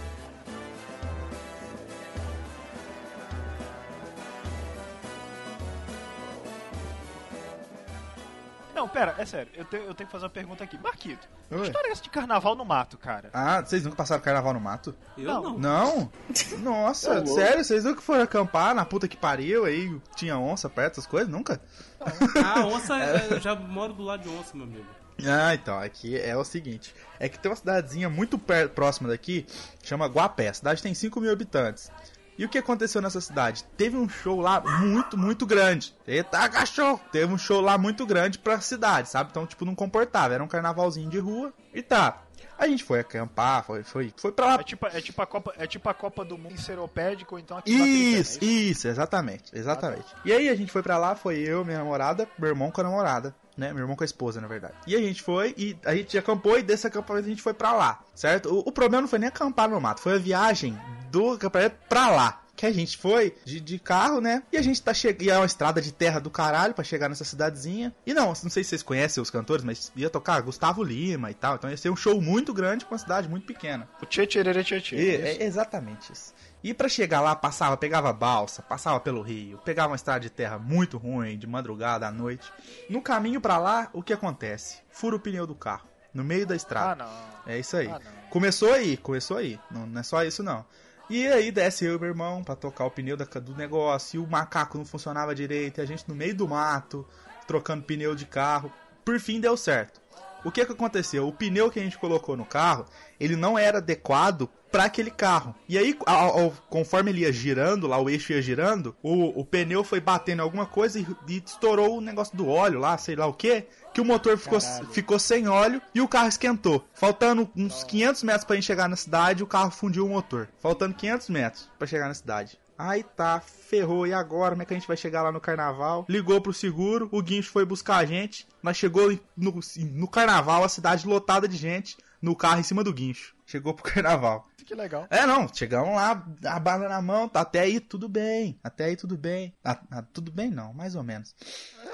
[8.78, 10.78] Não, pera, é sério, eu tenho, eu tenho que fazer uma pergunta aqui.
[10.78, 11.64] Marquito, que Oi.
[11.64, 13.32] história é essa de carnaval no mato, cara?
[13.34, 14.96] Ah, vocês nunca passaram carnaval no mato?
[15.18, 15.58] Eu não.
[15.58, 16.12] Não?
[16.62, 17.34] Nossa, Ô, louco.
[17.34, 17.66] sério?
[17.66, 20.00] Vocês nunca foram acampar na puta que pariu aí?
[20.16, 21.28] Tinha onça perto, essas coisas?
[21.28, 21.60] Nunca?
[22.00, 22.94] Ah, onça,
[23.34, 24.86] eu já moro do lado de onça, meu amigo.
[25.26, 26.94] Ah, então, aqui é o seguinte.
[27.20, 28.38] É que tem uma cidadezinha muito
[28.76, 29.48] próxima daqui,
[29.82, 30.50] chama Guapé.
[30.50, 31.92] A cidade tem 5 mil habitantes.
[32.38, 33.64] E o que aconteceu nessa cidade?
[33.76, 35.96] Teve um show lá muito, muito grande.
[36.08, 37.02] Eita, cachorro!
[37.12, 39.32] Teve um show lá muito grande pra cidade, sabe?
[39.32, 40.36] Então, tipo, não comportava.
[40.36, 42.22] Era um carnavalzinho de rua e tá.
[42.60, 44.54] A gente foi acampar, foi, foi, foi pra lá.
[44.56, 47.58] É tipo, é, tipo a Copa, é tipo a Copa do Mundo seropédico, ou então
[47.58, 50.06] aqui Tritana, Isso, isso, exatamente, exatamente.
[50.26, 52.84] E aí a gente foi pra lá, foi eu, minha namorada, meu irmão com a
[52.84, 53.72] namorada, né?
[53.74, 54.74] Meu irmão com a esposa, na verdade.
[54.88, 57.74] E a gente foi e a gente acampou e desse acampamento a gente foi pra
[57.74, 58.52] lá, certo?
[58.52, 60.76] O, o problema não foi nem acampar no mato, foi a viagem
[61.10, 62.44] do acampamento pra lá.
[62.56, 64.42] Que a gente foi de, de carro, né?
[64.52, 65.30] E a gente tá chegando.
[65.30, 67.94] É uma estrada de terra do caralho pra chegar nessa cidadezinha.
[68.04, 71.36] E não, não sei se vocês conhecem os cantores, mas ia tocar Gustavo Lima e
[71.36, 71.54] tal.
[71.54, 73.88] Então ia ser um show muito grande com uma cidade muito pequena.
[74.02, 74.96] O Tchê Tchê Tchê Tchê.
[74.96, 76.34] É exatamente isso.
[76.64, 80.58] E pra chegar lá, passava, pegava balsa, passava pelo rio, pegava uma estrada de terra
[80.58, 82.52] muito ruim, de madrugada à noite.
[82.90, 84.80] No caminho pra lá, o que acontece?
[84.90, 87.04] Fura o pneu do carro, no meio da estrada.
[87.04, 87.06] Ah,
[87.46, 87.54] não.
[87.54, 87.88] É isso aí.
[87.88, 88.02] Ah,
[88.32, 89.60] começou aí, começou aí.
[89.70, 90.66] Não, não é só isso, não.
[91.10, 94.28] E aí desce eu e meu irmão pra tocar o pneu do negócio, e o
[94.28, 97.08] macaco não funcionava direito, e a gente no meio do mato,
[97.48, 98.72] trocando pneu de carro.
[99.06, 100.02] Por fim deu certo.
[100.44, 101.28] O que que aconteceu?
[101.28, 102.86] O pneu que a gente colocou no carro,
[103.20, 105.56] ele não era adequado para aquele carro.
[105.68, 109.46] E aí, ao- ao- conforme ele ia girando, lá o eixo ia girando, o, o
[109.46, 113.16] pneu foi batendo em alguma coisa e, e estourou o negócio do óleo lá, sei
[113.16, 114.60] lá o que, que o motor ficou,
[114.92, 116.86] ficou sem óleo e o carro esquentou.
[116.94, 120.48] Faltando uns 500 metros pra gente chegar na cidade, o carro fundiu o motor.
[120.60, 122.60] Faltando 500 metros pra chegar na cidade.
[122.78, 124.52] Aí tá, ferrou, e agora?
[124.52, 126.06] Como é que a gente vai chegar lá no carnaval?
[126.08, 128.48] Ligou pro seguro, o guincho foi buscar a gente.
[128.62, 129.60] Nós chegou no,
[129.94, 133.36] no carnaval, a cidade lotada de gente, no carro em cima do guincho.
[133.46, 134.48] Chegou pro carnaval.
[134.66, 135.08] Que legal.
[135.10, 138.60] É, não, chegamos lá, a bala na mão, tá até aí tudo bem.
[138.62, 139.54] Até aí tudo bem.
[139.64, 141.34] Ah, ah, tudo bem não, mais ou menos.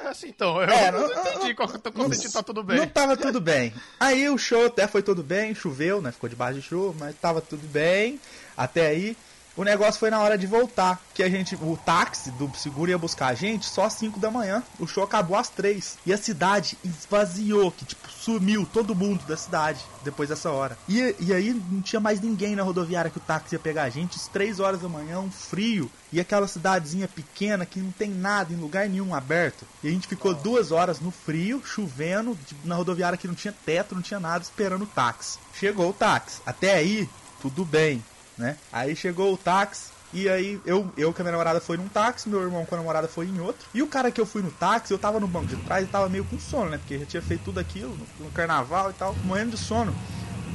[0.04, 2.64] É assim, então, eu É, não, não- entendi qual que eu tô consentindo, tá tudo
[2.64, 2.78] bem.
[2.80, 3.72] Não tava tudo bem.
[4.00, 6.12] Aí o show até foi tudo bem, choveu, né?
[6.12, 8.20] Ficou debaixo de chuva, mas tava tudo bem.
[8.58, 9.16] Até aí.
[9.56, 11.00] O negócio foi na hora de voltar.
[11.14, 11.56] Que a gente.
[11.56, 14.64] O táxi do seguro ia buscar a gente só às 5 da manhã.
[14.80, 16.00] O show acabou às 3.
[16.06, 20.78] E a cidade esvaziou, que tipo, sumiu todo mundo da cidade depois dessa hora.
[20.90, 23.90] E, e aí não tinha mais ninguém na rodoviária que o táxi ia pegar a
[23.90, 24.18] gente.
[24.18, 25.92] Às 3 horas da manhã, um frio.
[26.12, 29.66] E aquela cidadezinha pequena que não tem nada em lugar nenhum aberto.
[29.84, 33.54] E a gente ficou duas horas no frio, chovendo, tipo, na rodoviária que não tinha
[33.66, 35.38] teto, não tinha nada, esperando o táxi.
[35.54, 36.42] Chegou o táxi.
[36.46, 37.08] Até aí,
[37.42, 38.04] tudo bem,
[38.38, 38.58] né?
[38.72, 39.92] Aí chegou o táxi.
[40.14, 42.78] E aí, eu, eu com a minha namorada foi num táxi, meu irmão com a
[42.78, 43.68] namorada foi em outro.
[43.74, 45.88] E o cara que eu fui no táxi, eu tava no banco de trás e
[45.88, 46.78] tava meio com sono, né?
[46.78, 49.94] Porque já tinha feito tudo aquilo no, no carnaval e tal, morrendo de sono.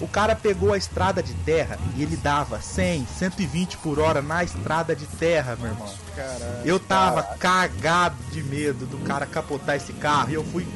[0.00, 4.44] O cara pegou a estrada de terra e ele dava 100, 120 por hora na
[4.44, 5.92] estrada de terra, meu irmão.
[6.14, 6.62] Caralho.
[6.64, 10.66] Eu tava cagado de medo do cara capotar esse carro e eu fui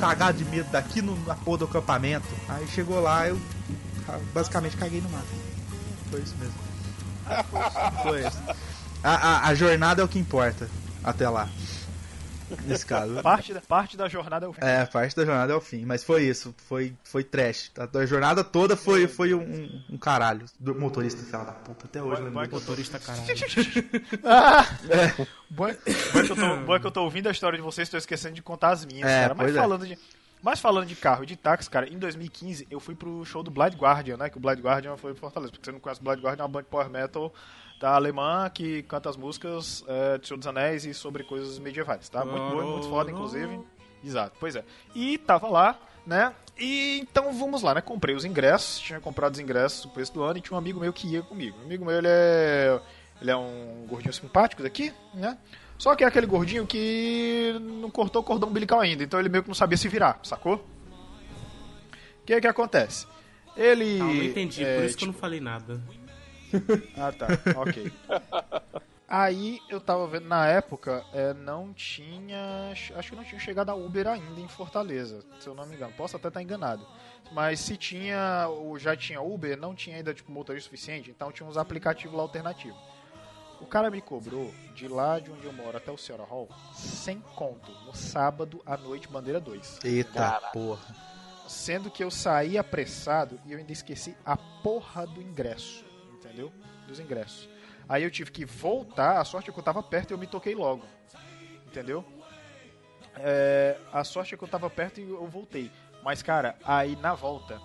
[0.00, 2.26] cagado de medo daqui no, na porra do acampamento.
[2.48, 3.40] Aí chegou lá, eu
[4.32, 5.53] basicamente caguei no mato.
[6.14, 6.54] Foi isso mesmo.
[8.04, 8.42] Foi isso.
[9.02, 10.68] A, a, a jornada é o que importa
[11.02, 11.48] até lá.
[12.66, 13.20] Nesse caso.
[13.20, 14.60] Parte da, parte da jornada é o fim.
[14.62, 17.72] É, parte da jornada é o fim, mas foi isso, foi, foi trash.
[17.76, 20.46] A, a jornada toda foi, foi um, um caralho.
[20.60, 22.48] Do motorista, filha da puta, até hoje lembro.
[22.48, 23.24] Motorista caralho.
[24.22, 24.64] Ah!
[24.88, 25.26] É.
[25.50, 25.76] Bom, é-
[26.12, 27.88] bom é que eu tô, bom é que eu tô ouvindo a história de vocês,
[27.88, 29.34] tô esquecendo de contar as minhas, É, cara.
[29.34, 29.58] Mas é.
[29.58, 29.98] falando de.
[30.44, 33.50] Mas falando de carro e de táxi, cara, em 2015 eu fui pro show do
[33.50, 34.28] Blind Guardian, né?
[34.28, 35.50] Que o Blind Guardian foi em Fortaleza.
[35.50, 37.32] Porque você não conhece o Blind Guardian, é uma banda de power metal
[37.80, 42.10] da alemã que canta as músicas é, de Senhor dos Anéis e sobre coisas medievais,
[42.10, 42.26] tá?
[42.26, 43.58] Muito boa, muito foda, inclusive.
[44.04, 44.62] Exato, pois é.
[44.94, 46.34] E tava lá, né?
[46.58, 47.80] E então vamos lá, né?
[47.80, 50.78] Comprei os ingressos, tinha comprado os ingressos no começo do ano e tinha um amigo
[50.78, 51.56] meu que ia comigo.
[51.58, 52.78] Um amigo meu, ele é.
[53.18, 55.38] Ele é um gordinho simpático daqui, né?
[55.78, 59.42] Só que é aquele gordinho que não cortou o cordão umbilical ainda, então ele meio
[59.42, 60.56] que não sabia se virar, sacou?
[60.56, 63.06] O que que acontece?
[63.56, 63.98] Ele.
[63.98, 65.80] Não, não entendi, é, por isso que eu tipo- não falei nada.
[66.96, 67.26] ah, tá.
[67.56, 67.92] Ok.
[69.06, 72.70] Aí eu tava vendo, na época, é, não tinha.
[72.96, 75.92] Acho que não tinha chegado a Uber ainda em Fortaleza, se eu não me engano.
[75.96, 76.86] Posso até estar enganado.
[77.30, 81.46] Mas se tinha, ou já tinha Uber, não tinha ainda tipo motorista suficiente, então tinha
[81.48, 82.78] uns aplicativos lá alternativos.
[83.64, 87.18] O cara me cobrou de lá de onde eu moro até o Sierra Hall sem
[87.18, 89.80] conto, no sábado à noite, bandeira 2.
[89.82, 90.94] Eita porra.
[91.48, 95.82] Sendo que eu saí apressado e eu ainda esqueci a porra do ingresso.
[96.12, 96.52] Entendeu?
[96.86, 97.48] Dos ingressos.
[97.88, 100.26] Aí eu tive que voltar, a sorte é que eu tava perto e eu me
[100.26, 100.84] toquei logo.
[101.66, 102.04] Entendeu?
[103.16, 105.70] É, a sorte é que eu tava perto e eu voltei.
[106.02, 107.58] Mas, cara, aí na volta,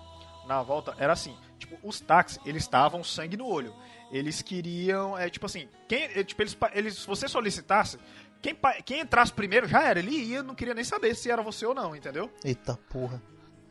[0.46, 3.74] na volta, era assim, tipo, os táxis, eles estavam sangue no olho.
[4.10, 7.98] Eles queriam, é, tipo assim, quem, é, tipo, eles, eles, se você solicitasse,
[8.42, 11.64] quem, quem entrasse primeiro já era, ele ia, não queria nem saber se era você
[11.64, 12.30] ou não, entendeu?
[12.44, 13.22] Eita porra.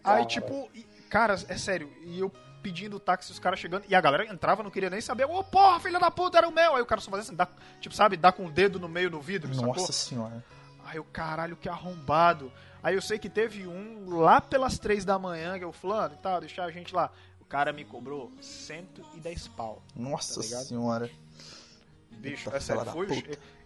[0.03, 3.95] Aí, tipo, e- cara, é sério, e eu pedindo o táxi, os caras chegando, e
[3.95, 6.75] a galera entrava, não queria nem saber, ô porra, filha da puta, era o meu.
[6.75, 7.47] Aí o cara só fazia assim, dá,
[7.79, 9.75] tipo, sabe, dá com o dedo no meio no vidro, sacou?
[9.75, 10.43] Nossa senhora.
[10.85, 12.51] Aí eu, caralho, que arrombado.
[12.81, 16.17] Aí eu sei que teve um lá pelas três da manhã, que eu fulano e
[16.17, 17.11] tal, deixar a gente lá.
[17.49, 19.81] O cara me cobrou 110 pau.
[19.95, 21.09] Nossa tá senhora.
[22.11, 23.07] Bicho, Eita, é sério, foi.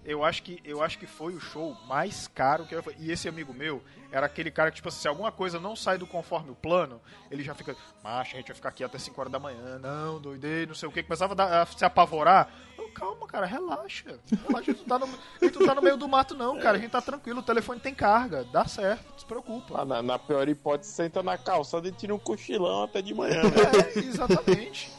[0.05, 3.27] Eu acho que eu acho que foi o show mais caro que eu E esse
[3.29, 3.81] amigo meu
[4.11, 7.01] era aquele cara que, tipo, assim, se alguma coisa não sai do conforme o plano,
[7.31, 10.19] ele já fica, macho, a gente vai ficar aqui até 5 horas da manhã, não,
[10.19, 12.47] doidei, não sei o que, começava a, dar- a se apavorar.
[12.77, 14.19] Eu, calma, cara, relaxa.
[14.47, 15.07] Relaxa, tu tá no,
[15.51, 16.77] tu tá no meio do mato, não, cara.
[16.77, 19.81] A gente tá tranquilo, o telefone tem carga, dá certo, não se preocupa.
[19.81, 23.41] Ah, na, na pior hipótese, senta na calçada e tira um cochilão até de manhã.
[23.43, 23.49] né?
[23.95, 24.91] É, exatamente.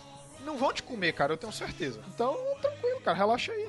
[0.45, 2.01] Não vão te comer, cara, eu tenho certeza.
[2.09, 3.69] Então, tranquilo, cara, relaxa aí.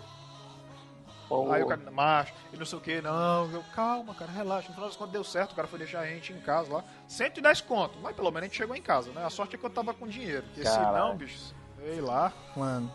[1.28, 4.68] Pô, Aí o cara, macho, e não sei o que, não, eu, calma, cara, relaxa.
[4.68, 6.84] No final das contas deu certo, o cara foi deixar a gente em casa lá.
[7.08, 9.26] 110 conto, mas pelo menos a gente chegou em casa, né?
[9.26, 10.44] A sorte é que eu tava com dinheiro.
[10.44, 12.32] Porque se não, bicho, sei lá.
[12.56, 12.92] Mano,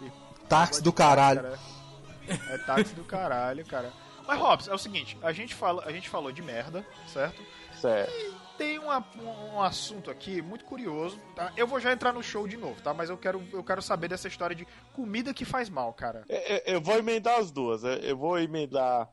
[0.48, 1.43] táxi do caralho.
[1.43, 1.59] Cara,
[2.51, 3.93] é táxi do caralho, cara.
[4.27, 7.43] Mas, Robson, é o seguinte, a gente, fala, a gente falou de merda, certo?
[7.81, 8.12] Certo.
[8.61, 9.03] Tem uma-
[9.55, 11.51] um, assunto aqui muito curioso, tá?
[11.57, 12.93] Eu vou já entrar no show de novo, tá?
[12.93, 16.27] Mas eu quero, eu quero saber dessa história de comida que faz mal, cara.
[16.28, 17.82] É, é, Eu vou emendar as duas.
[17.85, 19.11] é, Eu vou emendar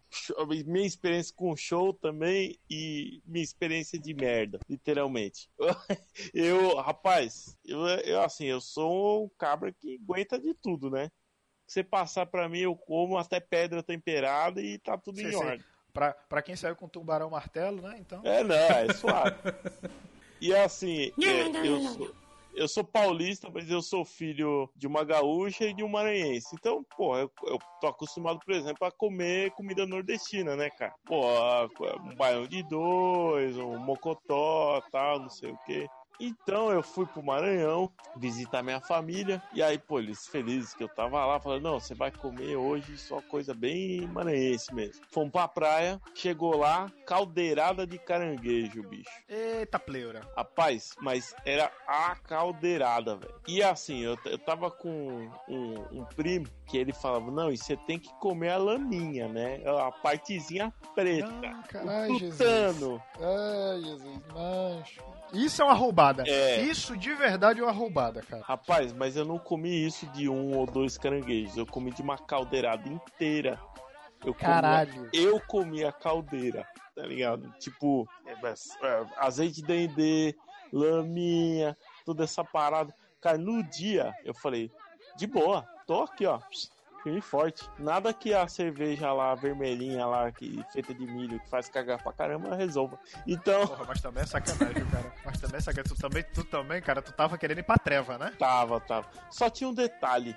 [0.65, 5.49] minha experiência com show também e minha experiência de merda, literalmente.
[6.34, 11.10] Eu, rapaz, eu, eu assim, eu sou um cabra que aguenta de tudo, né?
[11.65, 15.40] Você passar pra mim, eu como até pedra temperada e tá tudo Sei, em sei.
[15.40, 15.65] ordem.
[15.98, 17.98] Pra, pra quem saiu com tubarão martelo, né?
[17.99, 18.22] Então.
[18.24, 19.36] É, não, é suave.
[20.40, 22.15] E assim, é, eu, sou,
[22.53, 26.49] eu sou paulista, mas eu sou filho de uma gaúcha e de um maranhense.
[26.53, 30.94] Então, pô, eu, eu tô acostumado, por exemplo, a comer comida nordestina, né, cara?
[31.03, 31.26] Pô,
[32.03, 35.88] um baião de dois, um mocotó, tal, não sei o quê.
[36.19, 39.41] Então eu fui pro Maranhão visitar minha família.
[39.53, 42.98] E aí, pô, eles felizes que eu tava lá, falando: não, você vai comer hoje
[42.98, 45.03] só coisa bem maranhense mesmo.
[45.11, 49.10] Fomos pra praia, chegou lá, caldeirada de caranguejo, bicho.
[49.30, 50.22] Eita pleura.
[50.35, 53.35] Rapaz, mas era a caldeirada, velho.
[53.48, 57.76] E assim, eu, eu tava com um, um primo que ele falava: não, e você
[57.76, 59.61] tem que comer a laminha, né?
[59.65, 61.27] A partezinha preta.
[61.44, 63.02] Ah, caralho, o Jesus.
[63.19, 65.18] Ai, Jesus, macho.
[65.34, 66.07] Isso é uma roubada.
[66.26, 66.62] É.
[66.62, 68.44] Isso de verdade é uma roubada, cara.
[68.44, 71.58] Rapaz, mas eu não comi isso de um ou dois caranguejos.
[71.58, 73.60] Eu comi de uma caldeirada inteira.
[74.26, 75.10] Eu comi- Caralho.
[75.14, 77.50] eu comi a caldeira, tá ligado?
[77.60, 80.36] Tipo, é, é, azeite de dendê,
[80.74, 82.94] laminha, toda essa parada.
[83.22, 84.72] Cara, no dia eu falei,
[85.16, 86.40] de boa, tô aqui, ó.
[87.08, 87.70] Firme e forte.
[87.80, 92.12] Nada que a cerveja lá, vermelhinha lá, que feita de milho, que faz cagar pra
[92.12, 93.00] caramba, resolva.
[93.26, 93.66] Então.
[93.66, 95.14] Porra, mas também é sacanagem, cara.
[95.24, 95.96] Mas também é sacanagem.
[95.96, 98.34] Tu também, tu também, cara, tu tava querendo ir pra treva, né?
[98.38, 99.08] Tava, tava.
[99.32, 100.36] Só tinha um detalhe.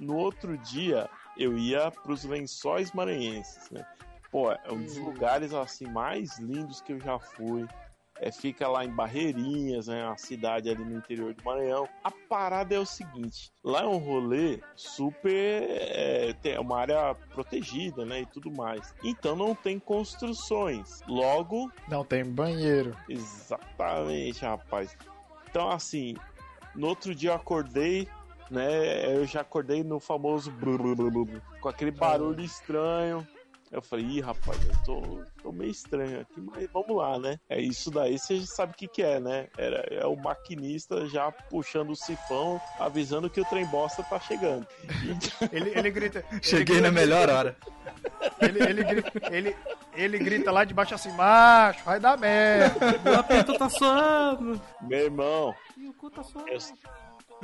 [0.00, 3.84] No outro dia, eu ia pros lençóis maranhenses, né?
[4.30, 7.66] Pô, é um dos lugares, assim, mais lindos que eu já fui.
[8.20, 10.04] É, fica lá em Barreirinhas, né?
[10.06, 11.88] Uma cidade ali no interior do Maranhão.
[12.02, 15.66] A parada é o seguinte: lá é um rolê super.
[15.68, 18.20] É, tem uma área protegida, né?
[18.22, 18.94] E tudo mais.
[19.04, 21.02] Então não tem construções.
[21.06, 22.96] Logo, Não tem banheiro.
[23.08, 24.96] Exatamente, rapaz.
[25.48, 26.16] Então, assim,
[26.74, 28.08] no outro dia eu acordei,
[28.50, 29.14] né?
[29.14, 30.52] Eu já acordei no famoso
[31.60, 33.26] com aquele barulho estranho.
[33.76, 37.38] Eu falei, ih, rapaz, eu tô, tô meio estranho aqui, mas vamos lá, né?
[37.46, 39.48] É isso daí, você já sabe o que, que é, né?
[39.58, 44.66] Era, é o maquinista já puxando o sifão, avisando que o trem bosta tá chegando.
[45.52, 46.24] Ele, ele grita.
[46.40, 47.56] Cheguei ele na grita- melhor hora.
[48.40, 49.56] Ele, ele, grita, ele,
[49.94, 52.80] ele grita lá de baixo assim, macho, vai dar merda.
[53.10, 54.58] O aperto tá suando.
[54.80, 56.48] Meu irmão, E o cu tá suando.
[56.48, 56.58] Eu,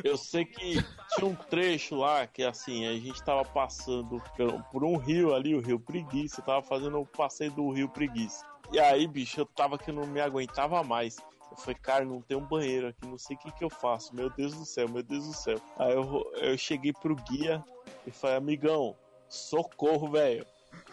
[0.02, 0.82] eu sei que
[1.14, 4.22] tinha um trecho lá que assim, a gente tava passando
[4.70, 8.44] por, um rio ali, o Rio Preguiça, eu tava fazendo o passeio do Rio Preguiça.
[8.72, 11.18] E aí, bicho, eu tava que não me aguentava mais.
[11.50, 14.14] Eu falei, cara, não tem um banheiro aqui, não sei o que que eu faço.
[14.14, 15.60] Meu Deus do céu, meu Deus do céu.
[15.78, 17.62] Aí eu, eu cheguei pro guia
[18.06, 18.96] e falei, amigão,
[19.28, 20.46] socorro, velho.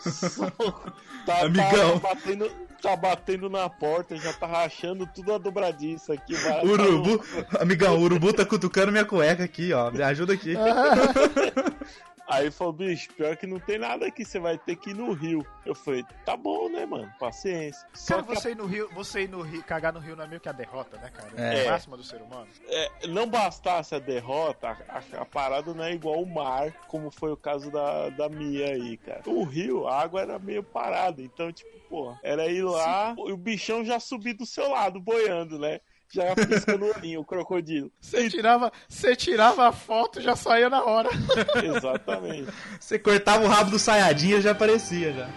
[1.25, 1.99] Tá, Amigão.
[1.99, 2.51] Tá batendo,
[2.81, 6.33] tá batendo na porta, já tá rachando tudo a dobradiça aqui.
[6.35, 7.21] vai- Urubu,
[7.59, 9.91] amigão, o urubu tá cutucando minha cueca aqui, ó.
[9.91, 10.55] Me ajuda aqui.
[12.29, 14.93] Aí ele falou, bicho, pior que não tem nada aqui, você vai ter que ir
[14.93, 15.45] no rio.
[15.65, 17.11] Eu falei, tá bom, né, mano?
[17.19, 17.87] Paciência.
[17.93, 20.15] Só Cara, que a- você ir no Rio, você ir no Rio, cagar no Rio
[20.15, 21.29] não é meio que a derrota, né, cara?
[21.35, 21.63] É.
[21.65, 22.47] É a máxima do ser humano.
[22.67, 27.31] é, não bastasse a derrota, a, a- parada não é igual o mar, como foi
[27.31, 29.23] o caso da, da Mia aí, cara.
[29.25, 33.37] O rio, a água era meio parada, então, tipo, pô, era ir lá e o
[33.37, 35.79] bichão já subir do seu lado, boiando, né?
[36.11, 37.91] Já piscando o olhinho, o crocodilo.
[38.01, 41.09] Você tirava, você tirava a foto e já saía na hora.
[41.63, 42.51] Exatamente.
[42.79, 45.29] Você cortava o rabo do saiadinha já aparecia já.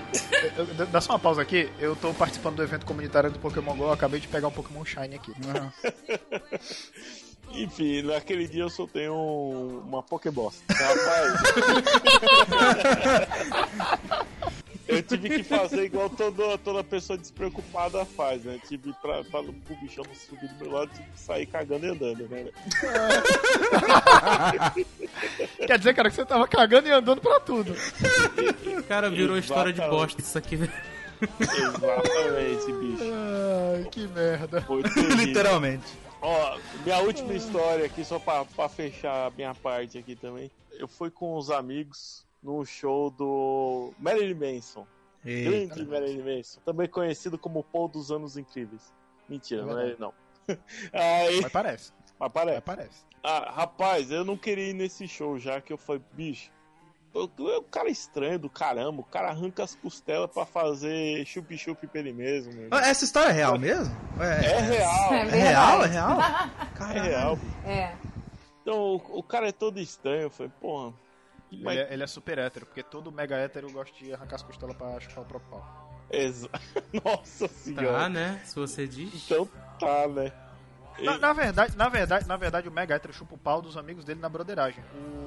[0.56, 1.70] Eu- eu- Dá só uma pausa aqui.
[1.78, 3.84] Eu tô participando do evento comunitário do Pokémon GO.
[3.84, 5.32] Eu acabei de pegar um Pokémon Shine aqui.
[7.54, 10.62] Enfim, naquele dia eu soltei um, uma Pokéboss.
[10.72, 11.34] Rapaz.
[14.93, 18.60] Eu tive que fazer igual todo, toda pessoa despreocupada faz, né?
[18.69, 21.90] Tive pra, pra o bichão não subir do meu lado, tive que sair cagando e
[21.90, 22.47] andando, né?
[25.66, 27.74] Quer dizer, cara, que você tava cagando e andando pra tudo.
[28.89, 30.01] Cara, virou história de Exatamente.
[30.01, 30.73] bosta isso aqui, velho.
[31.40, 33.05] Exatamente, bicho.
[33.74, 34.64] Ai, que merda.
[35.16, 35.85] Literalmente.
[36.20, 40.51] Ó, minha última história aqui, só pra, pra fechar a minha parte aqui também.
[40.78, 44.86] Eu fui com os amigos num show do Marilyn Manson.
[45.24, 45.74] Eita.
[45.74, 46.60] Grande Marilyn Manson.
[46.64, 48.93] Também conhecido como Paul dos Anos Incríveis.
[49.28, 50.12] Mentira, não é ele não.
[50.93, 51.93] Aí, Mas parece.
[52.19, 52.55] mas parece.
[52.56, 53.05] Mas parece.
[53.23, 56.51] Ah, rapaz, eu não queria ir nesse show já que eu falei, bicho.
[57.14, 62.01] O cara é estranho do caramba, o cara arranca as costelas pra fazer chup-chup pra
[62.01, 62.52] ele mesmo.
[62.70, 63.94] Ah, Essa história é real mesmo?
[64.19, 65.82] É real, É É real?
[65.85, 66.19] É real?
[66.90, 67.39] é real.
[67.66, 67.94] É.
[68.62, 70.94] Então o, o cara é todo estranho, eu falei, porra.
[71.52, 74.42] Ele, Mas, é, ele é super hétero, porque todo mega hétero gosta de arrancar as
[74.42, 76.06] costelas pra chupar o próprio pau.
[76.10, 76.48] exa-
[77.04, 77.98] Nossa senhora.
[77.98, 78.40] Tá, né?
[78.44, 79.12] Se você diz.
[79.24, 79.46] Então
[79.78, 80.32] tá, né?
[80.98, 84.04] Na, na verdade, na verdade, na verdade, o mega hétero chupa o pau dos amigos
[84.04, 84.82] dele na broderagem.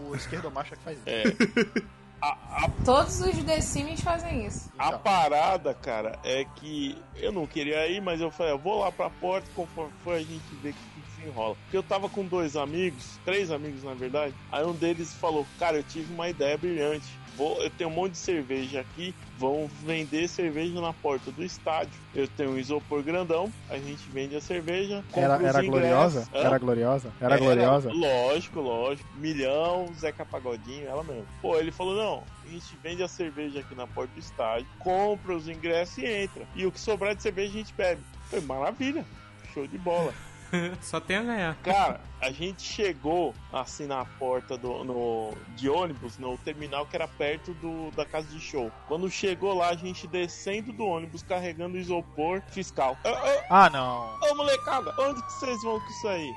[0.09, 1.07] O esquerdomacho é que faz isso.
[1.09, 1.23] É.
[2.21, 2.29] A,
[2.65, 4.71] a, Todos os The Sims fazem isso.
[4.79, 4.99] a Então.
[4.99, 9.09] parada, cara, é que eu não queria ir, mas eu falei, eu vou lá pra
[9.09, 10.94] porta, conforme for a gente vê o que
[11.27, 11.55] enrola.
[11.55, 15.77] Porque eu tava com dois amigos, três amigos na verdade, aí um deles falou, cara,
[15.77, 17.19] eu tive uma ideia brilhante.
[17.37, 21.99] Vou, eu tenho um monte de cerveja aqui, vão vender cerveja na porta do estádio.
[22.13, 25.03] Eu tenho um isopor grandão, a gente vende a cerveja.
[25.13, 26.27] Era, era gloriosa?
[26.33, 26.39] Hã?
[26.39, 27.13] Era gloriosa?
[27.19, 27.91] Era gloriosa?
[27.91, 29.09] Lógico, lógico.
[29.17, 31.27] Milhão, Zeca Pagodinho, ela mesmo.
[31.41, 35.35] Pô, ele falou: não, a gente vende a cerveja aqui na porta do estádio, compra
[35.35, 36.47] os ingressos e entra.
[36.55, 38.01] E o que sobrar de cerveja a gente bebe.
[38.29, 39.05] Foi maravilha.
[39.53, 40.13] Show de bola.
[40.81, 41.55] Só tem a ganhar.
[41.63, 47.07] Cara, a gente chegou assim na porta do, no, de ônibus, no terminal que era
[47.07, 48.71] perto do, da casa de show.
[48.87, 52.97] Quando chegou lá, a gente descendo do ônibus, carregando o isopor fiscal.
[53.03, 54.17] Ô, ô, Ah, não.
[54.31, 56.33] ô, molecada, onde que vocês vão com isso aí?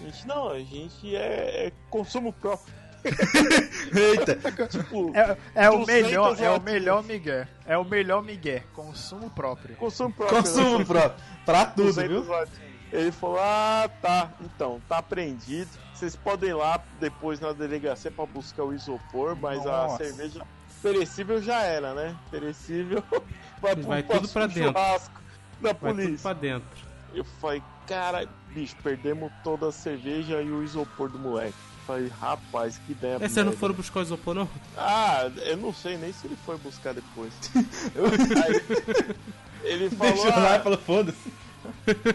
[0.00, 2.72] A gente, não, a gente é, é consumo próprio.
[3.94, 4.38] Eita.
[4.68, 7.48] Tipo, É, é o 200 melhor, é o melhor migué.
[7.66, 8.64] É o melhor migué.
[8.74, 9.76] Consumo próprio.
[9.76, 10.38] consumo próprio.
[10.38, 10.84] Consumo né?
[10.84, 11.24] próprio.
[11.44, 12.34] Pra tudo, 200 viu?
[12.92, 15.70] Ele falou: Ah, tá, então, tá apreendido.
[15.94, 20.04] Vocês podem ir lá depois na delegacia pra buscar o isopor, mas a Nossa.
[20.04, 20.46] cerveja
[20.80, 22.16] perecível já era, né?
[22.30, 23.02] Perecível
[23.60, 24.72] vai, pro Vai tudo pra dentro.
[24.72, 25.00] da
[25.60, 26.18] Vai polícia.
[26.22, 26.88] pra dentro.
[27.12, 31.54] Eu falei, cara, bicho, perdemos toda a cerveja e o isopor do moleque.
[31.86, 33.18] Falei, rapaz, que ideia.
[33.18, 34.48] Mas vocês não foram buscar o isopor, não?
[34.76, 37.32] Ah, eu não sei nem se ele foi buscar depois.
[37.56, 38.88] Aí,
[39.64, 41.32] ele falou, Deixou lá e ah, falou, foda-se.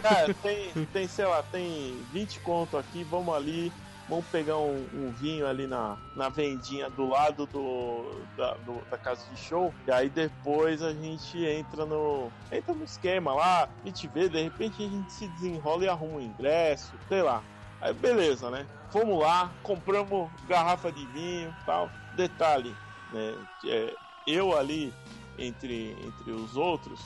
[0.02, 3.72] Cara, tem, tem, sei lá, tem 20 conto aqui, vamos ali,
[4.08, 8.98] vamos pegar um, um vinho ali na, na vendinha do lado do da, do- da
[8.98, 13.86] casa de show, e aí depois a gente entra no entra no esquema lá, a
[13.86, 17.42] gente vê, de repente a gente se desenrola e arruma um ingresso, sei lá.
[17.80, 18.66] Aí beleza, né?
[18.90, 21.90] Fomos lá, compramos garrafa de vinho tal.
[22.14, 22.76] Detalhe,
[23.10, 23.36] né?
[23.64, 24.94] é, eu ali,
[25.36, 27.00] entre, entre os outros,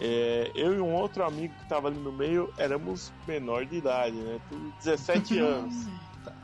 [0.00, 4.16] é, eu e um outro amigo que tava ali no meio éramos menor de idade,
[4.16, 4.40] né?
[4.48, 5.74] Tudo 17 anos.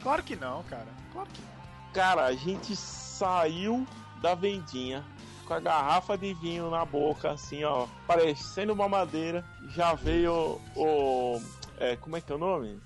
[0.02, 0.86] Claro que não, cara.
[1.12, 1.92] Claro que não.
[1.92, 3.86] Cara, a gente saiu
[4.20, 5.02] da vendinha
[5.46, 9.44] com a garrafa de vinho na boca, assim, ó, parecendo uma madeira.
[9.68, 11.40] Já veio o.
[11.78, 12.78] é, como é que é o nome?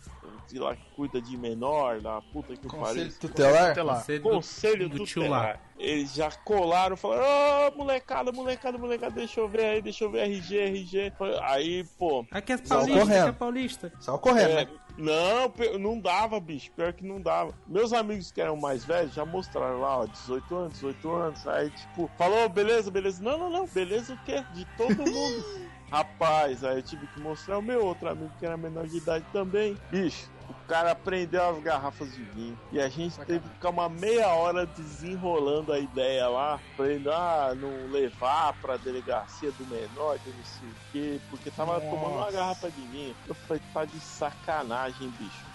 [0.59, 2.85] Lá que cuida de menor, da puta que o pariu.
[2.85, 3.69] Conselho tutelar?
[3.69, 4.05] Tutelar.
[4.23, 5.59] Conselho do lá.
[5.79, 10.25] Eles já colaram, falaram: Ô, molecada, molecada, molecada, deixa eu ver aí, deixa eu ver
[10.25, 11.13] RG, RG.
[11.43, 12.27] Aí, pô.
[12.31, 13.29] Aqui é Só paulista, aqui correndo.
[13.29, 13.93] é paulista.
[13.99, 14.71] Só correndo, é, né?
[14.99, 16.71] não, não dava, bicho.
[16.73, 17.55] Pior que não dava.
[17.67, 21.47] Meus amigos que eram mais velhos já mostraram lá, ó, 18 anos, 18 anos.
[21.47, 23.23] Aí, tipo, falou, beleza, beleza.
[23.23, 24.45] Não, não, não, beleza o quê?
[24.53, 25.71] De todo mundo.
[25.91, 29.25] Rapaz, aí eu tive que mostrar o meu outro amigo que era menor de idade
[29.33, 29.77] também.
[29.91, 32.59] Bicho, o cara prendeu as garrafas de vinho.
[32.73, 36.59] E a gente teve que ficar uma meia hora desenrolando a ideia lá.
[36.77, 41.21] Pra ele ah, não levar pra delegacia do menor, que não sei o quê.
[41.31, 41.87] Porque tava Nossa.
[41.87, 43.15] tomando uma garrafa de vinho.
[43.29, 45.51] Eu falei, tá de sacanagem, bicho.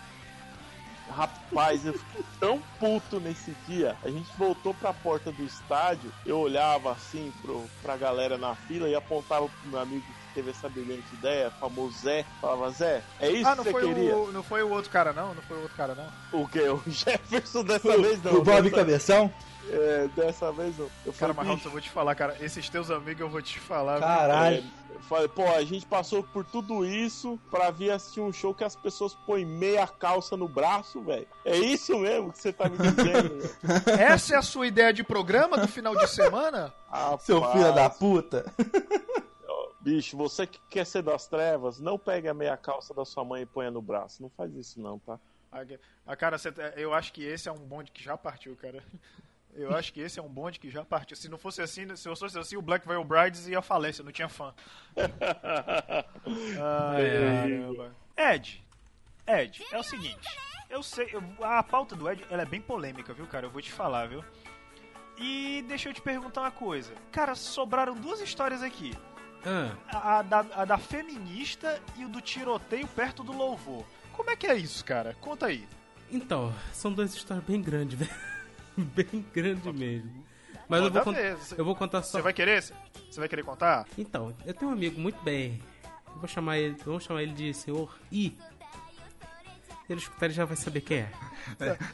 [1.09, 3.97] Rapaz, eu fiquei tão puto nesse dia.
[4.01, 6.11] A gente voltou pra porta do estádio.
[6.25, 10.05] Eu olhava assim pro, pra galera na fila e apontava pro meu amigo
[10.35, 12.25] teve essa brilhante ideia, famoso Zé.
[12.41, 14.15] Falava, Zé, é isso ah, que você queria?
[14.17, 15.33] o, não foi o outro cara, não?
[15.33, 16.41] Não foi o outro cara, não?
[16.41, 16.59] O que?
[16.59, 18.33] O Jefferson dessa vez não.
[18.33, 19.33] o Bob dessa, Cabeção?
[19.69, 20.89] É, dessa vez não.
[21.05, 22.35] Eu Cara, falei, mas eu vou te falar, cara.
[22.41, 23.99] Esses teus amigos eu vou te falar.
[23.99, 24.57] Caralho.
[24.57, 28.53] É, eu falei, pô, a gente passou por tudo isso pra vir assistir um show
[28.53, 31.27] que as pessoas põem meia calça no braço, velho.
[31.43, 33.99] É isso mesmo que você tá me dizendo, velho.
[33.99, 36.73] Essa é a sua ideia de programa do final de semana?
[37.19, 38.53] Seu Rapaz, filho da puta.
[39.85, 43.43] Bicho, você que quer ser das trevas, não pegue a meia calça da sua mãe
[43.43, 44.19] e ponha no braço.
[44.19, 45.19] Não faz isso não, tá?
[46.07, 48.83] Ah, cara, você tá- eu acho que esse é um bonde que já partiu, cara.
[49.53, 51.15] Eu acho que esse é um bonde que já partiu.
[51.15, 54.11] Se não fosse assim, se eu fosse assim, o Black Veil Brides ia falência, não
[54.11, 54.53] tinha fã.
[56.59, 57.95] Ai, caramba.
[58.17, 58.65] Ed,
[59.27, 60.27] Ed, é o seguinte.
[60.67, 63.45] Eu sei, eu- a pauta do Ed ela é bem polêmica, viu, cara?
[63.45, 64.25] Eu vou te falar, viu?
[65.17, 66.93] E deixa eu te perguntar uma coisa.
[67.11, 68.91] Cara, sobraram duas histórias aqui.
[69.45, 73.85] Ah, A, a da, a da feminista e o do tiroteio perto do louvor.
[74.13, 75.15] Como é que é isso, cara?
[75.21, 75.67] Conta aí.
[76.11, 78.11] então, são duas histórias bem grandes, velho.
[78.77, 80.25] Bem grande mesmo.
[80.67, 81.35] Mas eu vou, ver.
[81.37, 82.17] Você- eu vou contar só.
[82.17, 82.61] Você vai querer?
[82.61, 83.85] Você vai querer contar?
[83.97, 85.61] Então, eu tenho um amigo muito bem.
[86.13, 88.35] Eu vou chamar ele, vamos chamar ele de senhor I.
[89.89, 91.11] Ele escutar, ele já vai saber quem é.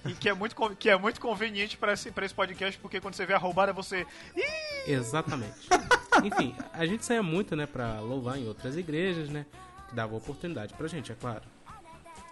[0.08, 3.14] E que é muito, que é muito conveniente pra esse, pra esse podcast, porque quando
[3.14, 4.08] você vê a roubada, você.
[4.36, 4.92] Ih!
[4.92, 5.68] Exatamente.
[6.24, 9.46] Enfim, a gente saía muito, né, pra louvar em outras igrejas, né?
[9.90, 11.44] Que dava oportunidade pra gente, é claro.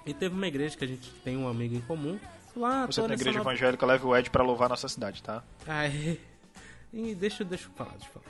[0.06, 2.20] E teve uma igreja que a gente tem um amigo em comum.
[2.62, 5.44] Ah, Você na nessa igreja nova- evangélica leva o Ed pra louvar nossa cidade, tá?
[5.68, 6.20] Aí,
[6.92, 8.26] e deixa, deixa eu falar, deixa eu falar.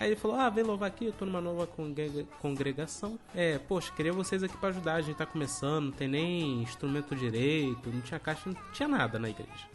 [0.00, 3.18] Aí ele falou, ah, vem louvar aqui, eu tô numa nova congrega- congregação.
[3.34, 7.16] É, poxa, queria vocês aqui pra ajudar, a gente tá começando, não tem nem instrumento
[7.16, 9.66] direito, não tinha caixa, não tinha nada na igreja.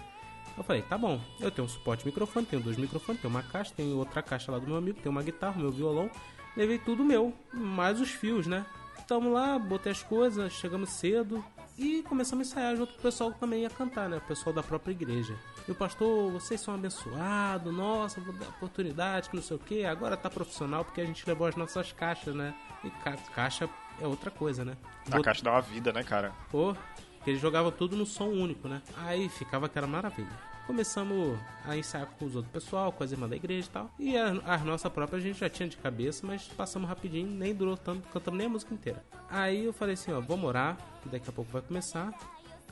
[0.58, 3.74] Eu falei, tá bom, eu tenho um suporte microfone, tenho dois microfones, tenho uma caixa,
[3.76, 6.10] tenho outra caixa lá do meu amigo, tenho uma guitarra, meu violão,
[6.56, 8.66] levei tudo meu, mais os fios, né?
[9.08, 11.44] Tamo lá, botei as coisas, chegamos cedo
[11.78, 14.18] e começamos a ensaiar junto com o pessoal que também ia cantar, né?
[14.18, 15.36] O pessoal da própria igreja.
[15.68, 19.84] E o pastor, vocês são abençoados, nossa, vou dar oportunidade, que não sei o que.
[19.84, 22.54] Agora tá profissional porque a gente levou as nossas caixas, né?
[22.84, 23.68] E ca- caixa
[24.00, 24.78] é outra coisa, né?
[25.08, 26.32] A Bot- caixa dá uma vida, né, cara?
[26.52, 26.76] Pô,
[27.24, 28.82] que ele jogava tudo no som único, né?
[28.98, 30.54] Aí ficava aquela maravilha.
[30.66, 33.92] Começamos a ensaiar com os outros pessoal, com as irmãs da igreja e tal.
[34.00, 37.54] E a, a nossa própria a gente já tinha de cabeça, mas passamos rapidinho, nem
[37.54, 39.04] durou tanto, cantamos nem a música inteira.
[39.30, 42.14] Aí eu falei assim, ó, vamos orar, que daqui a pouco vai começar.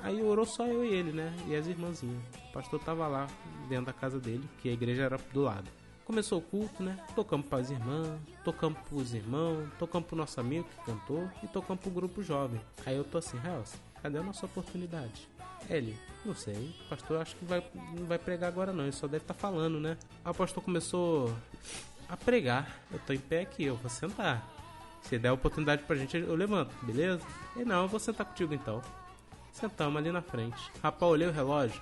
[0.01, 1.35] Aí orou só eu e ele, né?
[1.47, 2.23] E as irmãzinhas.
[2.49, 3.27] O pastor tava lá,
[3.67, 5.69] dentro da casa dele, que a igreja era do lado.
[6.05, 6.97] Começou o culto, né?
[7.13, 11.81] Tocamos para as irmãs, tocamos pros irmãos, tocamos pro nosso amigo que cantou e tocamos
[11.81, 12.59] pro grupo jovem.
[12.85, 15.27] Aí eu tô assim, Helson, cadê a nossa oportunidade?
[15.69, 17.63] Ele, não sei, o pastor acho que vai,
[17.97, 19.97] não vai pregar agora não, ele só deve estar falando, né?
[20.25, 21.33] Aí o pastor começou
[22.09, 22.81] a pregar.
[22.91, 24.45] Eu tô em pé aqui, eu vou sentar.
[25.03, 27.25] Se der oportunidade pra gente, eu levanto, beleza?
[27.55, 28.81] E não, eu vou sentar contigo então.
[29.51, 30.71] Sentamos ali na frente.
[30.81, 31.81] Rapaz, olhei o relógio.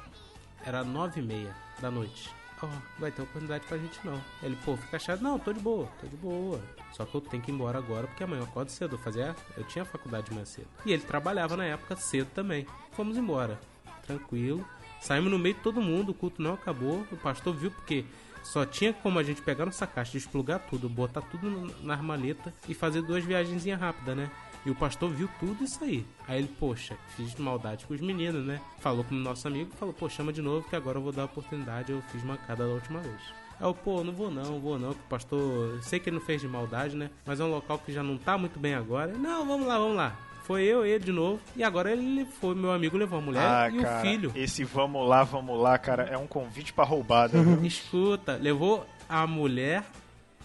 [0.66, 2.39] Era nove e meia da noite.
[2.62, 2.68] Ó,
[2.98, 4.22] vai ter oportunidade pra gente não.
[4.44, 5.22] Ele, pô, fica chato.
[5.22, 6.62] Não, tô de boa, tô de boa.
[6.92, 8.96] Só que eu tenho que ir embora agora porque amanhã eu acordo cedo.
[8.96, 10.68] Eu, fazia, eu tinha faculdade de manhã cedo.
[10.86, 12.66] E ele trabalhava na época cedo também.
[12.92, 13.60] Fomos embora.
[14.06, 14.66] Tranquilo.
[15.00, 17.06] Saímos no meio de todo mundo, o culto não acabou.
[17.12, 18.04] O pastor viu porque
[18.44, 22.74] só tinha como a gente pegar nossa caixa, desplugar tudo, botar tudo na armaleta e
[22.74, 24.32] fazer duas viagenzinhas rápidas, né?
[24.70, 26.06] E o pastor viu tudo isso aí.
[26.28, 28.62] Aí ele, poxa, fiz maldade com os meninos, né?
[28.78, 31.24] Falou com o nosso amigo, falou, pô, chama de novo que agora eu vou dar
[31.24, 33.20] a oportunidade, eu fiz mancada da última vez.
[33.60, 36.24] Aí eu, pô, não vou não, vou não, que o pastor, sei que ele não
[36.24, 37.10] fez de maldade, né?
[37.26, 39.12] Mas é um local que já não tá muito bem agora.
[39.14, 40.16] Não, vamos lá, vamos lá.
[40.44, 41.40] Foi eu, ele de novo.
[41.56, 44.32] E agora ele foi, meu amigo levou a mulher ah, e cara, o filho.
[44.36, 47.42] Esse vamos lá, vamos lá, cara, é um convite pra roubada.
[47.42, 47.60] viu?
[47.66, 49.84] Escuta, levou a mulher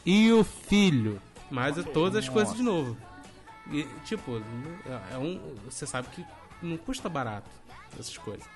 [0.07, 1.21] e o filho.
[1.51, 2.97] Mas todas as coisas de novo.
[3.71, 4.43] E, tipo,
[5.13, 6.25] é um, você sabe que
[6.63, 7.49] não custa barato
[7.99, 8.47] essas coisas.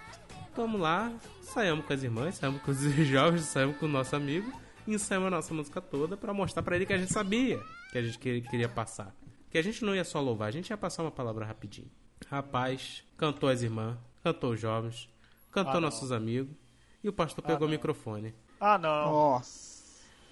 [0.56, 1.12] Vamos lá,
[1.43, 4.52] saímos com as irmãs, saímos com os jovens, saímos com o nosso amigo
[4.86, 7.62] e ensaiamos a nossa música toda pra mostrar pra ele que a gente sabia
[7.93, 9.14] que a gente que- queria passar.
[9.51, 11.90] Que a gente não ia só louvar, a gente ia passar uma palavra rapidinho.
[12.28, 15.09] Rapaz, cantou as irmãs, cantou os jovens,
[15.51, 16.55] cantou Ah, nossos amigos
[17.02, 18.35] e o pastor Ah, pegou o microfone.
[18.60, 19.12] Ah, não.
[19.12, 19.77] Nossa.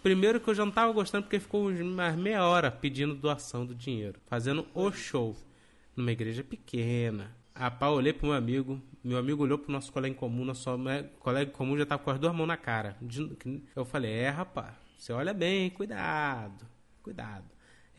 [0.06, 3.74] Primeiro que eu já não tava gostando porque ficou mais meia hora pedindo doação do
[3.74, 5.36] dinheiro, fazendo o show
[5.96, 7.34] numa igreja pequena.
[7.52, 10.70] Rapaz, eu olhei pro meu amigo, meu amigo olhou pro nosso colega em comum, nosso
[11.18, 12.96] colega em comum já tava com as duas mãos na cara.
[13.74, 16.64] Eu falei, é rapaz, você olha bem, cuidado,
[17.02, 17.46] cuidado.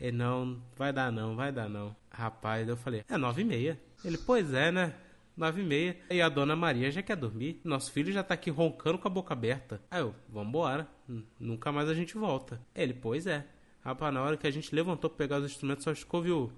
[0.00, 1.94] Ele, não, vai dar não, vai dar não.
[2.10, 3.78] Rapaz, eu falei, é nove e meia.
[4.02, 4.94] Ele, pois é, né?
[5.36, 5.94] Nove e meia.
[6.08, 7.60] E a dona Maria já quer dormir.
[7.62, 9.78] Nosso filho já tá aqui roncando com a boca aberta.
[9.90, 10.88] Aí eu, vambora.
[11.08, 12.60] N- Nunca mais a gente volta.
[12.74, 13.44] Ele, pois é.
[13.84, 16.52] Rapaz, na hora que a gente levantou pra pegar os instrumentos, só ficou, viu?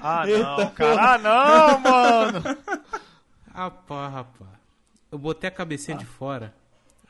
[0.00, 1.14] Ah, não, Eita, cara.
[1.14, 2.42] Ah, não, mano.
[3.52, 4.50] Rapaz, rapaz.
[5.10, 6.54] Eu botei a cabecinha de fora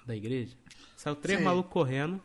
[0.07, 0.55] da igreja.
[0.97, 1.45] Saiu três Sim.
[1.45, 2.23] malucos correndo.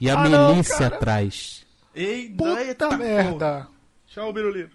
[0.00, 0.96] E a Ah, não, milícia cara.
[0.96, 1.66] atrás.
[1.94, 3.68] Eita, Puta eita merda.
[4.06, 4.70] Tchau, Biruliro.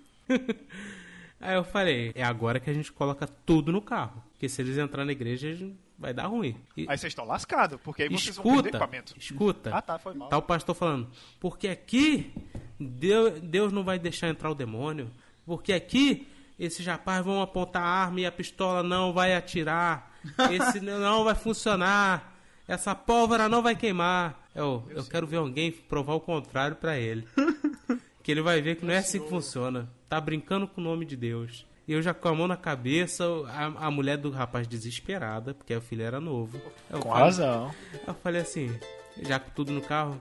[1.40, 4.22] Aí eu falei, é agora que a gente coloca tudo no carro.
[4.38, 6.56] Porque se eles entrarem na igreja, vai dar ruim.
[6.78, 9.16] E- Aí vocês estão lascados, porque aí vocês vão perder equipamento.
[9.18, 9.76] escuta.
[9.76, 10.30] Ah, tá, foi mal.
[10.30, 11.10] Tá o pastor falando,
[11.40, 12.32] porque aqui
[12.80, 15.10] Deus, Deus não vai deixar entrar o demônio.
[15.44, 16.28] Porque aqui
[16.60, 20.12] esses rapazes vão apontar a arma e a pistola não vai atirar.
[20.52, 22.36] Esse não vai funcionar.
[22.68, 24.46] Essa pólvora não vai queimar.
[24.54, 27.26] Eu, eu quero ver alguém provar o contrário pra ele.
[28.22, 29.90] que ele vai ver que não é assim que funciona.
[30.10, 31.66] Tá brincando com o nome de Deus.
[31.88, 35.74] E eu já com a mão na cabeça, a, a mulher do rapaz desesperada, porque
[35.76, 36.60] o filho era novo.
[36.90, 37.74] Eu Com falei- razão.
[38.06, 38.78] Eu falei assim,
[39.22, 40.20] já com tudo no carro,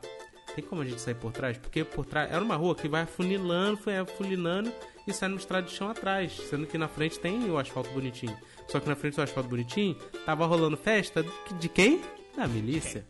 [0.54, 1.58] tem como a gente sair por trás?
[1.58, 4.72] Porque por trás era uma rua que vai afunilando, foi afunilando
[5.08, 6.32] e sai no estrado de chão atrás.
[6.48, 8.36] Sendo que na frente tem o asfalto bonitinho.
[8.68, 9.94] Só que na frente do asfalto bonitinho,
[10.24, 12.00] tava rolando festa de, de quem?
[12.36, 13.04] Da milícia.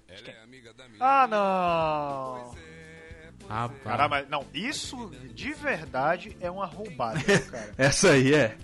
[1.01, 2.66] Ah, não.
[3.49, 3.83] Rapaz.
[3.83, 7.21] Cara, mas não, isso de verdade é uma roubada,
[7.51, 7.75] cara.
[7.79, 8.57] Essa aí é.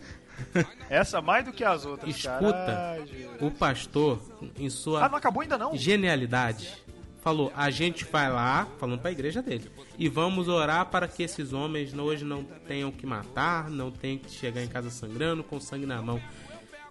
[0.91, 3.31] Essa mais do que as outras, Escuta, caralho.
[3.41, 4.21] o pastor,
[4.59, 5.77] em sua Ah, não acabou ainda não?
[5.77, 6.83] genialidade,
[7.23, 11.23] falou: a gente vai lá, falando para a igreja dele, e vamos orar para que
[11.23, 15.61] esses homens hoje não tenham que matar, não tenham que chegar em casa sangrando, com
[15.61, 16.21] sangue na mão.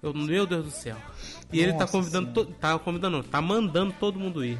[0.01, 0.95] Eu, meu Deus do céu.
[1.51, 4.57] E ele tá Nossa convidando, to, tá convidando, não, tá mandando todo mundo ir.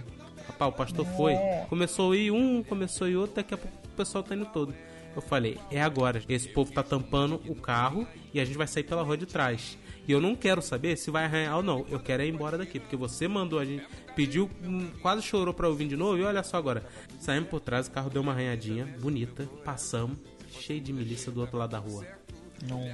[0.52, 1.34] Rapaz, o pastor foi,
[1.70, 4.46] começou a ir um, começou a ir outro, daqui a pouco o pessoal tá indo
[4.46, 4.74] todo.
[5.16, 6.22] Eu falei, é agora.
[6.28, 9.78] Esse povo tá tampando o carro e a gente vai sair pela rua de trás.
[10.08, 11.86] E eu não quero saber se vai arranhar ou não.
[11.90, 15.54] Eu quero é ir embora daqui, porque você mandou a gente, pediu, hum, quase chorou
[15.54, 16.18] pra eu vir de novo.
[16.18, 16.86] E olha só agora,
[17.20, 20.18] saímos por trás, o carro deu uma arranhadinha, bonita, passamos,
[20.50, 22.06] cheio de milícia do outro lado da rua.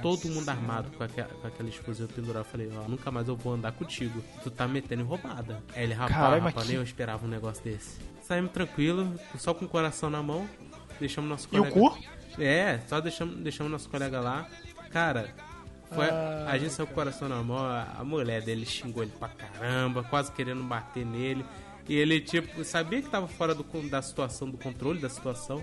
[0.02, 2.38] Todo mundo armado com, aqua- com aqueles fuzil pendurado.
[2.46, 4.22] Eu falei, ó, nunca mais eu vou andar contigo.
[4.42, 5.62] Tu tá metendo em roubada.
[5.74, 7.98] Aí ele, rapaz, rapaz, que- nem eu esperava um negócio desse.
[8.22, 10.48] Saímos tranquilo, só com o coração na mão.
[11.00, 11.98] Deixamos nosso E o colega.
[12.36, 12.42] cu?
[12.42, 14.46] É, só deixamos, deixamos nosso colega lá.
[14.90, 15.34] Cara,
[15.90, 17.58] foi, Ah, a gente saiu com o coração na mão.
[17.58, 21.44] A, mulher dele xingou ele pra caramba, quase querendo bater nele.
[21.88, 25.62] E ele, tipo, sabia que tava fora do, da situação, do controle da situação.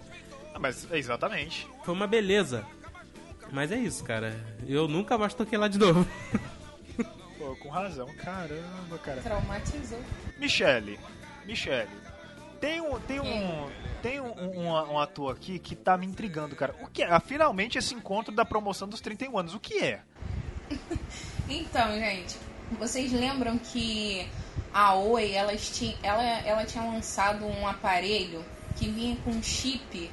[0.54, 1.68] Ah, mas exatamente.
[1.84, 2.66] Foi uma beleza.
[3.52, 4.36] Mas é isso, cara.
[4.68, 6.06] Eu nunca mais toquei lá de novo.
[7.38, 8.08] Pô, com razão.
[8.16, 9.22] Caramba, cara.
[9.22, 10.00] Traumatizou.
[10.38, 11.00] Michele,
[11.46, 11.90] Michele,
[12.60, 13.70] tem um, tem um,
[14.02, 16.76] tem um, um, um ator aqui que tá me intrigando, cara.
[16.82, 17.08] O que é?
[17.12, 19.54] Ah, Finalmente esse encontro da promoção dos 31 anos.
[19.56, 20.02] O que é?
[21.48, 22.36] Então, gente,
[22.80, 24.28] vocês lembram que
[24.74, 28.44] a Oi, elas ti- ela, ela tinha lançado um aparelho
[28.76, 30.10] que vinha com chip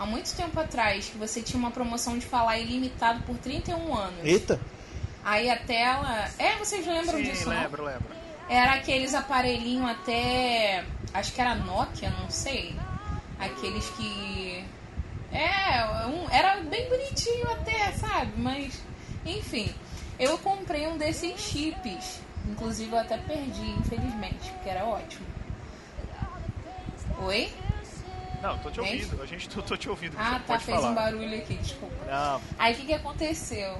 [0.00, 4.24] há muito tempo atrás, que você tinha uma promoção de falar ilimitado por 31 anos.
[4.24, 4.58] Eita.
[5.22, 6.28] Aí a tela.
[6.38, 7.60] É, vocês lembram Sim, disso, não?
[7.60, 8.08] lembro, lembro.
[8.48, 10.84] Era aqueles aparelhinhos até.
[11.12, 12.74] Acho que era Nokia, não sei.
[13.38, 14.64] Aqueles que.
[15.30, 18.32] É, um- era bem bonitinho até, sabe?
[18.36, 18.82] Mas,
[19.24, 19.72] enfim.
[20.18, 22.20] Eu comprei um desses chips.
[22.48, 25.26] Inclusive eu até perdi, infelizmente, porque era ótimo.
[27.22, 27.52] Oi?
[28.42, 29.22] Não, tô te ouvindo.
[29.22, 30.16] A gente tô, tô te ouvindo.
[30.18, 30.90] Ah, tá, fez falar.
[30.90, 31.94] um barulho aqui, desculpa.
[32.10, 33.76] Não, Aí o que, que aconteceu?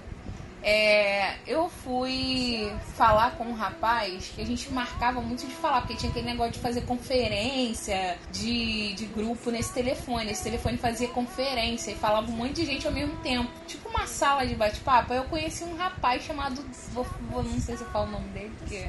[0.63, 5.95] É, eu fui falar com um rapaz que a gente marcava muito de falar, porque
[5.95, 10.31] tinha aquele negócio de fazer conferência de, de grupo nesse telefone.
[10.31, 13.51] Esse telefone fazia conferência e falava um monte de gente ao mesmo tempo.
[13.67, 15.15] Tipo uma sala de bate-papo.
[15.15, 16.63] Eu conheci um rapaz chamado.
[16.93, 18.87] Vou, vou- não sei se eu falo o nome dele, porque.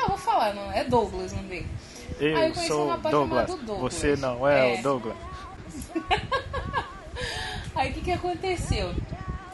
[0.00, 0.70] Ah, vou falar, não.
[0.70, 1.68] É Douglas o nome dele.
[2.18, 3.46] Aí eu eu conheci sou Douglas.
[3.46, 3.80] Douglas.
[3.94, 4.78] Você não é, É.
[4.78, 5.16] o Douglas.
[7.74, 8.94] Aí o que, que aconteceu?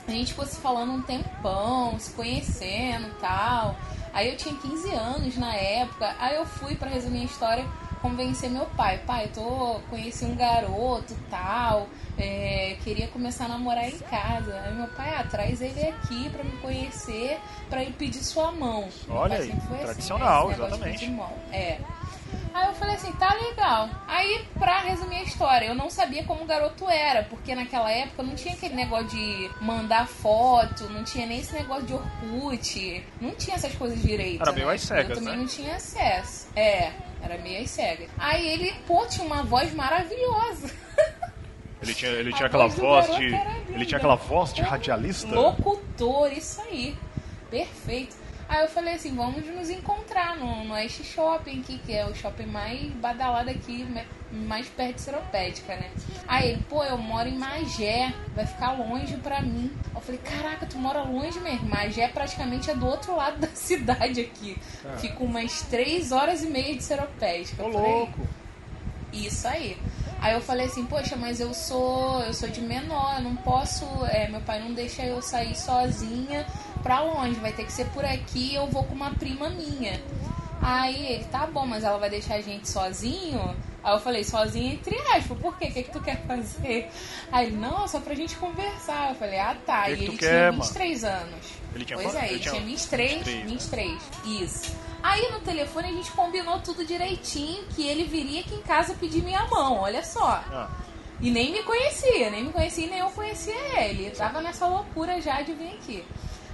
[0.06, 3.76] A gente ficou se falando um tempão, se conhecendo e tal.
[4.12, 6.14] Aí eu tinha 15 anos na época.
[6.18, 7.64] Aí eu fui, pra resumir a história,
[8.00, 8.98] convencer meu pai.
[9.06, 14.58] Pai, tô conheci um garoto tal, é, queria começar a namorar em casa.
[14.64, 17.38] Aí meu pai, ah, traz ele aqui pra me conhecer,
[17.68, 18.88] pra ele pedir sua mão.
[19.08, 21.32] Olha aí, tradicional, né, negócio de exatamente.
[21.52, 21.78] É.
[22.52, 23.90] Aí eu falei assim, tá legal.
[24.08, 28.22] Aí, pra resumir a história, eu não sabia como o garoto era, porque naquela época
[28.22, 33.34] não tinha aquele negócio de mandar foto, não tinha nem esse negócio de Orkut, não
[33.34, 34.40] tinha essas coisas direito.
[34.40, 34.74] Era meio né?
[34.74, 35.40] às cegas, Eu também né?
[35.40, 36.48] não tinha acesso.
[36.56, 36.92] É,
[37.22, 38.08] era meio às cegas.
[38.18, 40.70] Aí ele, pô, tinha uma voz maravilhosa.
[41.82, 43.26] Ele tinha, ele A tinha aquela voz voz de.
[43.68, 45.32] Ele tinha aquela voz de radialista.
[45.32, 46.96] Locutor, isso aí.
[47.50, 48.16] Perfeito.
[48.48, 52.14] Aí eu falei assim, vamos nos encontrar no, no Oeste Shopping aqui, que é o
[52.14, 53.84] shopping mais badalado aqui,
[54.30, 55.90] mais perto de Seropédica, né?
[56.28, 59.70] Aí ele, pô, eu moro em Magé, vai ficar longe pra mim.
[59.92, 61.68] Eu falei, caraca, tu mora longe mesmo.
[61.68, 64.56] Magé praticamente é do outro lado da cidade aqui.
[64.82, 64.98] Cara.
[64.98, 67.64] Fica umas três horas e meia de Seropédica.
[67.64, 67.92] Ô, por aí.
[67.92, 68.20] louco.
[69.12, 69.76] Isso aí.
[70.20, 73.84] Aí eu falei assim, poxa, mas eu sou eu sou de menor, eu não posso,
[74.06, 76.46] é, meu pai não deixa eu sair sozinha
[76.86, 80.00] pra longe, vai ter que ser por aqui, eu vou com uma prima minha.
[80.62, 83.56] Aí ele, tá bom, mas ela vai deixar a gente sozinho?
[83.82, 85.66] Aí eu falei, sozinho entre aspas, por quê?
[85.66, 86.88] O que, que tu quer fazer?
[87.32, 89.10] Aí ele, não, só pra gente conversar.
[89.10, 89.86] Eu falei, ah tá.
[89.86, 90.62] Que e que ele quer, tinha mano?
[90.62, 91.46] 23 anos.
[91.74, 93.98] Ele tinha pois é, Ele tinha tinha 23, 23, 23, né?
[94.44, 94.76] isso.
[95.02, 99.22] Aí no telefone a gente combinou tudo direitinho, que ele viria aqui em casa pedir
[99.22, 100.42] minha mão, olha só.
[100.50, 100.68] Ah.
[101.20, 104.10] E nem me conhecia, nem me conhecia, nem eu conhecia ele.
[104.10, 106.04] Tava nessa loucura já de vir aqui.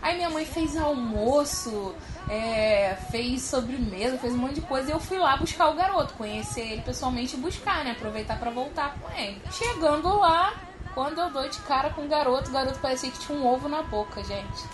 [0.02, 1.94] Aí minha mãe fez almoço,
[2.28, 4.90] é, fez sobremesa, fez um monte de coisa.
[4.90, 7.92] E eu fui lá buscar o garoto, conhecer ele pessoalmente e buscar, né?
[7.92, 9.40] Aproveitar pra voltar com ele.
[9.52, 10.54] Chegando lá,
[10.92, 13.68] quando eu dou de cara com o garoto, o garoto parecia que tinha um ovo
[13.68, 14.64] na boca, gente.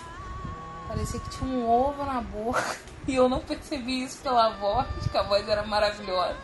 [0.87, 2.77] Parecia que tinha um ovo na boca.
[3.07, 6.37] E eu não percebi isso pela voz, que a voz era maravilhosa.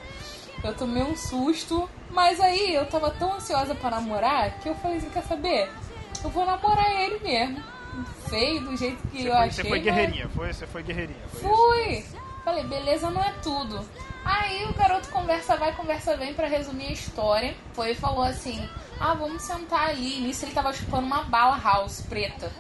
[0.64, 4.98] Eu tomei um susto, mas aí eu tava tão ansiosa pra namorar que eu falei
[4.98, 5.70] assim: quer saber?
[6.24, 7.64] Eu vou namorar ele mesmo.
[8.30, 9.52] Feio, do jeito que Você eu foi, achei.
[9.64, 11.20] você foi guerreirinha, foi, você foi guerreirinha.
[11.32, 12.10] Foi isso?
[12.12, 12.20] Fui!
[12.44, 13.84] Falei, beleza não é tudo.
[14.24, 17.56] Aí o garoto conversa vai, conversa vem pra resumir a história.
[17.74, 18.68] Foi e falou assim:
[19.00, 20.20] Ah, vamos sentar ali.
[20.22, 22.52] Nisso ele tava chupando uma bala house preta.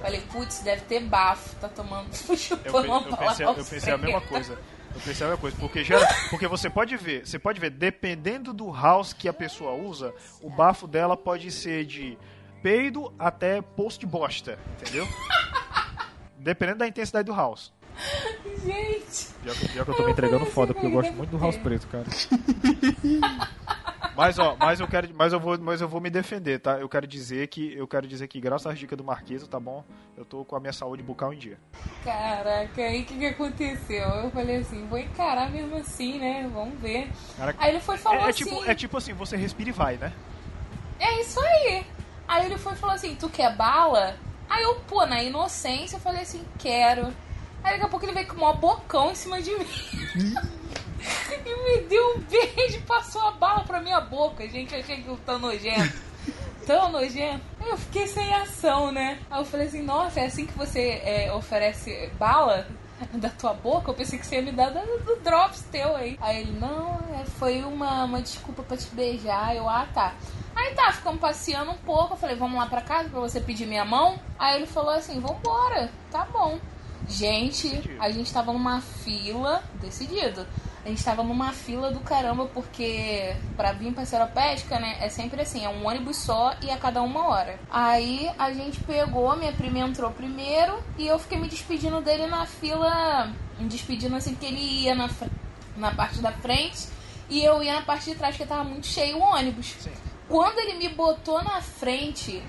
[0.00, 2.08] Falei, putz, deve ter bafo, tá tomando.
[2.28, 4.34] Eu, chupando pe- uma eu bala pensei, eu house pensei a mesma preta.
[4.34, 4.58] coisa.
[4.94, 8.52] Eu pensei a mesma coisa, porque gera, porque você pode ver, você pode ver, dependendo
[8.52, 12.16] do house que a pessoa usa, o bafo dela pode ser de
[12.64, 15.06] peido até post bosta, entendeu?
[16.38, 17.70] Dependendo da intensidade do house.
[18.64, 19.34] Gente.
[19.42, 21.58] Pior que, pior que eu tô me entregando foda, porque eu gosto muito do house
[21.58, 22.06] preto, cara.
[24.16, 26.78] Mas ó, mas eu quero, mas eu vou, mas eu vou me defender, tá?
[26.78, 29.82] Eu quero dizer que eu quero dizer que graças às dicas do Marquesa, tá bom?
[30.16, 31.58] Eu tô com a minha saúde bucal em dia.
[32.04, 34.06] Caraca, aí o que, que aconteceu?
[34.08, 36.48] Eu falei assim, vou encarar mesmo assim, né?
[36.54, 37.10] Vamos ver.
[37.36, 38.44] Cara, Aí ele foi falou é, é assim.
[38.44, 40.12] tipo, é tipo assim, você respira e vai, né?
[41.00, 41.84] É isso aí.
[42.26, 44.16] Aí ele foi e falou assim, tu quer bala?
[44.48, 47.06] Aí eu, pô, na inocência, eu falei assim, quero.
[47.62, 49.66] Aí daqui a pouco ele veio com o maior bocão em cima de mim.
[51.44, 54.48] e me deu um beijo e passou a bala pra minha boca.
[54.48, 55.96] Gente, eu achei aquilo tão nojento.
[56.66, 57.44] Tão nojento.
[57.64, 59.18] Eu fiquei sem ação, né?
[59.30, 62.66] Aí eu falei assim, nossa, é assim que você é, oferece bala?
[63.14, 66.16] Da tua boca, eu pensei que você ia me dar do, drops teu aí.
[66.20, 69.54] Aí ele, não, é, foi uma, uma desculpa pra te beijar.
[69.54, 70.14] Eu, ah, tá.
[70.54, 72.14] Aí tá, ficamos passeando um pouco.
[72.14, 74.18] Eu falei, vamos lá pra casa pra você pedir minha mão.
[74.38, 76.58] Aí ele falou assim, vambora, tá bom.
[77.08, 77.68] Gente,
[78.00, 80.46] a gente tava numa fila, decidido.
[80.84, 85.40] A gente tava numa fila do caramba, porque pra vir pra Seropédica, né, é sempre
[85.40, 87.58] assim, é um ônibus só e a cada uma hora.
[87.70, 92.44] Aí a gente pegou, minha prima entrou primeiro e eu fiquei me despedindo dele na
[92.44, 95.08] fila, me despedindo assim que ele ia na,
[95.76, 96.86] na parte da frente
[97.30, 99.74] e eu ia na parte de trás, que tava muito cheio o ônibus.
[100.28, 102.42] Quando ele me botou na frente,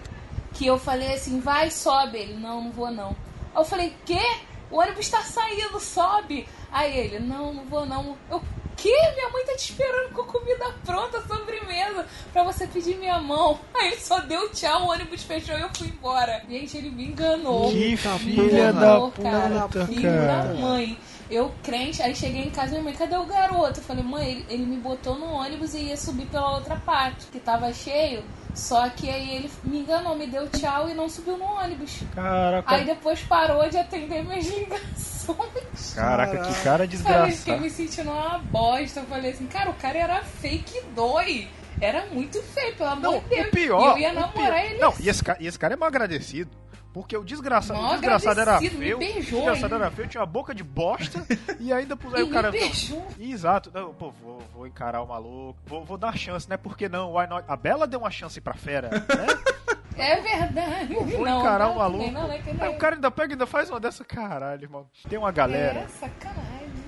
[0.53, 2.17] que eu falei assim, vai, sobe.
[2.17, 3.09] Ele, não, não vou não.
[3.53, 4.21] Aí eu falei, quê?
[4.71, 6.47] O ônibus tá saindo, sobe.
[6.71, 8.17] Aí ele, não, não vou não.
[8.29, 8.41] Eu,
[8.75, 8.89] que?
[8.89, 13.57] Minha mãe tá te esperando com comida pronta, sobremesa, pra você pedir minha mão.
[13.73, 16.41] Aí ele só deu tchau, o ônibus fechou e eu fui embora.
[16.49, 17.71] Gente, ele me enganou.
[17.71, 19.61] Que Me filha enganou, da cara.
[19.67, 20.43] puta, Filho cara.
[20.49, 20.97] da mãe.
[21.29, 23.79] Eu crente, aí cheguei em casa, minha mãe, cadê o garoto?
[23.79, 27.25] Eu falei, mãe, ele, ele me botou no ônibus e ia subir pela outra parte,
[27.31, 28.23] que tava cheio.
[28.55, 31.99] Só que aí ele me enganou, me deu tchau e não subiu no ônibus.
[32.15, 32.73] Caraca.
[32.73, 35.93] Aí depois parou de atender minhas ligações.
[35.93, 37.31] Caraca, que cara desgraçado.
[37.31, 39.01] fiquei me sentindo uma bosta.
[39.01, 41.47] Eu falei assim, cara, o cara era fake dói.
[41.81, 43.47] Era muito feio, pelo amor de Deus.
[43.47, 43.81] O pior.
[43.81, 45.03] E eu ia namorar pior- ele Não, assim.
[45.03, 46.49] e esse, cara, e esse cara é mal agradecido.
[46.95, 49.85] Porque o desgraçado, o desgraçado era feio, beijou o desgraçado ainda.
[49.87, 51.27] era feio, tinha uma boca de bosta
[51.59, 52.49] e ainda pus aí o cara.
[52.51, 53.05] beijou.
[53.19, 56.55] Exato, não, pô, vou, vou encarar o maluco, vou, vou dar chance, né?
[56.55, 57.13] Por que não?
[57.13, 57.43] Why not?
[57.49, 59.05] A Bela deu uma chance pra fera, né?
[59.97, 60.93] É verdade.
[60.93, 62.11] Vou não, encarar não, o maluco.
[62.11, 64.85] Não, é que Aí o cara ainda pega e ainda faz uma dessa, caralho, irmão.
[65.07, 65.79] Tem uma galera.
[65.79, 66.84] É sacanagem.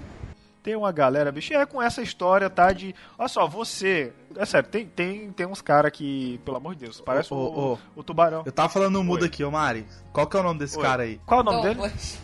[0.67, 2.73] Tem uma galera, bicho, é com essa história, tá?
[2.73, 2.93] De.
[3.17, 4.11] Olha só, você.
[4.35, 7.73] É sério, tem, tem, tem uns caras que, pelo amor de Deus, parece Ô, o,
[7.73, 8.43] ô, o tubarão.
[8.45, 9.85] Eu tava falando no mudo aqui, ô Mari.
[10.11, 10.83] Qual que é o nome desse Oi.
[10.83, 11.21] cara aí?
[11.25, 11.75] Qual é o nome dele?
[11.75, 12.19] Douglas.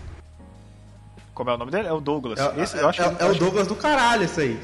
[1.33, 1.87] Como é o nome dele?
[1.87, 2.37] É o Douglas.
[2.37, 4.59] É, Esse, é- eu acho é- que, é o Douglas do caralho, esse aí.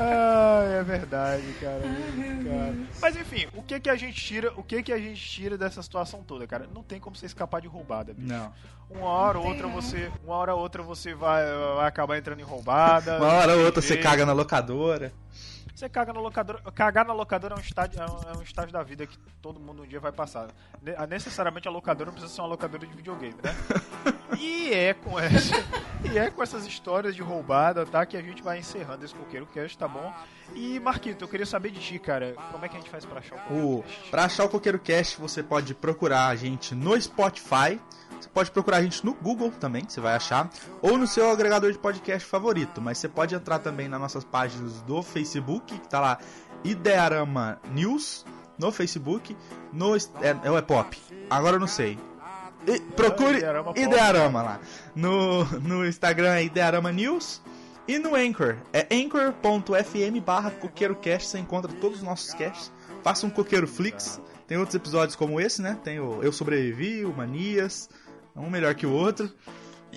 [0.00, 1.80] Ah, é verdade, cara.
[1.80, 2.74] cara.
[3.00, 5.82] Mas enfim, o que que a gente tira, o que que a gente tira dessa
[5.82, 6.68] situação toda, cara?
[6.72, 8.28] Não tem como você escapar de roubada, bicho.
[8.28, 8.52] Não.
[8.88, 9.74] Uma hora ou outra não.
[9.74, 11.44] você, uma hora ou outra você vai,
[11.76, 13.18] vai acabar entrando em roubada.
[13.18, 15.12] Uma hora ou outra você caga na locadora.
[15.78, 16.58] Você caga na locadora.
[16.74, 19.60] Cagar na locadora é um, estágio, é, um, é um estágio da vida que todo
[19.60, 20.48] mundo um dia vai passar.
[20.82, 23.54] Ne- a- Necessariamente a locadora não precisa ser uma locadora de videogame, né?
[24.36, 25.54] e é com essa.
[26.12, 28.04] E é com essas histórias de roubada, tá?
[28.04, 30.12] Que a gente vai encerrando esse coqueiro cast, tá bom?
[30.52, 32.34] E Marquito, eu queria saber de ti, cara.
[32.50, 34.10] Como é que a gente faz pra achar o coqueiro O, cast?
[34.10, 37.80] pra achar o Coqueiro Cast, você pode procurar a gente no Spotify.
[38.20, 40.50] Você pode procurar a gente no Google também, que você vai achar.
[40.82, 42.80] Ou no seu agregador de podcast favorito.
[42.80, 46.18] Mas você pode entrar também nas nossas páginas do Facebook, que tá lá
[46.64, 48.24] Idearama News
[48.58, 49.36] no Facebook.
[49.72, 50.00] No, é,
[50.44, 50.98] é é pop.
[51.30, 51.98] Agora eu não sei.
[52.66, 53.72] E- procure Idearama.
[53.76, 54.60] Idearama lá.
[54.94, 57.40] No, no Instagram é Idearama News.
[57.86, 62.70] E no Anchor, é anchor.fm barra coqueirocast, você encontra todos os nossos casts.
[63.02, 64.20] Faça um coqueiro flix.
[64.46, 65.78] Tem outros episódios como esse, né?
[65.82, 67.88] Tem o Eu Sobrevivi, o Manias,
[68.38, 69.30] um melhor que o outro.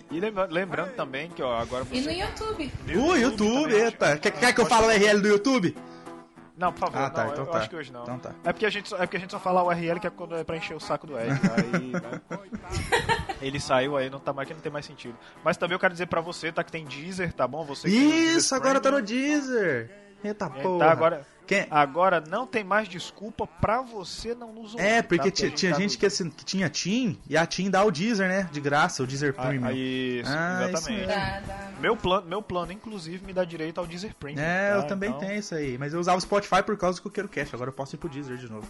[0.10, 1.96] E lembra- lembrando também que, ó, agora você.
[1.96, 2.72] E no YouTube.
[2.96, 4.08] O YouTube, também, eita.
[4.12, 4.20] gente.
[4.22, 5.76] Quer, quer que eu fale o URL do YouTube?
[6.58, 7.58] Não, por favor, Ah, tá, não, então eu tá.
[7.60, 8.04] acho que hoje não.
[8.04, 8.32] Então tá.
[8.44, 10.10] É porque a gente só, é porque a gente só fala o URL que é
[10.10, 11.32] quando é pra encher o saco do Ed.
[11.58, 12.22] Aí, né?
[13.42, 15.16] Ele saiu aí, não tá mais que não tem mais sentido.
[15.44, 16.64] Mas também eu quero dizer pra você, tá?
[16.64, 17.66] Que tem Deezer, tá bom?
[17.66, 19.90] Você Isso, agora tá no Deezer.
[20.24, 20.80] Eita é, porra.
[20.86, 24.86] Tá, agora, Quem- agora não tem mais desculpa pra você não nos ouvir.
[24.86, 25.46] É, porque tá?
[25.48, 28.28] a tinha tá gente que, assim, que tinha Team, e a Team dá o Deezer,
[28.28, 28.48] né?
[28.52, 29.72] De graça, o Deezer Ah, Premium.
[29.72, 31.08] Isso, Ah, isso exatamente.
[31.08, 31.22] mesmo.
[31.22, 31.72] Dá, dá.
[31.80, 34.42] Meu plano, meu plano, inclusive, me dá direito ao Deezer Premium.
[34.44, 34.76] É, tá?
[34.78, 35.78] eu também Então, tenho isso aí.
[35.78, 37.54] Mas eu usava o Spotify por causa do Coqueiro Cast.
[37.56, 38.68] Agora eu posso ir pro Deezer de novo.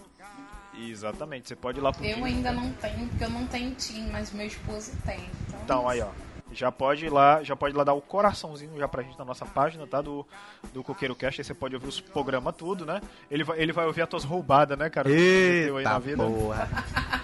[0.79, 2.23] Exatamente, você pode ir lá pro Eu Deezer.
[2.25, 5.19] ainda não tenho, porque eu não tenho Tim, mas meu esposo tem.
[5.49, 6.07] Então, Então, aí, ó.
[6.53, 9.23] Já pode ir lá, já pode ir lá dar o coraçãozinho já pra gente na
[9.25, 10.01] nossa página, tá?
[10.01, 10.25] Do,
[10.73, 13.01] do Coqueiro Cast, aí você pode ouvir os programas tudo, né?
[13.29, 15.07] Ele vai, ele vai ouvir as tuas roubadas, né, cara?
[15.09, 16.23] Aí Eita vida.
[16.23, 16.69] porra.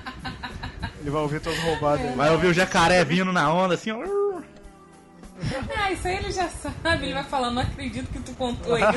[1.00, 2.16] Ele vai ouvir tuas roubadas aí.
[2.16, 4.00] Vai ouvir o jacaré vindo na onda assim, ó.
[5.78, 7.06] Ah, isso aí ele já sabe.
[7.06, 8.90] Ele vai falar, não acredito que tu contou isso.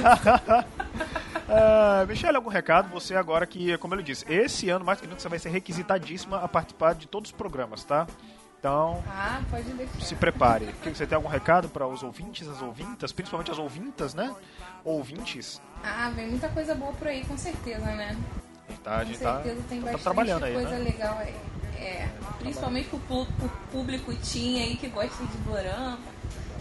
[1.48, 2.88] Ah, Michele, algum recado?
[2.90, 6.38] Você agora que, como ele disse, esse ano mais que nunca você vai ser requisitadíssima
[6.38, 8.06] a participar de todos os programas, tá?
[8.60, 9.40] Então, Ah,
[10.00, 10.66] se prepare.
[10.82, 14.34] Que- Você tem algum recado para os ouvintes, as ouvintas, principalmente as ouvintas, né?
[14.84, 15.62] Ouvintes.
[15.82, 18.14] Ah, vem muita coisa boa por aí, com certeza, né?
[18.84, 20.78] Tá, Com gente tá, certeza tem tá bastante trabalhando aí, coisa né?
[20.78, 21.34] legal aí.
[21.82, 22.06] É,
[22.38, 25.98] principalmente pro, pro público teen aí que gosta de dorama.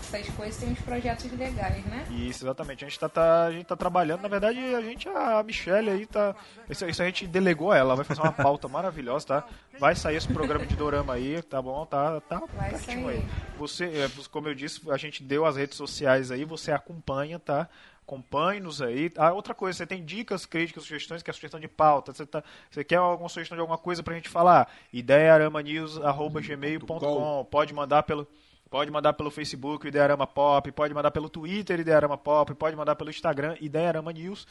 [0.01, 2.05] Essas coisas tem uns projetos legais, né?
[2.09, 2.83] Isso, exatamente.
[2.83, 4.21] A gente tá, tá- a gente tá trabalhando.
[4.21, 6.35] Na verdade, a gente, a Michelle aí tá.
[6.69, 9.43] Isso, isso a gente delegou a ela, vai fazer uma pauta maravilhosa, tá?
[9.79, 11.85] Vai sair esse programa de Dorama aí, tá bom?
[11.85, 13.07] Tá, tá Vai sair.
[13.07, 13.25] aí.
[13.57, 17.69] Você, é, como eu disse, a gente deu as redes sociais aí, você acompanha, tá?
[18.01, 19.11] Acompanhe-nos aí.
[19.15, 22.11] Ah, outra coisa, você tem dicas, críticas, sugestões, que é sugestão de pauta.
[22.11, 24.67] Você, tá, você quer alguma sugestão de alguma coisa pra gente falar?
[24.91, 28.27] ideiaramanews.gmail.com Pode mandar pelo.
[28.69, 33.09] Pode mandar pelo Facebook, Idearama Pop, pode mandar pelo Twitter, Idearama Pop, pode mandar pelo
[33.09, 34.45] Instagram, Idearama News,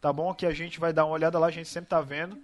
[0.00, 0.32] tá bom?
[0.32, 2.38] Que a gente vai dar uma olhada lá, a gente sempre tá vendo,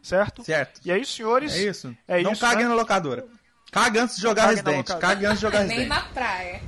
[0.00, 0.44] certo?
[0.44, 0.80] Certo.
[0.84, 1.54] E aí, senhores?
[1.54, 1.96] É isso.
[2.06, 2.68] É não isso, caguem né?
[2.68, 3.26] na locadora.
[3.72, 5.00] Caga antes de jogar caguem na Resident.
[5.00, 5.88] Cague antes de jogar Nem Resident.
[5.88, 6.62] na praia.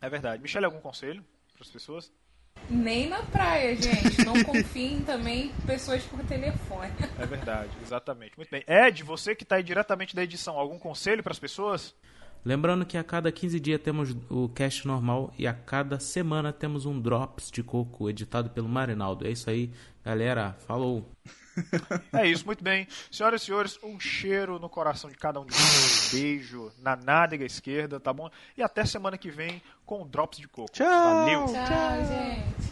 [0.00, 0.42] É verdade.
[0.42, 1.24] Michelle, algum conselho
[1.54, 2.12] para as pessoas?
[2.68, 4.24] Nem na praia, gente.
[4.24, 6.92] Não confiem também em pessoas por telefone.
[7.18, 8.36] É verdade, exatamente.
[8.36, 8.64] Muito bem.
[8.66, 11.94] Ed, você que tá aí diretamente da edição, algum conselho para as pessoas?
[12.44, 16.86] Lembrando que a cada 15 dias temos o cast normal e a cada semana temos
[16.86, 19.26] um Drops de Coco editado pelo Marinaldo.
[19.26, 19.70] É isso aí,
[20.04, 20.56] galera.
[20.66, 21.10] Falou!
[22.12, 22.86] É isso, muito bem.
[23.10, 26.14] Senhoras e senhores, um cheiro no coração de cada um de vocês.
[26.14, 28.30] Um beijo na nádega esquerda, tá bom?
[28.56, 30.72] E até semana que vem com o Drops de Coco.
[30.72, 30.86] Tchau.
[30.86, 31.44] Valeu!
[31.46, 32.69] Tchau, gente.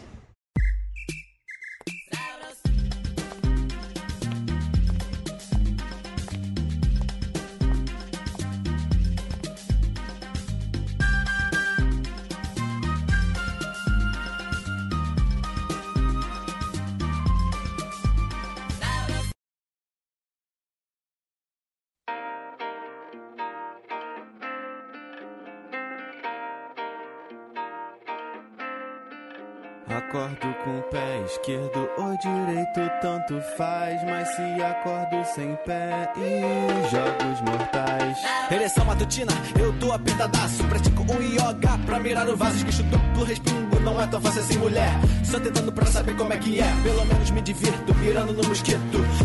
[35.39, 38.17] Sem pé e jogos mortais.
[38.51, 40.63] Ereção matutina, eu tô apertadaço.
[40.65, 42.57] Pratico um yoga pra mirar o vaso.
[42.57, 44.91] Esquecho duplo respingo, não é tão fácil assim, mulher.
[45.23, 46.73] Só tentando pra saber como é que é.
[46.83, 48.79] Pelo menos me divirto, mirando no mosquito.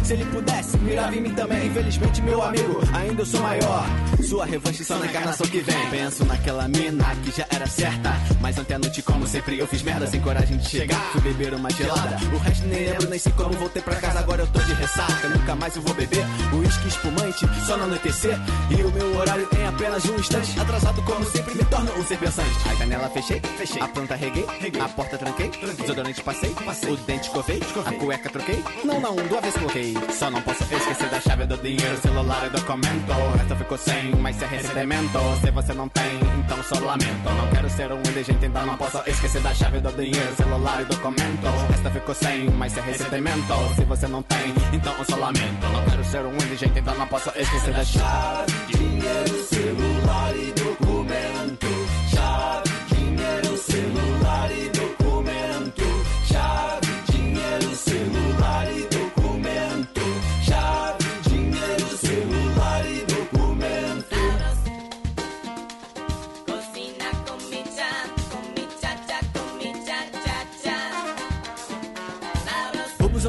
[0.04, 1.66] Se ele pudesse, mirava em mim também.
[1.66, 3.86] Infelizmente, meu amigo, ainda eu sou maior.
[4.22, 5.90] Sua revanche só na encarnação que vem.
[5.90, 8.14] Penso naquela mina que já era certa.
[8.40, 11.00] Mas ontem à noite, como sempre, eu fiz merda sem coragem de chegar.
[11.12, 12.16] Fui beber uma gelada.
[12.32, 14.18] O resto nem lembro, nem sei como voltei pra casa.
[14.18, 16.24] Agora eu tô de ressaca, nunca mais eu vou beber.
[16.52, 18.38] Uísque espumante, só no anoitecer.
[18.70, 20.58] E o meu horário em apenas um instante.
[20.60, 22.50] Atrasado, como sempre, me torno um ser pensante.
[22.68, 23.82] A janela fechei, fechei.
[23.82, 24.80] A planta reguei, reguei.
[24.80, 26.92] A porta tranquei, desodorante passei, passei.
[26.92, 27.60] O dente escovei.
[27.84, 28.62] A cueca troquei.
[28.84, 29.94] Não, não, duas vezes coloquei.
[30.12, 33.12] Só não posso esquecer da chave do dinheiro, celular e documento.
[33.12, 35.18] O resto ficou sem, mas se é recebimento.
[35.40, 37.30] Se você não tem, então só lamento.
[37.30, 40.84] Não quero ser um indigente, então não posso esquecer da chave do dinheiro, celular e
[40.84, 41.46] documento.
[41.46, 43.74] O resto ficou sem, mas se é recebimento.
[43.76, 45.66] Se você não tem, então só lamento.
[45.72, 48.52] Não quero ser um indigente, então não posso esquecer da chave.
[48.68, 50.33] Dinheiro, celular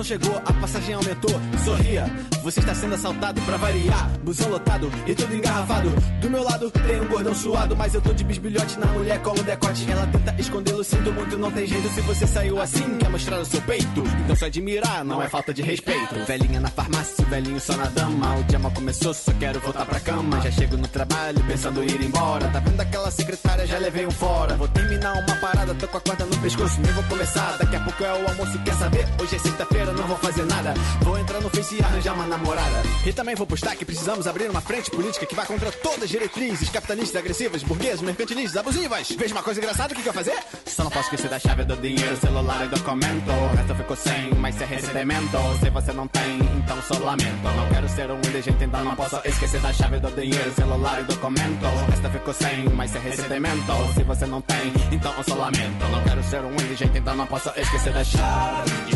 [0.05, 1.41] chegou, a passagem aumentou.
[1.63, 2.05] Sorria,
[2.43, 4.09] você está sendo assaltado pra variar.
[4.23, 5.89] Busão lotado e tudo engarrafado.
[6.19, 9.31] Do meu lado tem um gordão suado, mas eu tô de bisbilhote na mulher com
[9.31, 9.89] o decote.
[9.89, 11.87] Ela tenta escondê-lo, sinto muito, não tem jeito.
[11.89, 14.03] Se você saiu assim, quer mostrar o seu peito.
[14.23, 16.15] Então só admirar, não é falta de respeito.
[16.27, 18.35] Velhinha na farmácia, velhinho só na dama.
[18.37, 20.41] O dia mal começou, só quero voltar pra cama.
[20.41, 22.49] Já chego no trabalho, pensando em ir embora.
[22.49, 24.55] Tá vendo aquela secretária, já levei um fora.
[24.57, 27.57] Vou terminar uma parada, tô com a corda no pescoço, nem vou começar.
[27.59, 29.07] Daqui a pouco é o almoço, quer saber?
[29.21, 30.64] Hoje é sexta-feira, não vou fazer nada.
[31.01, 32.81] Vou entrar no Face e arranjar uma namorada.
[33.05, 36.09] E também vou postar que precisamos abrir uma frente política que vai contra todas as
[36.09, 39.09] diretrizes capitalistas, agressivas, burguesas, mercantilistas, abusivas.
[39.11, 40.37] Veja uma coisa engraçada, o que, que eu fazer?
[40.65, 43.29] Só não posso esquecer da chave do dinheiro, celular e documento.
[43.29, 45.37] O resto ficou sem, mas é recebimento.
[45.59, 47.43] Se você não tem, então só lamento.
[47.43, 51.03] Não quero ser um indigente, então não posso esquecer da chave do dinheiro, celular e
[51.03, 51.65] documento.
[51.65, 53.93] O resto ficou sem, mas é recebimento.
[53.93, 55.85] Se você não tem, então só lamento.
[55.91, 58.94] Não quero ser um indigente, então não posso esquecer da chave.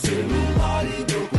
[0.00, 1.37] Celular e documento.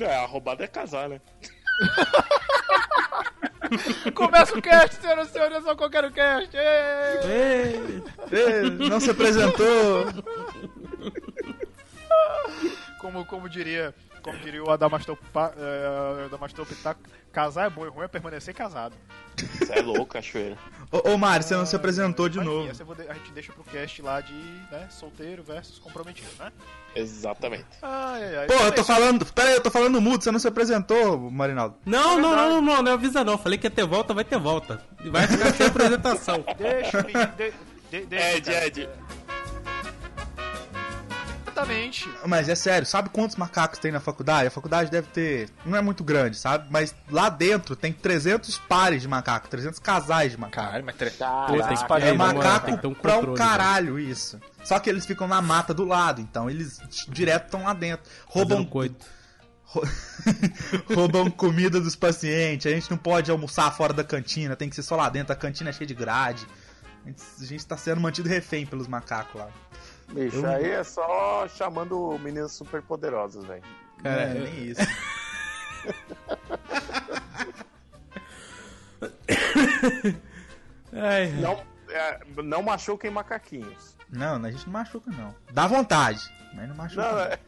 [0.00, 1.20] É, a roubada é casar, né?
[4.14, 6.56] Começa o cast, senhoras e senhores, eu só quero o cast.
[6.56, 8.02] Ei,
[8.32, 10.06] ei, não se apresentou.
[13.00, 15.16] Como, como diria, como diria o Adamastor,
[15.56, 17.00] eh, Adamastor Pitaco,
[17.32, 18.94] casar é bom e ruim é permanecer casado.
[19.36, 20.58] Você é louco, cachoeira.
[20.92, 22.94] Ô, ô Mário, você não se apresentou de Mas, enfim, novo.
[22.94, 26.52] de- a gente deixa pro cast lá de né, solteiro versus comprometido, né?
[26.94, 27.64] Exatamente.
[27.80, 28.46] Ai, ai, ai.
[28.48, 29.24] Pô, eu tô é falando.
[29.32, 31.76] Pera aí, eu tô falando mudo, você não se apresentou, Marinaldo.
[31.86, 33.38] Não, não, não, não, não, não avisa não.
[33.38, 34.84] Falei que ia ter volta, vai ter volta.
[35.06, 36.44] Vai ficar sem apresentação.
[36.58, 37.02] Deixa.
[37.02, 37.52] De,
[37.90, 38.66] de, deixa, Ed, cara.
[38.66, 38.88] Ed.
[41.60, 42.08] Exatamente.
[42.26, 44.48] Mas é sério, sabe quantos macacos tem na faculdade?
[44.48, 45.48] A faculdade deve ter.
[45.64, 46.66] Não é muito grande, sabe?
[46.70, 50.66] Mas lá dentro tem 300 pares de macaco, 300 casais de macaco.
[50.66, 51.10] Caralho, mas tre...
[51.10, 54.40] Pô, tem que É mano, macaco tem que ter um pra um controle, caralho isso.
[54.64, 58.10] Só que eles ficam na mata do lado, então eles direto estão lá dentro.
[58.26, 59.04] Roubam, coito.
[59.64, 59.84] rou-
[60.94, 62.66] roubam comida dos pacientes.
[62.66, 65.32] A gente não pode almoçar fora da cantina, tem que ser só lá dentro.
[65.32, 66.46] A cantina é cheia de grade.
[67.04, 69.48] A gente, a gente tá sendo mantido refém pelos macacos lá.
[70.12, 73.62] Bicho, Eu- aí é só chamando meninas super poderosas, velho.
[74.02, 74.80] Cara, é, eu- nem isso.
[80.92, 83.96] Ai, Não, é, não machuquem macaquinhos.
[84.10, 85.34] Não, a gente não machuca, não.
[85.52, 86.20] Dá vontade,
[86.54, 87.02] mas não machuca.
[87.02, 87.20] Não, não.
[87.20, 87.38] é,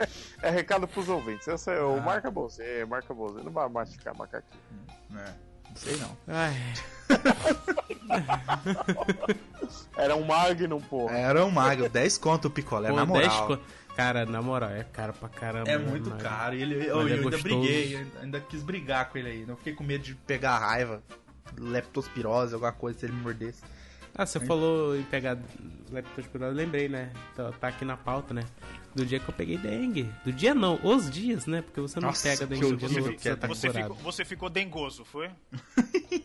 [0.43, 1.47] é recado pros ouvintes.
[1.48, 2.01] Eu sei, o Ah.
[2.01, 3.43] marca você, marca você.
[3.43, 4.62] Não vai machucar macaquinho.
[5.16, 5.34] É,
[5.74, 6.16] sei não.
[6.28, 6.54] ai.
[9.96, 11.16] Era um Magnum, porra.
[11.16, 13.46] Era um mago, 10 conto o picolé, Pô, na 10 moral.
[13.46, 13.58] co-
[13.94, 15.70] Cara, na moral, é caro pra caramba.
[15.70, 16.54] É muito mas- caro.
[16.54, 17.42] E ele, eu, é eu ainda gostoso.
[17.42, 19.44] briguei, eu ainda quis brigar com ele aí.
[19.46, 21.02] Não fiquei com medo de pegar raiva,
[21.58, 23.60] leptospirose, alguma coisa, se ele me mordesse.
[24.14, 25.39] Ah, você falou em pegar
[25.90, 27.10] leptospirose, lembrei, né?
[27.34, 28.43] Tá, tá aqui na pauta, né?
[28.94, 30.10] Do dia que eu peguei dengue.
[30.24, 31.62] Do dia não, os dias, né?
[31.62, 33.94] Porque você não Nossa, pega dengue um dia você, no outro, você tá você, curado.
[33.94, 35.30] ficou, você ficou dengoso, foi?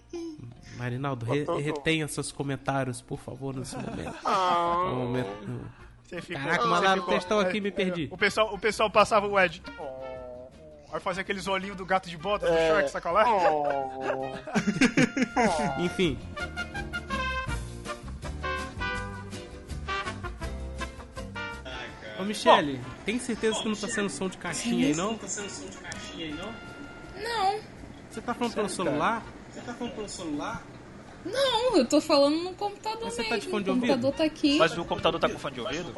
[0.78, 4.16] Marinaldo, re, retenha seus comentários, por favor, nesse momento.
[4.26, 4.84] Ah.
[4.86, 5.62] É um momento...
[6.04, 8.08] Você ficou- Caraca, ficou- textão aqui, é, me perdi.
[8.12, 9.62] O pessoal, o pessoal passava o Ed.
[9.80, 9.98] Oh,
[10.94, 12.70] Aí fazia aqueles olhinhos do gato de bota do É.
[12.70, 13.24] Shrek, sacolé?
[15.80, 16.18] Enfim.
[22.20, 25.18] Ô Michele, tem certeza que não tá sendo som de caixinha aí não?
[25.18, 26.54] Tá sendo som de caixinha aí, não?
[27.22, 27.60] Não.
[28.10, 29.24] Você tá falando pelo celular?
[29.52, 30.64] Você tá falando pelo celular?
[31.26, 33.30] Não, eu tô falando no computador Você mesmo.
[33.30, 34.18] tá de fone de o computador ouvido?
[34.18, 34.58] tá aqui.
[34.58, 35.94] Mas o computador tá com fone de ouvido?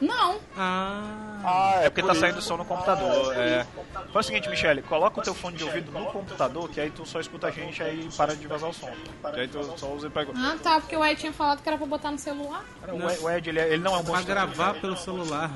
[0.00, 0.38] Não.
[0.56, 3.34] Ah, é porque tá saindo som no computador.
[3.36, 3.66] É.
[4.12, 7.04] Faz o seguinte, Michele, coloca o teu fone de ouvido no computador, que aí tu
[7.04, 8.90] só escuta a gente aí para de vazar o som.
[9.34, 10.22] Que aí tu só usa pra...
[10.36, 12.64] Ah, tá, porque o Ed tinha falado que era pra botar no celular.
[12.88, 15.50] O Ed- O Ed, ele, é- ele não é um bom Pra gravar pelo celular.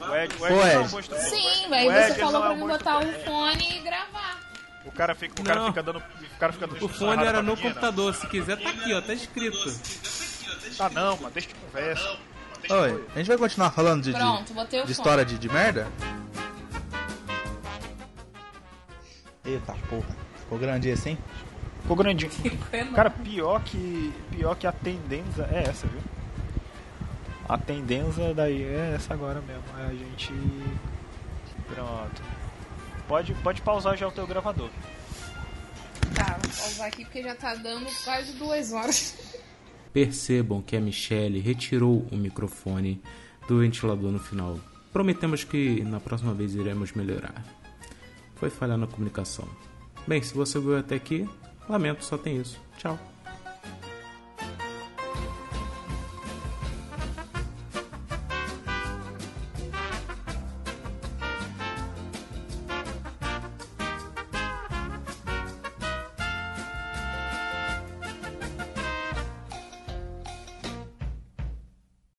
[0.00, 0.88] O Ed, o Ô, Ed não é um Ed.
[0.90, 1.02] bom.
[1.18, 3.80] Sim, O aí Ed, você ele falou é pra um mim botar o fone e
[3.80, 4.38] gravar.
[4.84, 5.98] O cara fica, o cara fica dando.
[5.98, 9.12] O cara fica dando O fone era no computador, se quiser tá aqui, ó, tá
[9.12, 9.58] escrito.
[10.80, 12.16] Ah não, mano, deixa de conversa.
[12.70, 15.86] Oi, a gente vai continuar falando de, Pronto, botei o de história de, de merda?
[19.44, 21.18] Eita porra, ficou grande esse, hein?
[21.82, 22.30] Ficou grandinho.
[22.94, 24.12] Cara, pior que.
[24.30, 26.00] Pior que a tendência é essa, viu?
[27.48, 29.64] A tendência daí é essa agora mesmo.
[29.78, 30.32] É a gente.
[31.74, 32.22] Pronto.
[33.06, 34.68] Pode, pode pausar já o teu gravador.
[36.14, 39.37] Tá, vou pausar aqui porque já tá dando quase duas horas.
[39.92, 43.00] Percebam que a Michelle retirou o microfone
[43.46, 44.58] do ventilador no final.
[44.92, 47.44] Prometemos que na próxima vez iremos melhorar.
[48.36, 49.48] Foi falha na comunicação.
[50.06, 51.28] Bem, se você viu até aqui,
[51.68, 52.60] lamento, só tem isso.
[52.78, 52.98] Tchau.